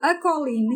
[0.00, 0.68] A Colleen,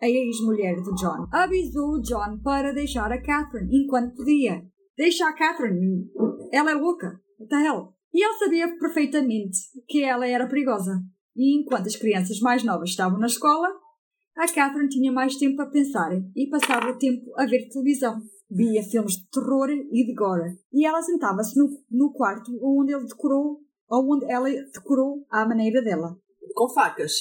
[0.00, 4.64] a ex-mulher do John, avisou o John para deixar a Catherine enquanto podia.
[4.96, 6.10] Deixa a Catherine.
[6.52, 7.20] Ela é louca.
[7.38, 7.91] What the hell?
[8.12, 9.58] E ele sabia perfeitamente
[9.88, 11.02] que ela era perigosa.
[11.34, 13.68] E enquanto as crianças mais novas estavam na escola,
[14.36, 18.20] a Catherine tinha mais tempo a pensar e passava o tempo a ver televisão.
[18.50, 20.58] Via filmes de terror e de gore.
[20.72, 25.80] E ela sentava-se no, no quarto onde ele decorou, ou onde ela decorou à maneira
[25.82, 26.18] dela.
[26.54, 27.12] Com facas.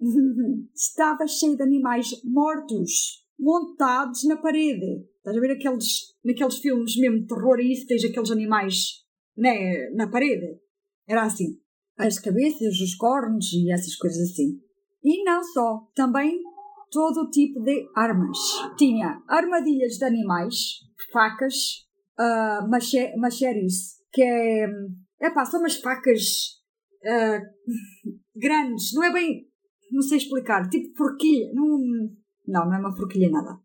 [0.74, 5.06] Estava cheio de animais mortos, montados na parede.
[5.18, 9.01] Estás a ver aqueles, naqueles filmes mesmo de terror e isso, tens aqueles animais
[9.36, 10.60] né, na parede?
[11.06, 11.58] Era assim.
[11.96, 14.58] As cabeças, os cornos e essas coisas assim.
[15.04, 16.40] E não só, também
[16.90, 18.38] todo tipo de armas.
[18.76, 20.54] Tinha armadilhas de animais,
[21.12, 21.54] facas,
[22.18, 24.66] uh, mache machetes, que é.
[25.20, 26.20] É pá, são umas facas
[27.04, 27.40] uh,
[28.36, 29.48] grandes, não é bem.
[29.90, 31.52] Não sei explicar, tipo forquilha.
[31.54, 31.78] Não,
[32.46, 33.58] não, é uma forquilha nada.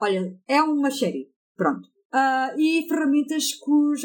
[0.00, 1.88] Olha, é um machete, pronto.
[2.12, 4.04] Uh, e ferramentas que os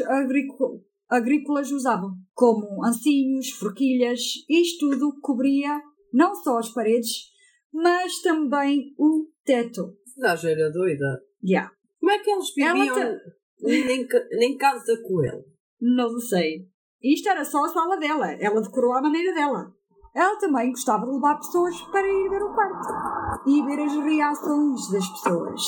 [1.10, 5.82] agrícolas usavam, como ancinhos, forquilhas, isto tudo cobria
[6.14, 7.32] não só as paredes,
[7.74, 9.98] mas também o teto.
[10.18, 11.22] Já era doida.
[11.44, 11.72] Yeah.
[12.00, 13.20] Como é que eles viviam
[13.62, 15.44] nem, nem casa com ele?
[15.82, 16.68] Não sei.
[17.04, 18.32] Isto era só a sala dela.
[18.40, 19.74] Ela decorou à maneira dela.
[20.16, 24.92] Ela também gostava de levar pessoas para ir ver o quarto e ver as reações
[24.92, 25.62] das pessoas.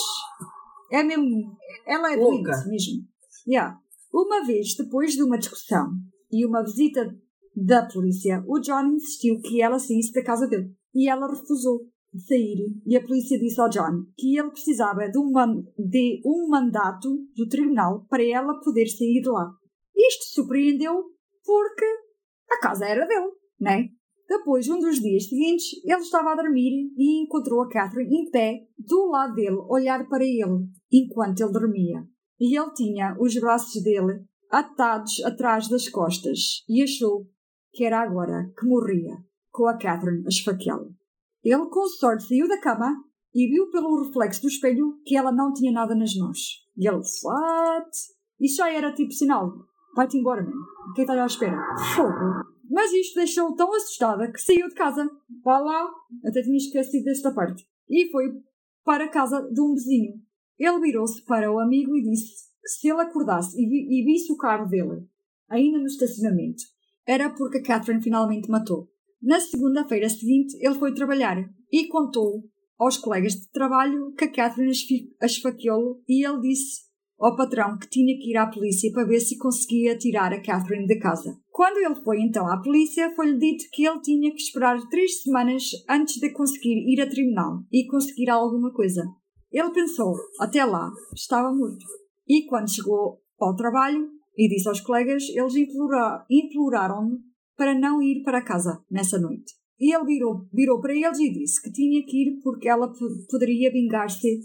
[0.92, 1.58] É mesmo.
[1.88, 3.04] Ela é doente mesmo.
[3.48, 3.80] Yeah.
[4.14, 5.88] Uma vez, depois de uma discussão
[6.32, 7.16] e uma visita
[7.56, 10.72] da polícia, o John insistiu que ela saísse da casa dele.
[10.94, 11.88] E ela refusou
[12.28, 12.58] sair.
[12.86, 15.32] E a polícia disse ao John que ele precisava de um,
[15.78, 19.52] de um mandato do tribunal para ela poder sair de lá.
[19.96, 20.94] Isto surpreendeu
[21.44, 21.86] porque
[22.52, 23.90] a casa era dele, né?
[24.28, 28.60] Depois, um dos dias seguintes, ele estava a dormir e encontrou a Catherine em pé,
[28.78, 32.04] do lado dele, olhar para ele, enquanto ele dormia.
[32.40, 37.28] E ele tinha os braços dele atados atrás das costas e achou
[37.74, 39.18] que era agora que morria,
[39.52, 40.96] com a Catherine a esfaqueá-lo.
[41.44, 42.96] Ele, com sorte, saiu da cama
[43.34, 46.40] e viu pelo reflexo do espelho que ela não tinha nada nas mãos.
[46.76, 47.90] E ele, what?
[48.40, 49.54] Isso já era tipo sinal.
[49.96, 50.52] Vai-te embora, man.
[50.96, 51.58] Quem está à espera?
[51.96, 52.58] Fogo.
[52.70, 55.10] Mas isto deixou-o tão assustada que saiu de casa.
[55.44, 55.90] Vá lá.
[56.26, 57.66] Até tinha esquecido desta parte.
[57.90, 58.26] E foi
[58.84, 60.22] para a casa de um vizinho.
[60.58, 64.32] Ele virou-se para o amigo e disse que se ele acordasse e, vi, e visse
[64.32, 65.06] o carro dele,
[65.50, 66.64] ainda no estacionamento,
[67.06, 68.90] era porque Catherine finalmente matou.
[69.22, 71.38] Na segunda-feira seguinte, ele foi trabalhar
[71.72, 72.44] e contou
[72.78, 74.72] aos colegas de trabalho que a Catherine
[75.22, 76.88] esfaqueou-lo e ele disse
[77.20, 80.88] ao patrão que tinha que ir à polícia para ver se conseguia tirar a Catherine
[80.88, 81.36] da casa.
[81.50, 85.72] Quando ele foi então à polícia, foi-lhe dito que ele tinha que esperar três semanas
[85.90, 89.04] antes de conseguir ir a tribunal e conseguir alguma coisa.
[89.52, 91.86] Ele pensou, até lá, estava morto.
[92.28, 95.56] E quando chegou ao trabalho, e disse aos colegas, eles
[96.30, 97.20] imploraram-me
[97.58, 99.56] para não ir para casa nessa noite.
[99.80, 102.92] E ele virou, virou para eles e disse que tinha que ir porque ela
[103.30, 104.40] poderia vingar-se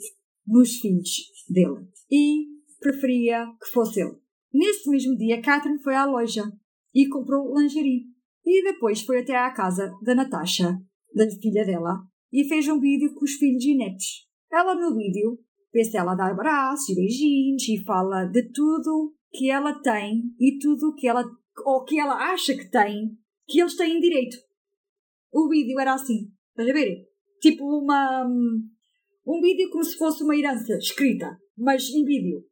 [0.47, 1.11] nos filhos
[1.49, 1.87] dele.
[2.11, 2.47] E
[2.81, 4.17] preferia que fosse ele.
[4.53, 6.51] Nesse mesmo dia, Catherine foi à loja
[6.95, 8.07] e comprou lingerie.
[8.45, 10.79] E depois foi até à casa da Natasha,
[11.15, 12.03] da filha dela,
[12.33, 14.27] e fez um vídeo com os filhos e netos.
[14.53, 15.39] Ela no vídeo
[15.73, 20.91] vê-se ela dar abraços e beijinhos e fala de tudo que ela tem e tudo
[20.91, 21.25] o que ela
[21.65, 23.17] ou que ela acha que tem
[23.47, 24.37] que eles têm direito.
[25.33, 27.09] O vídeo era assim, estás a ver?
[27.41, 28.27] Tipo uma
[29.27, 32.45] um vídeo como se fosse uma herança escrita, mas em vídeo.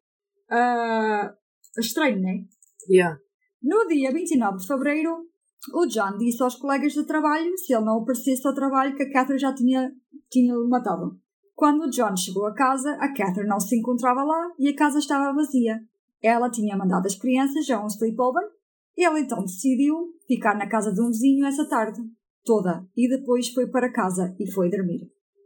[0.51, 2.45] Uh, estranho, né?
[2.89, 3.19] Yeah.
[3.63, 5.27] No dia 29 de fevereiro,
[5.75, 9.13] o John disse aos colegas de trabalho se ele não aparecesse ao trabalho que a
[9.13, 9.93] Catherine já tinha,
[10.31, 11.21] tinha matado.
[11.61, 15.35] Quando John chegou a casa, a Catherine não se encontrava lá e a casa estava
[15.35, 15.79] vazia.
[16.23, 18.49] Ela tinha mandado as crianças a um sleepover.
[18.97, 19.95] Ele então decidiu
[20.27, 22.01] ficar na casa de um vizinho essa tarde
[22.47, 25.03] toda e depois foi para casa e foi dormir.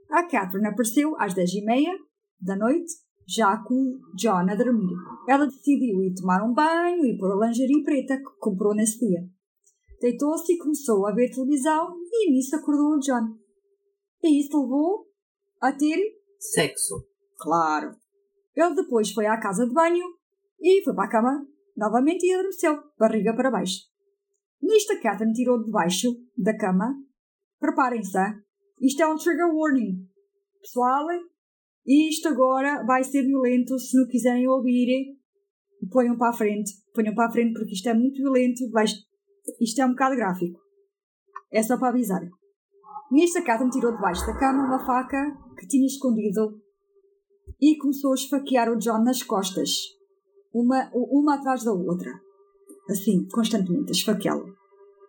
[0.09, 1.91] A Catherine apareceu às dez e meia
[2.41, 2.95] da noite,
[3.27, 4.95] já com John a dormir.
[5.29, 9.29] Ela decidiu ir tomar um banho e pôr a lingerie preta que comprou nesse dia.
[10.01, 13.37] Deitou-se e começou a ver televisão e nisso acordou o John.
[14.23, 15.13] E isso levou
[15.65, 15.99] a ter
[16.39, 17.07] Sexo.
[17.39, 17.97] Claro.
[18.55, 20.05] Ele depois foi à casa de banho
[20.61, 21.47] e foi para a cama
[21.77, 23.81] novamente e adormeceu, barriga para baixo.
[24.63, 26.95] Nisto a Catherine tirou de baixo da cama.
[27.59, 28.19] Preparem-se,
[28.81, 30.07] isto é um trigger warning.
[30.61, 31.07] Pessoal,
[31.87, 33.79] isto agora vai ser violento.
[33.79, 35.17] Se não quiserem ouvir,
[35.91, 36.73] ponham para a frente.
[36.95, 38.63] Ponham para a frente porque isto é muito violento.
[39.61, 40.61] Isto é um bocado gráfico.
[41.51, 42.23] É só para avisar.
[43.11, 46.61] Nisto a Catherine tirou de baixo da cama uma faca que tinha escondido
[47.61, 49.71] e começou a esfaquear o John nas costas,
[50.53, 52.11] uma, uma atrás da outra.
[52.91, 54.55] Assim, constantemente, a esfaqueá-lo.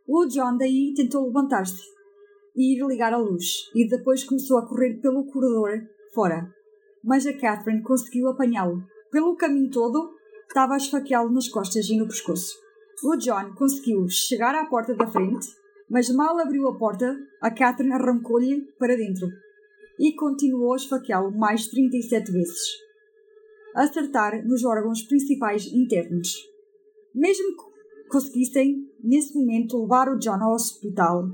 [0.07, 1.81] O John daí tentou levantar-se
[2.55, 5.81] e ir ligar a luz, e depois começou a correr pelo corredor
[6.13, 6.49] fora.
[7.03, 8.83] Mas a Catherine conseguiu apanhá-lo.
[9.11, 10.13] Pelo caminho todo,
[10.47, 12.55] estava a esfaqueá-lo nas costas e no pescoço.
[13.03, 15.47] O John conseguiu chegar à porta da frente,
[15.89, 19.27] mas mal abriu a porta, a Catherine arrancou-lhe para dentro
[19.99, 22.59] e continuou a esfaqueá-lo mais 37 vezes.
[23.73, 26.33] Acertar nos órgãos principais internos.
[27.13, 31.29] Mesmo que conseguissem, nesse momento, levar o John ao hospital,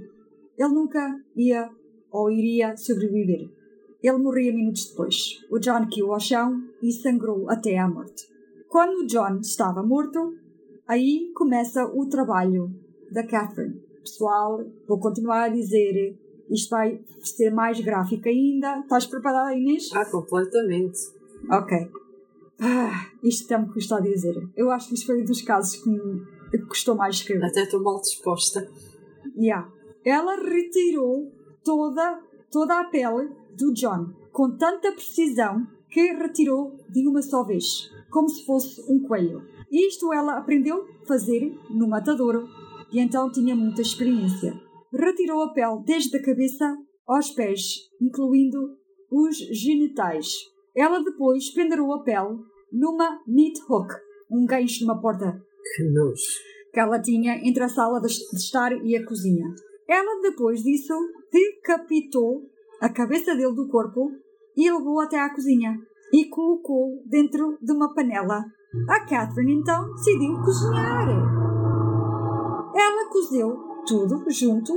[0.58, 1.70] ele nunca ia
[2.12, 3.50] ou iria sobreviver.
[4.04, 5.16] Ele morria minutos depois.
[5.50, 8.28] O John caiu ao chão e sangrou até à morte.
[8.68, 10.36] Quando o John estava morto,
[10.88, 12.74] aí começa o trabalho
[13.12, 13.91] da Catherine.
[14.04, 16.18] Pessoal, vou continuar a dizer,
[16.50, 18.80] isto vai ser mais gráfico ainda.
[18.80, 19.90] Estás preparada, Inês?
[19.94, 21.00] Ah, completamente.
[21.50, 21.92] Ok.
[22.60, 24.36] Ah, isto até me custa a dizer.
[24.56, 27.46] Eu acho que isto foi um dos casos que me custou mais escrever.
[27.46, 28.70] Até estou mal disposta.
[29.36, 29.72] Yeah.
[30.04, 31.32] Ela retirou
[31.64, 32.22] toda,
[32.52, 38.30] toda a pele do John com tanta precisão que retirou de uma só vez, como
[38.30, 39.44] se fosse um coelho.
[39.72, 42.48] Isto ela aprendeu a fazer no matadouro
[42.92, 44.54] e então tinha muita experiência.
[44.94, 46.76] Retirou a pele desde a cabeça
[47.08, 47.62] aos pés,
[48.02, 48.60] incluindo
[49.12, 50.28] os genitais.
[50.76, 52.38] Ela depois pendurou a pele
[52.72, 53.90] numa meat hook,
[54.30, 55.42] um gancho numa porta
[55.76, 56.22] Que nojo.
[56.74, 59.46] que ela tinha entre a sala de estar e a cozinha.
[59.88, 60.94] Ela, depois disso,
[61.32, 62.44] decapitou
[62.80, 64.10] a cabeça dele do corpo
[64.56, 65.78] e levou até à cozinha
[66.14, 68.44] e colocou dentro de uma panela.
[68.90, 71.41] A Catherine então decidiu cozinhar.
[72.76, 74.74] Ela cozeu tudo junto: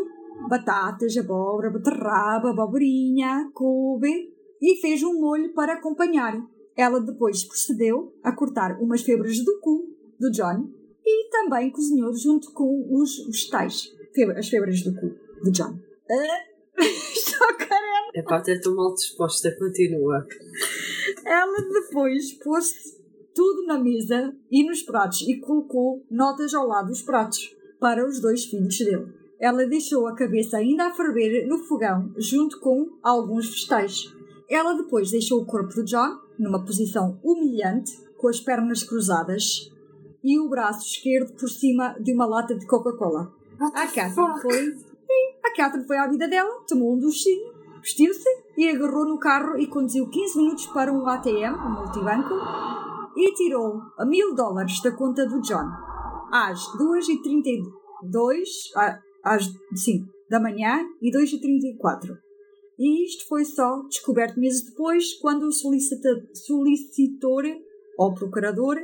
[0.49, 6.35] batatas, abóbora, beterraba, abobrinha, couve e fez um molho para acompanhar.
[6.77, 9.89] Ela depois procedeu a cortar umas febras do cu
[10.19, 10.69] do John
[11.05, 13.93] e também cozinhou junto com os vegetais.
[14.37, 15.79] As febras do cu do John.
[16.11, 18.11] Ah, Estou caramba!
[18.15, 19.55] Epá, até estou mal disposta.
[19.57, 20.27] Continua.
[21.25, 22.73] Ela depois pôs
[23.35, 27.55] tudo na mesa e nos pratos e colocou notas ao lado dos pratos
[27.85, 29.13] para os dois filhos dele.
[29.39, 34.11] Ela deixou a cabeça ainda a ferver no fogão junto com alguns vegetais.
[34.49, 39.71] Ela depois deixou o corpo do John numa posição humilhante, com as pernas cruzadas
[40.23, 43.31] e o braço esquerdo por cima de uma lata de Coca-Cola.
[43.61, 44.77] A Catherine foi.
[44.77, 47.53] Sim, a Catherine foi à vida dela, tomou um duchinho,
[47.83, 52.35] vestiu-se e agarrou no carro e conduziu 15 minutos para um ATM, um multibanco,
[53.15, 55.94] e tirou mil dólares da conta do John.
[56.37, 58.43] Às 2h32
[58.75, 59.45] ah, às,
[59.77, 62.19] sim, da manhã e 2h34.
[62.77, 67.45] E isto foi só descoberto meses depois, quando o solicitor
[67.97, 68.77] ou procurador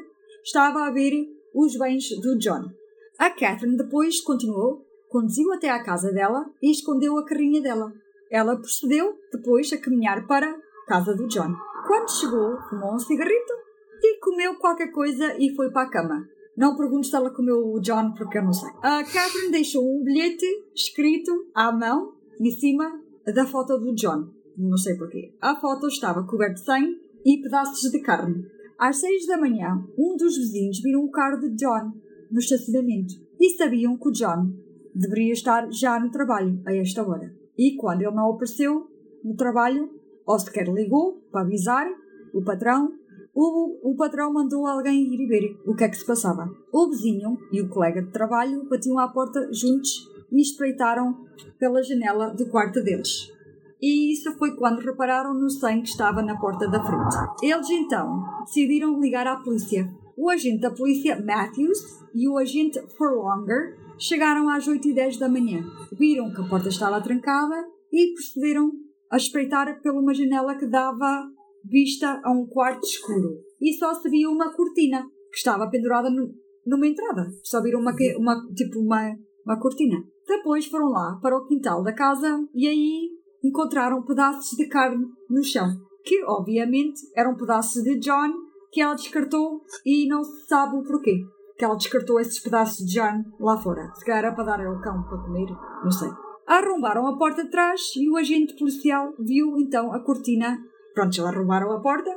[0.45, 2.71] estava a ver os bens do John.
[3.19, 7.93] A Catherine depois continuou, conduziu até à casa dela e escondeu a carrinha dela.
[8.31, 11.53] Ela procedeu depois a caminhar para a casa do John.
[11.89, 13.53] Quando chegou, fumou um cigarrito
[14.01, 16.29] e comeu qualquer coisa e foi para a cama.
[16.61, 18.69] Não pergunto se ela comeu o John porque eu não sei.
[18.83, 23.01] A Catherine deixou um bilhete escrito à mão em cima
[23.35, 24.29] da foto do John.
[24.59, 25.35] Não sei porquê.
[25.41, 28.45] A foto estava coberta de sangue e pedaços de carne.
[28.79, 31.95] Às seis da manhã, um dos vizinhos viram o carro de John
[32.31, 34.53] no estacionamento e sabiam que o John
[34.95, 37.35] deveria estar já no trabalho a esta hora.
[37.57, 38.87] E quando ele não apareceu
[39.25, 39.89] no trabalho,
[40.27, 41.89] ou sequer ligou para avisar
[42.35, 42.93] o patrão,
[43.35, 46.51] o, o patrão mandou alguém ir ver o que é que se passava.
[46.73, 51.27] O vizinho e o colega de trabalho batiam à porta juntos e espreitaram
[51.59, 53.33] pela janela do quarto deles.
[53.81, 57.17] E isso foi quando repararam no sangue que estava na porta da frente.
[57.43, 59.91] Eles então decidiram ligar à polícia.
[60.17, 61.79] O agente da polícia, Matthews,
[62.15, 65.65] e o agente Furlonger chegaram às 8 e 10 da manhã.
[65.93, 67.57] Viram que a porta estava trancada
[67.91, 68.71] e procederam
[69.11, 71.31] a espreitar pela uma janela que dava
[71.65, 73.39] vista a um quarto escuro.
[73.61, 76.33] E só se via uma cortina que estava pendurada no-
[76.67, 77.29] numa entrada.
[77.43, 79.15] Só viram uma, uma tipo uma,
[79.45, 80.03] uma cortina.
[80.27, 83.11] Depois foram lá para o quintal da casa e aí
[83.43, 85.67] encontraram pedaços de carne no chão,
[86.05, 88.33] que obviamente eram pedaços de John
[88.71, 91.19] que ela descartou e não se sabe o porquê.
[91.59, 93.91] Que ela descartou esses pedaços de John lá fora.
[93.95, 95.47] Se calhar era para dar ao cão para comer,
[95.83, 96.09] não sei.
[96.47, 100.59] Arrombaram a porta de trás e o agente policial viu então a cortina.
[100.95, 102.11] Pronto, já arrombaram a porta,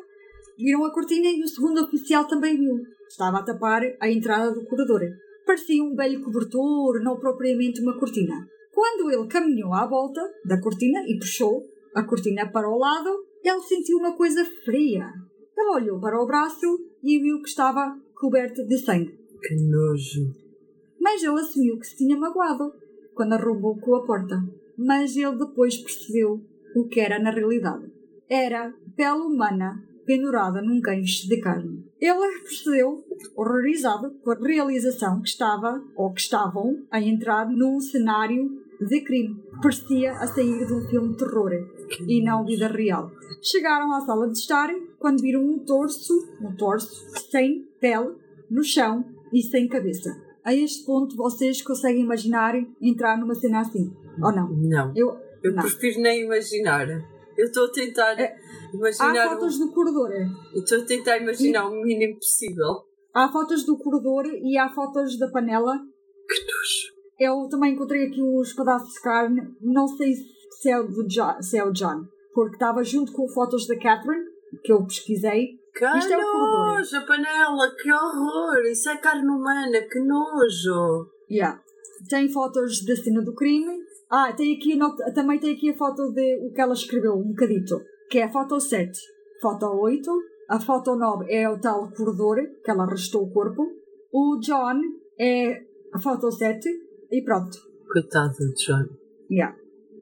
[0.57, 2.75] viram a cortina e o segundo oficial também viu.
[3.07, 5.01] Estava a tapar a entrada do corredor.
[5.45, 8.47] Parecia um velho cobertor, não propriamente uma cortina.
[8.73, 11.63] Quando ele caminhou à volta da cortina e puxou
[11.93, 15.07] a cortina para o lado, ele sentiu uma coisa fria.
[15.55, 19.15] Ele olhou para o braço e viu que estava coberto de sangue.
[19.41, 20.33] Que nojo.
[20.99, 22.73] Mas ele assumiu que se tinha magoado
[23.13, 24.41] quando arrombou com a porta.
[24.77, 26.41] Mas ele depois percebeu
[26.75, 27.91] o que era na realidade.
[28.33, 31.85] Era pele humana pendurada num gancho de carne.
[32.01, 33.05] Ele percebeu,
[33.35, 38.49] horrorizado com a realização que estava, ou que estavam, a entrar num cenário
[38.81, 39.39] de crime.
[39.61, 41.51] Parecia a sair de um filme de terror
[42.07, 43.11] e não vida real.
[43.39, 48.15] Chegaram à sala de estar quando viram um torso, um torso sem pele,
[48.49, 50.09] no chão e sem cabeça.
[50.43, 53.93] A este ponto vocês conseguem imaginar entrar numa cena assim,
[54.23, 54.49] ou não?
[54.49, 54.91] Não.
[54.95, 55.61] Eu, Eu não.
[55.61, 57.12] prefiro nem imaginar.
[57.37, 58.35] Eu estou a tentar É,
[58.73, 59.27] imaginar.
[59.27, 60.11] Há fotos do corredor.
[60.53, 62.83] Eu estou a tentar imaginar o mínimo possível.
[63.13, 65.77] Há fotos do corredor e há fotos da panela.
[66.27, 66.93] Que nojo.
[67.19, 69.41] Eu também encontrei aqui os pedaços de carne.
[69.61, 70.13] Não sei
[70.59, 73.75] se é o, do John, se é o John, porque estava junto com fotos da
[73.77, 74.25] Catherine,
[74.63, 75.59] que eu pesquisei.
[75.75, 76.75] Que Isto é o corredor.
[76.75, 78.63] nojo, a panela, que horror!
[78.71, 81.07] Isso é carne humana, que nojo!
[81.29, 81.59] Yeah.
[82.09, 83.82] Tem fotos da cena do crime.
[84.15, 84.77] Ah, tem aqui,
[85.15, 87.81] também tem aqui a foto de o que ela escreveu, um bocadito,
[88.11, 88.91] que é a foto 7.
[89.41, 90.11] Foto 8.
[90.49, 93.63] A foto 9 é o tal corredor, que ela arrastou o corpo.
[94.13, 94.79] O John
[95.19, 96.69] é a foto 7.
[97.11, 97.57] E pronto.
[97.91, 98.85] Coitado do John.
[99.31, 99.57] Yeah.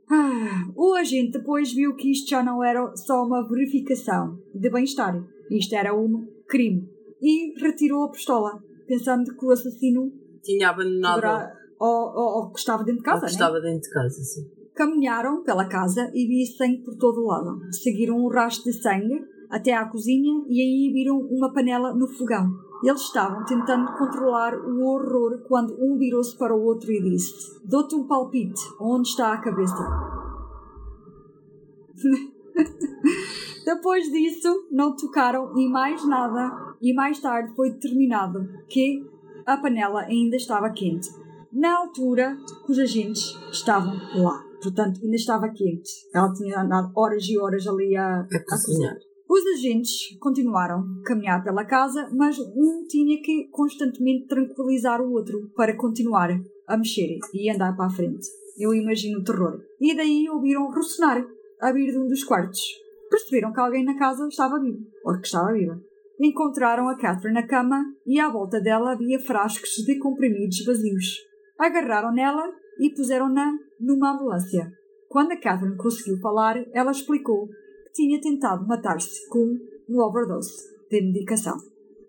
[0.10, 5.26] Ah, o agente depois viu que isto já não era só uma verificação de bem-estar.
[5.50, 6.86] Isto era um crime.
[7.22, 10.12] E retirou a pistola, pensando que o assassino
[10.44, 13.32] Tinha abandonado poderá, ou, ou, ou que estava dentro de ou casa, que né?
[13.32, 14.48] estava dentro de casa, sim.
[14.76, 17.60] Caminharam pela casa e vi sangue por todo o lado.
[17.72, 22.56] Seguiram um rastro de sangue até à cozinha e aí viram uma panela no fogão.
[22.84, 27.96] Eles estavam tentando controlar o horror quando um virou-se para o outro e disse: Dou-te
[27.96, 29.76] um palpite, onde está a cabeça?
[33.66, 39.04] Depois disso, não tocaram em mais nada e mais tarde foi determinado que
[39.46, 41.21] a panela ainda estava quente.
[41.52, 42.38] Na altura,
[42.68, 44.44] os agentes estavam lá.
[44.62, 45.90] Portanto, ainda estava quente.
[46.14, 48.96] Ela tinha andado horas e horas ali a, A cozinhar.
[49.28, 55.50] Os agentes continuaram a caminhar pela casa, mas um tinha que constantemente tranquilizar o outro
[55.56, 56.30] para continuar
[56.68, 58.28] a mexer e andar para a frente.
[58.58, 59.60] Eu imagino o terror.
[59.80, 61.26] E daí ouviram ressonar
[61.62, 62.60] a vir de um dos quartos.
[63.10, 65.82] Perceberam que alguém na casa estava vivo, ou que estava viva.
[66.20, 71.31] Encontraram a Catherine na cama e à volta dela havia frascos de comprimidos vazios.
[71.62, 74.74] Agarraram nela e puseram-na numa ambulância.
[75.08, 77.48] Quando a Catherine conseguiu falar, ela explicou
[77.86, 80.52] que tinha tentado matar-se com um overdose
[80.90, 81.56] de medicação.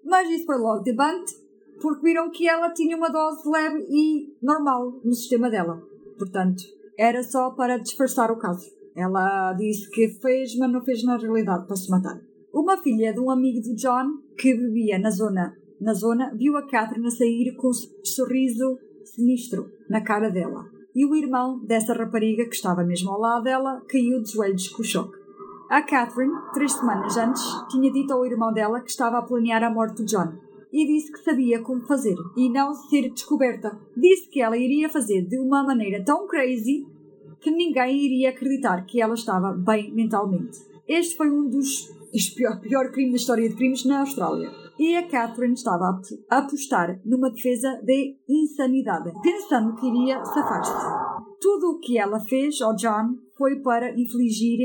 [0.02, 1.34] Mas isso foi logo debante,
[1.82, 5.82] porque viram que ela tinha uma dose leve e normal no sistema dela.
[6.18, 6.62] Portanto,
[6.98, 8.64] era só para disfarçar o caso.
[8.96, 12.18] Ela disse que fez, mas não fez na realidade para se matar.
[12.54, 16.66] Uma filha de um amigo de John, que vivia na zona, na zona viu a
[16.66, 20.64] Catherine sair com um sorriso sinistro na cara dela.
[20.94, 24.82] E o irmão dessa rapariga, que estava mesmo ao lado dela, caiu de joelhos com
[24.82, 25.18] o choque.
[25.70, 29.70] A Catherine, três semanas antes, tinha dito ao irmão dela que estava a planear a
[29.70, 30.34] morte de John
[30.72, 33.78] e disse que sabia como fazer e não ser descoberta.
[33.96, 36.86] Disse que ela iria fazer de uma maneira tão crazy
[37.40, 40.58] que ninguém iria acreditar que ela estava bem mentalmente.
[40.86, 44.50] Este foi um dos os pior, pior crime da história de crimes na Austrália.
[44.78, 50.72] E a Catherine estava a apostar numa defesa de insanidade, pensando que iria safar-se.
[51.40, 54.58] Tudo o que ela fez ao John foi para infligir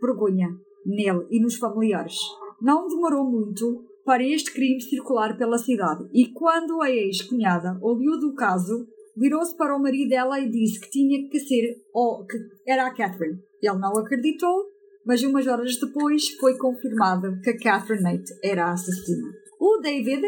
[0.00, 0.48] vergonha
[0.84, 2.16] nele e nos familiares.
[2.60, 8.34] Não demorou muito para este crime circular pela cidade e quando a ex-cunhada ouviu do
[8.34, 8.86] caso,
[9.16, 12.94] virou-se para o marido dela e disse que tinha que ser ou que era a
[12.94, 13.38] Catherine.
[13.60, 14.64] Ele não acreditou,
[15.08, 19.26] mas umas horas depois foi confirmado que Catherine Nate era a assassina.
[19.58, 20.20] O David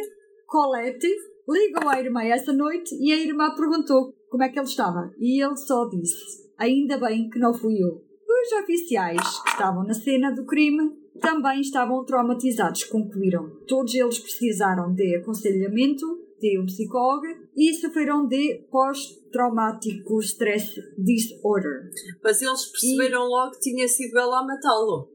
[0.47, 1.07] Colette
[1.47, 5.45] ligou à irmã essa noite e a irmã perguntou como é que ele estava e
[5.45, 8.03] ele só disse: Ainda bem que não fui eu.
[8.27, 13.51] Os oficiais que estavam na cena do crime também estavam traumatizados, concluíram.
[13.69, 16.07] Todos eles precisaram de aconselhamento
[16.41, 17.27] de um psicólogo
[17.57, 21.91] e sofreram de pós-traumático stress disorder.
[22.23, 23.29] Mas eles perceberam e...
[23.29, 25.09] logo que tinha sido ela a matá-lo.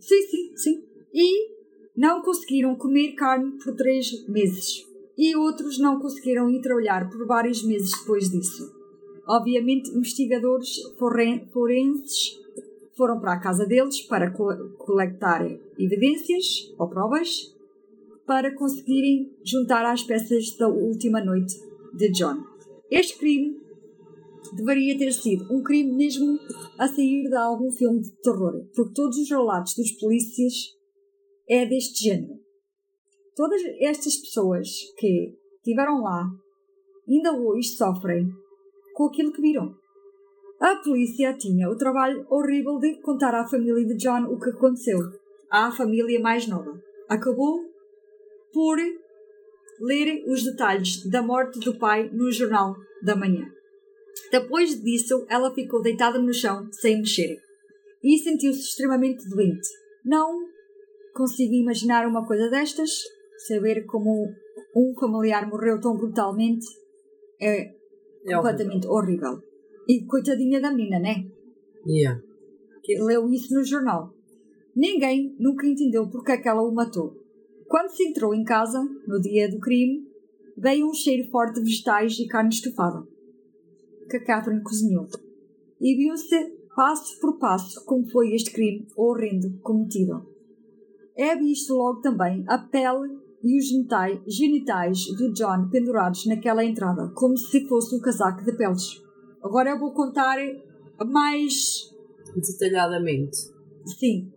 [0.00, 0.84] Sim, sim, sim.
[1.14, 1.56] E
[1.96, 4.84] não conseguiram comer carne por três meses.
[5.16, 8.74] E outros não conseguiram ir trabalhar por vários meses depois disso.
[9.26, 12.38] Obviamente, investigadores forenses
[12.96, 15.46] foram para a casa deles para coletar
[15.78, 17.55] evidências ou provas
[18.26, 21.54] para conseguirem juntar as peças da última noite
[21.94, 22.42] de John.
[22.90, 23.56] Este crime
[24.54, 26.38] deveria ter sido um crime mesmo
[26.78, 30.52] a sair de algum filme de terror, porque todos os relatos dos polícias
[31.48, 32.34] é deste género.
[33.34, 36.28] Todas estas pessoas que estiveram lá
[37.08, 38.28] ainda hoje sofrem
[38.94, 39.74] com aquilo que viram.
[40.60, 44.98] A polícia tinha o trabalho horrível de contar à família de John o que aconteceu.
[45.50, 46.80] À família mais nova.
[47.08, 47.60] Acabou
[48.52, 48.78] por
[49.80, 53.44] ler os detalhes da morte do pai no jornal da manhã.
[54.30, 57.36] Depois disso, ela ficou deitada no chão, sem mexer,
[58.02, 59.68] e sentiu-se extremamente doente.
[60.04, 60.46] Não
[61.14, 62.90] consigo imaginar uma coisa destas,
[63.46, 64.32] saber como
[64.74, 66.66] um familiar morreu tão brutalmente
[67.40, 67.68] é,
[68.26, 69.28] é completamente horrível.
[69.28, 69.46] horrível.
[69.88, 71.24] E coitadinha da menina, né?
[71.86, 72.20] Yeah.
[73.00, 74.12] Leu isso no jornal.
[74.74, 77.14] Ninguém nunca entendeu porque é que ela o matou.
[77.68, 80.06] Quando se entrou em casa, no dia do crime,
[80.56, 83.06] veio um cheiro forte de vegetais e carne estufada,
[84.08, 85.06] que a Catherine cozinhou.
[85.80, 90.26] E viu-se, passo por passo, como foi este crime horrendo cometido.
[91.16, 97.10] É visto logo também a pele e os genitais, genitais do John pendurados naquela entrada,
[97.14, 99.02] como se fosse um casaco de peles.
[99.42, 100.36] Agora eu vou contar
[101.06, 101.94] mais
[102.34, 103.36] detalhadamente.
[103.98, 104.32] Sim,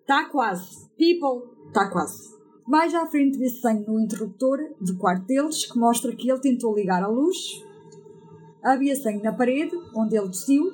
[0.00, 0.88] está quase.
[0.96, 2.39] People, está quase.
[2.70, 6.72] Mais à frente vê sangue no interruptor do quarto deles, que mostra que ele tentou
[6.72, 7.36] ligar a luz.
[8.62, 10.70] Havia sangue na parede, onde ele tossiu,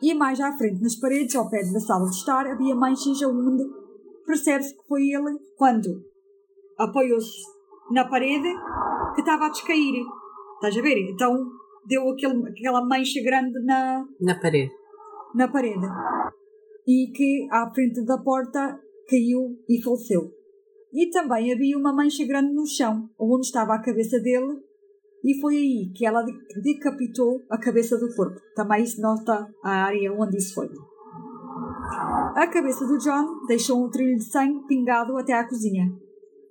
[0.00, 3.64] e mais à frente nas paredes, ao pé da sala de estar, havia manchas onde
[4.24, 6.04] percebe-se que foi ele quando
[6.78, 7.42] apoiou-se
[7.90, 8.48] na parede
[9.16, 10.04] que estava a descair.
[10.54, 11.10] Estás a ver?
[11.10, 11.50] Então
[11.84, 14.70] deu aquele, aquela mancha grande na, na parede.
[15.34, 15.84] Na parede.
[16.86, 20.39] E que à frente da porta caiu e faleceu.
[20.92, 24.60] E também havia uma mancha grande no chão, onde estava a cabeça dele,
[25.24, 26.24] e foi aí que ela
[26.62, 28.40] decapitou a cabeça do corpo.
[28.54, 30.68] Também se nota a área onde isso foi.
[32.34, 35.92] A cabeça do John deixou um trilho de sangue pingado até à cozinha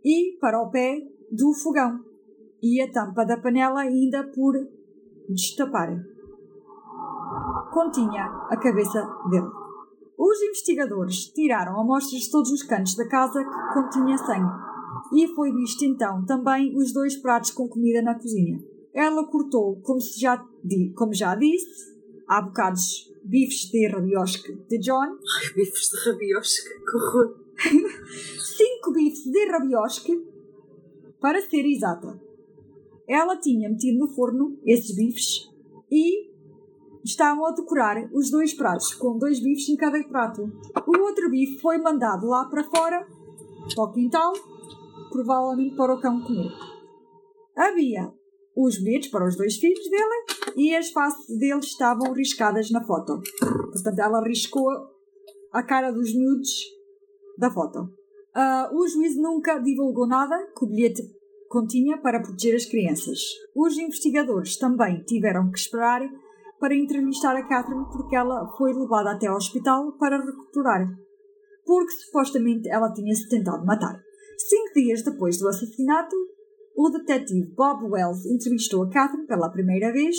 [0.03, 0.97] e para o pé
[1.31, 1.99] do fogão,
[2.61, 4.53] e a tampa da panela ainda por
[5.27, 5.89] destapar.
[7.71, 9.68] Continha a cabeça dele.
[10.19, 14.69] Os investigadores tiraram amostras de todos os cantos da casa que continha sangue
[15.13, 18.61] e foi visto então também os dois pratos com comida na cozinha.
[18.93, 20.45] Ela cortou, como, já,
[20.93, 21.95] como já disse,
[22.27, 24.97] há bocados bifes de rabiosque de John.
[25.05, 27.49] Ai, bifes de rabiosque, que!
[28.57, 30.21] Cinco bifes de rabiosque,
[31.21, 32.19] para ser exata.
[33.07, 35.49] Ela tinha metido no forno esses bifes
[35.89, 36.28] e
[37.03, 40.43] estavam a decorar os dois pratos, com dois bifes em cada prato.
[40.87, 43.07] O outro bife foi mandado lá para fora,
[43.73, 44.33] para o quintal,
[45.11, 46.51] provavelmente para o cão comer.
[47.55, 48.11] Havia
[48.55, 50.15] os bilhetes para os dois filhos dela
[50.55, 53.21] e as faces deles estavam riscadas na foto.
[53.39, 54.69] Portanto, ela riscou
[55.51, 56.49] a cara dos miúdos
[57.37, 57.79] da foto.
[58.35, 61.01] Uh, o juiz nunca divulgou nada que o bilhete
[61.47, 63.19] continha para proteger as crianças.
[63.55, 66.01] Os investigadores também tiveram que esperar
[66.59, 70.87] para entrevistar a Catherine porque ela foi levada até ao hospital para recuperar,
[71.65, 73.99] porque supostamente ela tinha se tentado matar.
[74.37, 76.15] Cinco dias depois do assassinato,
[76.75, 80.15] o detetive Bob Wells entrevistou a Catherine pela primeira vez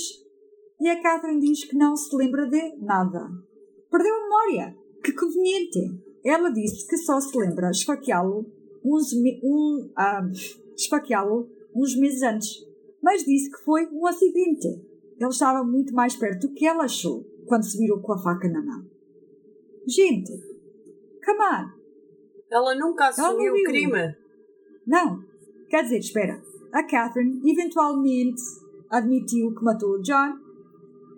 [0.81, 3.29] e a Catherine diz que não se lembra de nada.
[3.91, 4.77] Perdeu a memória!
[5.03, 5.79] Que conveniente!
[6.25, 8.47] Ela disse que só se lembra esfaqueá-lo
[8.85, 9.13] uns,
[9.43, 10.23] um, ah,
[10.77, 12.51] esfaqueá-lo uns meses antes,
[13.03, 14.90] mas disse que foi um acidente.
[15.21, 18.49] Ele estava muito mais perto do que ela achou quando se virou com a faca
[18.49, 18.85] na mão.
[19.87, 20.33] Gente,
[21.23, 21.81] come on.
[22.51, 24.17] Ela nunca assumiu o crime.
[24.87, 25.23] Não.
[25.69, 26.43] Quer dizer, espera.
[26.73, 28.43] A Catherine eventualmente
[28.89, 30.39] admitiu que matou o John,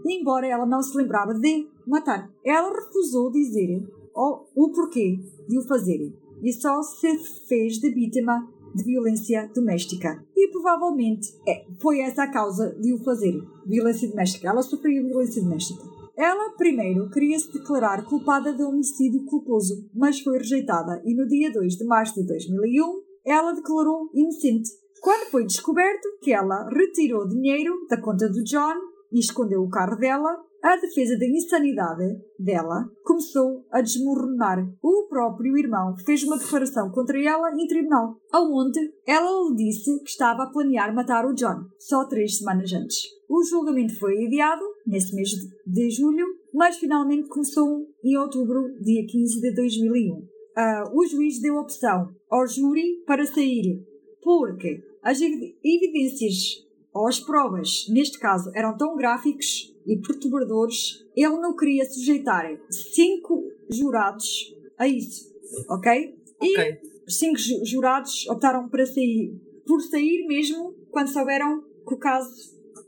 [0.05, 2.29] embora ela não se lembrava de matar.
[2.45, 5.19] Ela refusou dizer o, o porquê
[5.49, 6.13] de o fazer
[6.43, 10.25] e só se fez de vítima de violência doméstica.
[10.37, 13.35] E provavelmente é, foi essa a causa de o fazer.
[13.67, 14.49] Violência doméstica.
[14.49, 15.83] Ela sofreu violência doméstica.
[16.17, 21.51] Ela primeiro queria se declarar culpada de homicídio culposo, mas foi rejeitada e no dia
[21.51, 24.71] 2 de março de 2001 ela declarou inocente.
[25.01, 28.75] Quando foi descoberto que ela retirou dinheiro da conta do John
[29.11, 34.65] e escondeu o carro dela, a defesa da insanidade dela começou a desmoronar.
[34.81, 40.11] O próprio irmão fez uma declaração contra ela em tribunal, aonde ela lhe disse que
[40.11, 43.03] estava a planear matar o John, só três semanas antes.
[43.29, 45.31] O julgamento foi adiado, nesse mês
[45.67, 50.13] de julho, mas finalmente começou em outubro, dia 15 de 2001.
[50.13, 50.25] Uh,
[50.55, 53.83] ah, o juiz deu opção ao júri para sair,
[54.23, 56.63] porque as evidências
[56.95, 63.45] ou as provas, neste caso, eram tão gráficos e perturbadores, ele não queria sujeitar cinco
[63.69, 65.33] jurados a isso,
[65.69, 66.15] ok?
[66.41, 66.79] E okay.
[67.09, 69.35] cinco jurados optaram para sair,
[69.67, 72.31] por sair mesmo quando souberam que o caso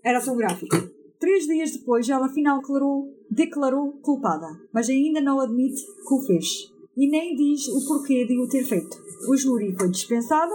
[0.03, 0.77] era tão gráfico.
[1.19, 6.71] Três dias depois, ela afinal declarou, declarou culpada, mas ainda não admite que o fez.
[6.97, 8.97] E nem diz o porquê de o ter feito.
[9.29, 10.53] O júri foi dispensado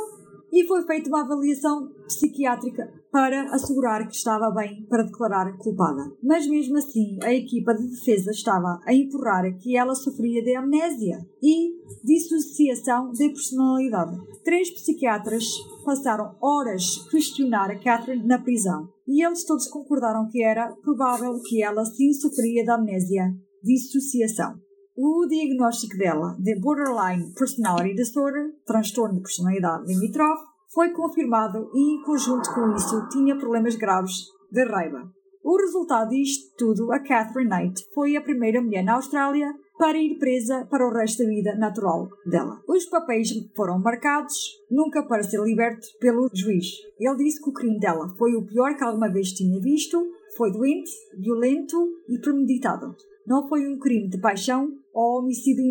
[0.52, 6.12] e foi feita uma avaliação psiquiátrica para assegurar que estava bem para declarar culpada.
[6.22, 11.18] Mas mesmo assim, a equipa de defesa estava a empurrar que ela sofria de amnésia
[11.42, 11.74] e
[12.04, 14.18] dissociação de personalidade.
[14.44, 15.46] Três psiquiatras
[15.86, 21.40] passaram horas a questionar a Catherine na prisão e eles todos concordaram que era provável
[21.42, 23.34] que ela sim sofria de amnésia,
[23.64, 24.56] dissociação.
[24.96, 32.02] O diagnóstico dela de Borderline Personality Disorder, transtorno de personalidade limitrofe, foi confirmado e, em
[32.04, 35.10] conjunto com isso, tinha problemas graves de raiva.
[35.44, 40.20] O resultado disto tudo, a Catherine Knight foi a primeira mulher na Austrália para ir
[40.20, 42.62] presa para o resto da vida natural dela.
[42.68, 44.36] Os papéis foram marcados,
[44.70, 46.66] nunca para ser liberto pelo juiz.
[47.00, 50.06] Ele disse que o crime dela foi o pior que alguma vez tinha visto,
[50.36, 51.78] foi doente, violento
[52.10, 52.94] e premeditado.
[53.26, 55.64] Não foi um crime de paixão ou homicídio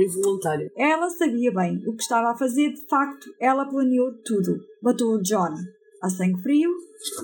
[0.00, 0.70] involuntário.
[0.76, 4.60] Ela sabia bem o que estava a fazer, de facto, ela planeou tudo.
[4.82, 5.54] Matou o John
[6.02, 6.70] a sangue frio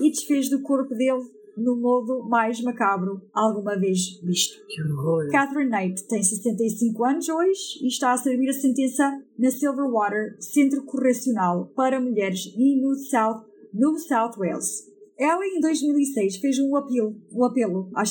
[0.01, 1.23] e desfez do corpo dele
[1.55, 4.65] no modo mais macabro alguma vez visto.
[4.67, 5.29] Que horror!
[5.29, 10.83] Catherine Knight tem 65 anos hoje e está a servir a sentença na Silverwater Centro
[10.83, 14.91] Correcional para Mulheres no South, no South Wales.
[15.17, 18.01] Ela, em 2006, fez um apelo, um apelo à,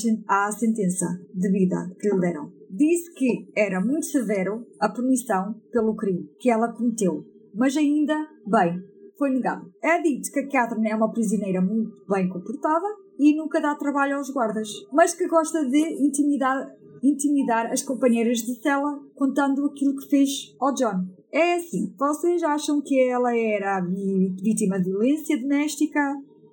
[0.47, 2.61] à sentença de vida que lhe deram.
[2.72, 7.22] Disse que era muito severo a punição pelo crime que ela cometeu,
[7.54, 8.14] mas ainda,
[8.46, 8.82] bem,
[9.18, 9.70] foi negado.
[9.82, 12.86] É dito que a Catherine é uma prisioneira muito bem comportada
[13.18, 16.66] e nunca dá trabalho aos guardas, mas que gosta de intimidar,
[17.02, 21.04] intimidar as companheiras de cela contando aquilo que fez ao John.
[21.30, 26.00] É assim, vocês acham que ela era vítima de violência doméstica?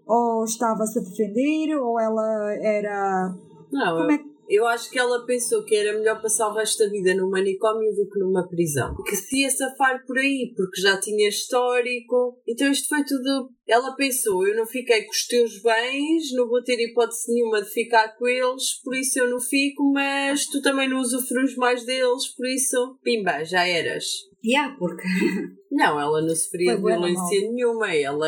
[0.06, 1.76] Ou estava-se a defender?
[1.78, 3.36] Ou ela era.
[3.72, 6.84] Não, Como é que eu acho que ela pensou que era melhor passar o resto
[6.84, 8.96] da vida num manicômio do que numa prisão.
[9.06, 12.42] Que se ia safar por aí, porque já tinha histórico.
[12.48, 13.52] Então isto foi tudo.
[13.68, 17.70] Ela pensou: eu não fiquei com os teus bens, não vou ter hipótese nenhuma de
[17.70, 22.28] ficar com eles, por isso eu não fico, mas tu também não usufruis mais deles,
[22.36, 24.06] por isso, pimba, já eras.
[24.44, 25.04] Yeah, porque.
[25.72, 28.28] Não, ela não sofria violência nenhuma, ela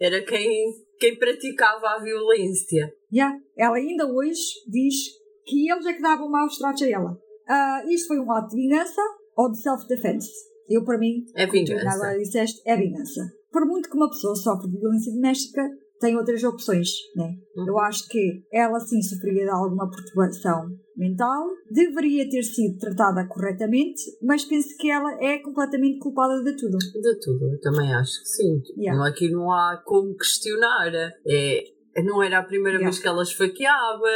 [0.00, 2.92] era quem, quem praticava a violência.
[3.10, 3.38] Yeah.
[3.56, 7.12] Ela ainda hoje diz que eles é que davam maus tratos a ela.
[7.12, 9.00] Uh, isto foi um ato de vingança
[9.36, 10.30] ou de self-defense?
[10.68, 11.88] Eu, para mim, é vingança.
[11.88, 13.20] agora disseste, é vingança.
[13.50, 15.68] Por muito que uma pessoa sofra de violência doméstica,
[16.02, 17.36] tem outras opções, né?
[17.56, 17.68] Uhum.
[17.68, 24.02] Eu acho que ela sim sofreria de alguma perturbação mental, deveria ter sido tratada corretamente,
[24.20, 26.76] mas penso que ela é completamente culpada de tudo.
[26.76, 28.62] De tudo, eu também acho que sim.
[28.76, 29.06] Yeah.
[29.06, 30.92] Aqui não há como questionar.
[31.26, 31.64] É,
[31.96, 32.90] não era a primeira yeah.
[32.90, 34.08] vez que ela esfaqueava,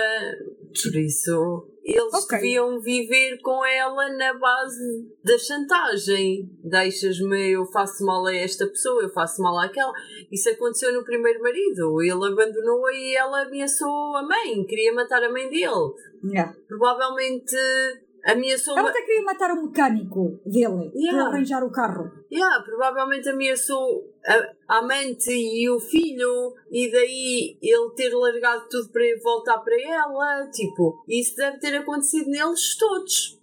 [0.83, 2.41] por isso eles okay.
[2.41, 6.51] deviam viver com ela na base da chantagem.
[6.65, 9.93] Deixas-me, eu faço mal a esta pessoa, eu faço mal àquela.
[10.33, 12.03] Isso aconteceu no primeiro marido.
[12.03, 15.95] Ele abandonou e ela ameaçou a mãe, queria matar a mãe dele.
[16.25, 16.57] Yeah.
[16.67, 17.55] Provavelmente
[18.27, 18.77] ameaçou.
[18.77, 21.19] Ela até queria matar o mecânico dele yeah.
[21.19, 22.11] para arranjar o carro.
[22.31, 24.13] Yeah, provavelmente ameaçou
[24.69, 30.51] a amante e o filho, e daí ele ter largado tudo para voltar para ela.
[30.51, 33.37] Tipo, isso deve ter acontecido neles todos.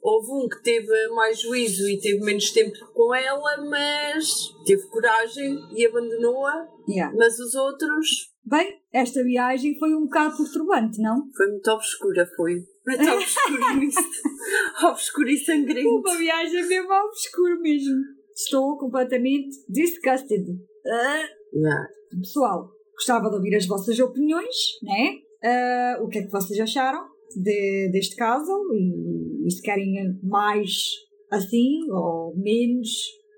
[0.00, 5.58] Houve um que teve mais juízo e teve menos tempo com ela, mas teve coragem
[5.76, 6.68] e abandonou-a.
[6.88, 7.14] Yeah.
[7.16, 8.32] Mas os outros.
[8.44, 11.28] Bem, esta viagem foi um bocado perturbante, não?
[11.36, 12.64] Foi muito obscura, foi.
[12.96, 14.86] Muito obscuro isto.
[14.86, 15.88] obscuro e sangrento.
[15.88, 17.94] Uma viagem mesmo obscuro mesmo.
[18.34, 20.44] Estou completamente disgusted.
[20.48, 21.88] Uh, yeah.
[22.20, 25.18] Pessoal, gostava de ouvir as vossas opiniões, né?
[25.44, 27.04] Uh, o que é que vocês acharam
[27.36, 30.70] de, deste caso e, e se querem mais
[31.30, 32.88] assim ou menos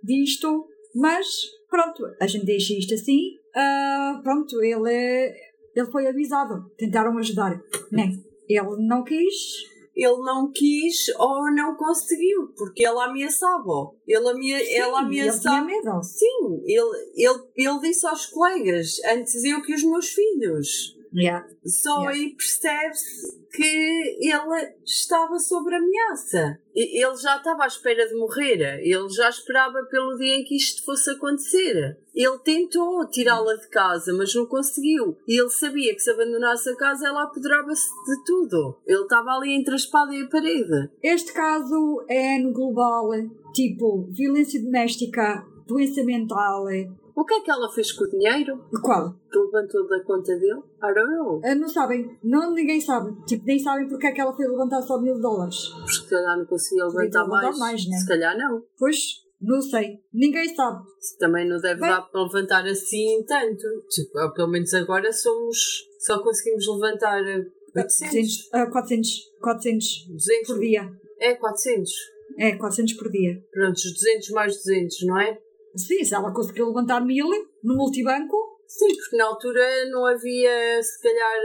[0.05, 0.67] disto.
[0.95, 1.27] Mas
[1.69, 3.21] pronto, a gente deixa isto assim.
[3.55, 5.35] ah, pronto, ele, é-
[5.75, 6.55] ele foi avisado.
[6.77, 7.61] Tentaram ajudar,
[7.93, 8.13] né?
[8.51, 9.69] Ele não quis.
[9.95, 13.93] Ele não quis ou não conseguiu, porque ele ameaçava.
[14.07, 15.67] Ele, amea Sim, ele ele ameaçava.
[15.67, 16.03] medo.
[16.03, 20.97] Sim, ele, ele, ele disse aos colegas, antes eu que os meus filhos.
[21.15, 21.47] Yeah.
[21.65, 22.11] Só Yeah.
[22.11, 26.61] aí percebe-se que ele estava sob ameaça.
[26.75, 28.81] Ele já estava à espera de morrer.
[28.81, 31.99] Ele já esperava pelo dia em que isto fosse acontecer.
[32.15, 35.17] Ele tentou tirá-la de casa, mas não conseguiu.
[35.27, 38.79] E ele sabia que se abandonasse a casa, ela apoderava-se de tudo.
[38.87, 40.91] Ele estava ali entre a espada e a parede.
[41.03, 43.11] Este caso é no global,
[43.53, 46.67] tipo, violência doméstica, doença mental.
[47.15, 48.65] O que é que ela fez com o dinheiro?
[48.83, 49.13] Qual?
[49.31, 50.61] Que levantou da conta dele?
[50.83, 51.41] I don't know.
[51.45, 53.13] Ah, Não sabem, não, ninguém sabe.
[53.27, 55.57] Tipo, nem sabem porque é que ela foi levantar só mil dólares.
[55.79, 57.59] Porque se calhar não conseguia levantar levantar mais.
[57.59, 57.97] mais, né?
[57.97, 58.63] Se calhar não.
[58.79, 58.97] Pois,
[59.41, 59.99] não sei.
[60.13, 60.85] Ninguém sabe.
[61.19, 63.67] Também não deve Bem- dar para levantar assim tanto.
[63.89, 65.59] Tipo, pelo menos agora somos.
[66.01, 67.45] Só conseguimos levantar eh,
[67.77, 69.11] 800, 200, ah, 400,
[69.41, 70.47] 400 200.
[70.49, 70.93] por dia.
[71.19, 71.91] É 400.
[72.39, 73.43] É, 400 por dia.
[73.53, 75.39] Pronto, os 200 mais 200, não é?
[75.77, 77.29] Sim, se ela conseguiu levantar mil
[77.63, 78.37] no multibanco,
[78.67, 81.37] Sim, porque na altura não havia, se calhar,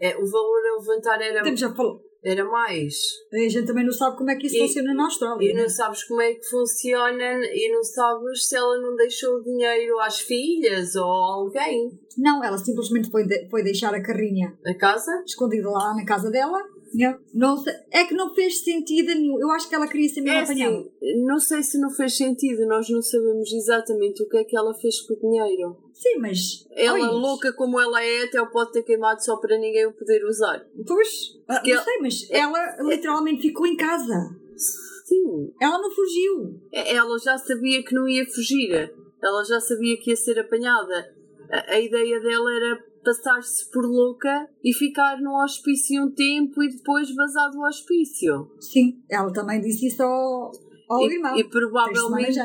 [0.00, 2.02] é, o valor a levantar era, temos já falou.
[2.22, 2.94] era mais.
[3.32, 5.50] A gente também não sabe como é que isso E- funciona na Austrália.
[5.50, 9.42] E não sabes como é que funciona e não sabes se ela não deixou o
[9.42, 11.90] dinheiro às filhas ou a alguém.
[12.18, 15.10] Não, ela simplesmente foi, de- foi deixar a carrinha A casa?
[15.26, 16.58] escondida lá na casa dela.
[16.94, 19.40] Não, não sei- é que não fez sentido nenhum.
[19.40, 20.76] Eu acho que ela queria ser mesmo É apanhada.
[20.78, 24.56] assim, não sei se não fez sentido, nós não sabemos exatamente o que é que
[24.56, 25.76] ela fez com o dinheiro.
[25.92, 26.66] Sim, mas.
[26.70, 29.92] Ela, Oi, louca como ela é, até o pode ter queimado só para ninguém o
[29.92, 30.64] poder usar.
[30.86, 34.14] Pois, ah, Porque não ela- sei, mas ela literalmente ficou em casa.
[34.56, 36.60] Sim, Ela não fugiu.
[36.72, 38.92] É, ela já sabia que não ia fugir,
[39.22, 41.12] ela já sabia que ia ser apanhada.
[41.50, 46.68] A, a ideia dela era passar-se por louca e ficar no hospício um tempo e
[46.68, 48.50] depois vazar do hospício.
[48.60, 50.50] Sim, ela também disse isso ao,
[50.88, 51.36] ao irmão.
[51.36, 52.40] E, e Três provavelmente.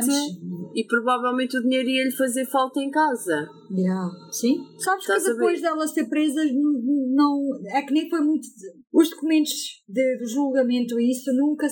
[0.75, 3.49] E provavelmente o dinheiro ia lhe fazer falta em casa.
[3.71, 4.11] Yeah.
[4.31, 4.67] Sim.
[4.77, 8.47] Sabes Estás que depois dela ser presa, não, é que nem foi muito.
[8.91, 9.53] Os documentos
[9.87, 11.67] de, do julgamento e isso nunca,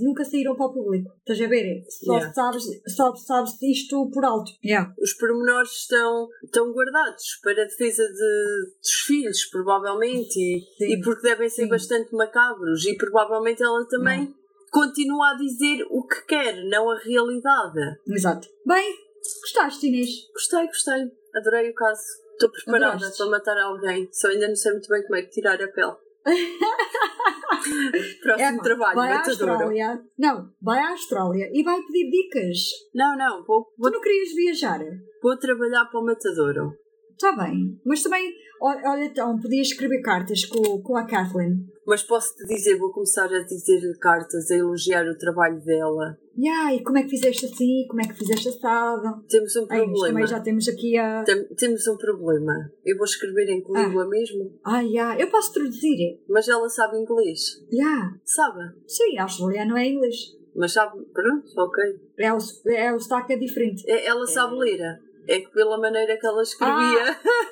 [0.00, 1.10] nunca saíram para o público.
[1.18, 1.84] Estás a ver?
[1.88, 2.32] Só Yeah.
[2.32, 2.64] sabes,
[2.94, 4.52] só sabes isto por alto.
[4.64, 4.94] Yeah.
[5.00, 11.22] Os pormenores estão, estão guardados para a defesa de, dos filhos, provavelmente, e, e porque
[11.22, 11.68] devem ser Sim.
[11.68, 12.86] bastante macabros.
[12.86, 14.32] E provavelmente ela também
[14.70, 17.98] continua a dizer o que quer, não a realidade.
[18.08, 18.48] Exato.
[18.64, 18.94] Bem,
[19.42, 20.08] gostaste, Inês?
[20.32, 21.10] Gostei, gostei.
[21.34, 22.00] Adorei o caso.
[22.32, 23.18] Estou preparada Adoraste?
[23.18, 24.08] para matar alguém.
[24.12, 25.92] Só ainda não sei muito bem como é que tirar a pele.
[28.22, 29.18] Próximo Epá, trabalho, vai à.
[29.20, 30.02] Austrália.
[30.18, 32.58] Não, vai à Austrália e vai pedir dicas.
[32.94, 34.80] Não, não, vou, Tu vou, não querias viajar?
[35.22, 36.72] vou trabalhar para o matadouro.
[37.12, 37.80] Está bem.
[37.84, 38.32] Mas também,
[38.62, 41.66] olha, então, podias escrever cartas com, com a Kathleen.
[41.86, 46.16] Mas posso-te dizer, vou começar a dizer-lhe cartas, a elogiar o trabalho dela.
[46.38, 47.86] Yeah, e como é que fizeste assim?
[47.88, 49.22] Como é que fizeste assado?
[49.28, 50.06] Temos um Ai, problema.
[50.06, 51.24] também já temos aqui a.
[51.24, 52.54] Tem- temos um problema.
[52.84, 53.82] Eu vou escrever em que Ah.
[53.82, 54.58] língua mesmo?
[54.64, 55.20] Ah, yeah.
[55.20, 56.20] eu posso traduzir.
[56.28, 57.40] Mas ela sabe inglês.
[57.72, 58.14] Yeah.
[58.24, 58.60] Sabe?
[58.86, 60.16] Sim, australiano é inglês.
[60.54, 61.04] Mas sabe.
[61.12, 61.84] Pronto, ok.
[62.18, 63.82] É o, é o sotaque é diferente.
[63.90, 64.80] É- ela sabe ler.
[65.28, 67.16] É que pela maneira que ela escrevia.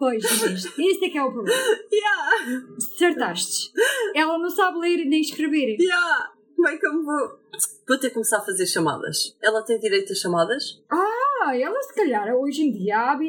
[0.00, 1.60] Pois, Inês, esse é que é o problema.
[1.92, 2.66] yeah!
[2.78, 3.70] Acertaste.
[4.14, 5.76] Ela não sabe ler nem escrever.
[5.78, 6.32] Yeah!
[6.56, 7.40] Como é que eu vou.
[7.86, 9.36] Vou ter que começar a fazer chamadas.
[9.42, 10.82] Ela tem direito a chamadas?
[10.90, 13.20] Ah, ela se calhar hoje em dia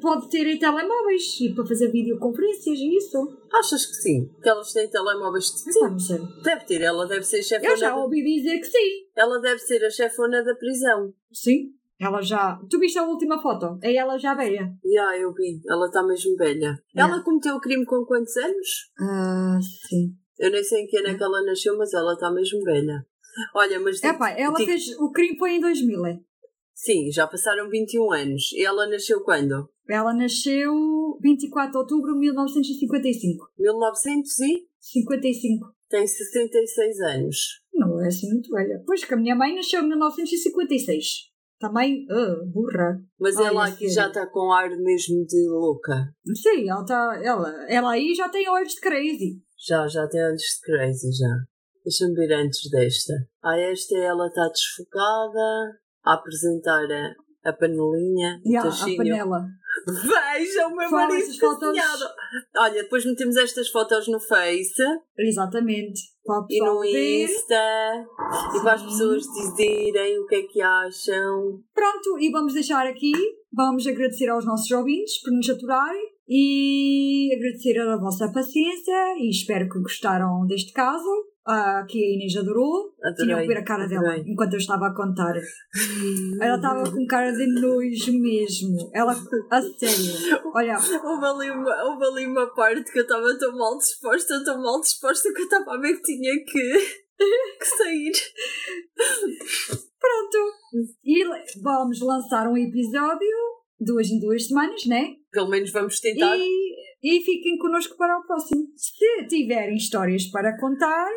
[0.00, 3.38] pode ter telemóveis e para fazer videoconferências e isso.
[3.52, 4.28] Achas que sim?
[4.42, 6.28] Que elas têm telemóveis de sim.
[6.42, 7.70] Deve ter, ela deve ser chefona.
[7.70, 9.06] Eu já ouvi dizer que sim.
[9.16, 11.14] Ela deve ser a chefona da prisão.
[11.32, 11.77] Sim.
[12.00, 12.60] Ela já.
[12.70, 13.78] Tu viste a última foto?
[13.82, 14.72] É ela já velha.
[14.84, 15.60] Já, eu vi.
[15.68, 16.78] Ela está mesmo velha.
[16.94, 17.14] Yeah.
[17.14, 18.68] Ela cometeu o crime com quantos anos?
[19.00, 19.58] Ah,
[19.88, 20.14] sim.
[20.38, 23.04] Eu nem sei em que ano é que ela nasceu, mas ela está mesmo velha.
[23.54, 23.96] Olha, mas.
[24.00, 24.88] digo- Epá, ela digo- fez.
[24.98, 26.06] O crime foi em 2000.
[26.06, 26.18] é?
[26.74, 28.52] Sim, já passaram 21 anos.
[28.52, 29.68] E ela nasceu quando?
[29.88, 30.72] Ela nasceu
[31.20, 33.48] 24 de outubro de 1955.
[33.58, 34.68] 1900 e?
[34.78, 35.74] 55.
[35.88, 37.36] Tem 66 anos.
[37.74, 38.80] Não é assim muito velha.
[38.86, 41.27] Pois que a minha mãe nasceu em 1956.
[41.58, 43.00] Também, ah, burra.
[43.18, 43.94] Mas Ai, ela aqui sério.
[43.94, 46.14] já está com ar mesmo de louca.
[46.34, 49.42] Sim, ela, tá, ela, ela aí já tem olhos de crazy.
[49.66, 51.34] Já, já tem olhos de crazy já.
[51.84, 53.14] Deixa-me ver antes desta.
[53.42, 58.62] Ah, esta ela está desfocada a apresentar a, a panelinha, o E a,
[58.96, 59.46] panela.
[59.86, 61.78] Vejam o meu Fala marido fotos.
[62.56, 64.82] Olha, depois metemos estas fotos no Face.
[65.18, 66.00] Exatamente.
[66.50, 66.84] E no.
[66.84, 68.06] Insta
[68.54, 71.60] e para as pessoas dizerem o que é que acham.
[71.74, 73.12] Pronto, e vamos deixar aqui,
[73.52, 79.68] vamos agradecer aos nossos ouvintes por nos aturarem e agradecer a vossa paciência e espero
[79.68, 81.27] que gostaram deste caso.
[81.48, 82.92] Ah, que a Inês adorou.
[83.16, 84.30] Tinham que ver a cara dela adorei.
[84.30, 85.34] enquanto eu estava a contar.
[86.40, 88.90] Ela estava com cara de nojo mesmo.
[88.92, 89.12] Ela,
[89.50, 90.42] a sério.
[90.54, 94.62] Olha, Houve ali, uma, houve ali uma parte que eu estava tão mal disposta, tão
[94.62, 96.72] mal disposta que eu estava a ver que tinha que,
[97.58, 98.12] que sair.
[99.98, 100.52] pronto.
[101.02, 101.24] E
[101.62, 105.16] vamos lançar um episódio duas em duas semanas, né?
[105.30, 106.36] Pelo menos vamos tentar.
[106.36, 108.68] E, e fiquem connosco para o próximo.
[108.76, 111.08] Se tiverem histórias para contar,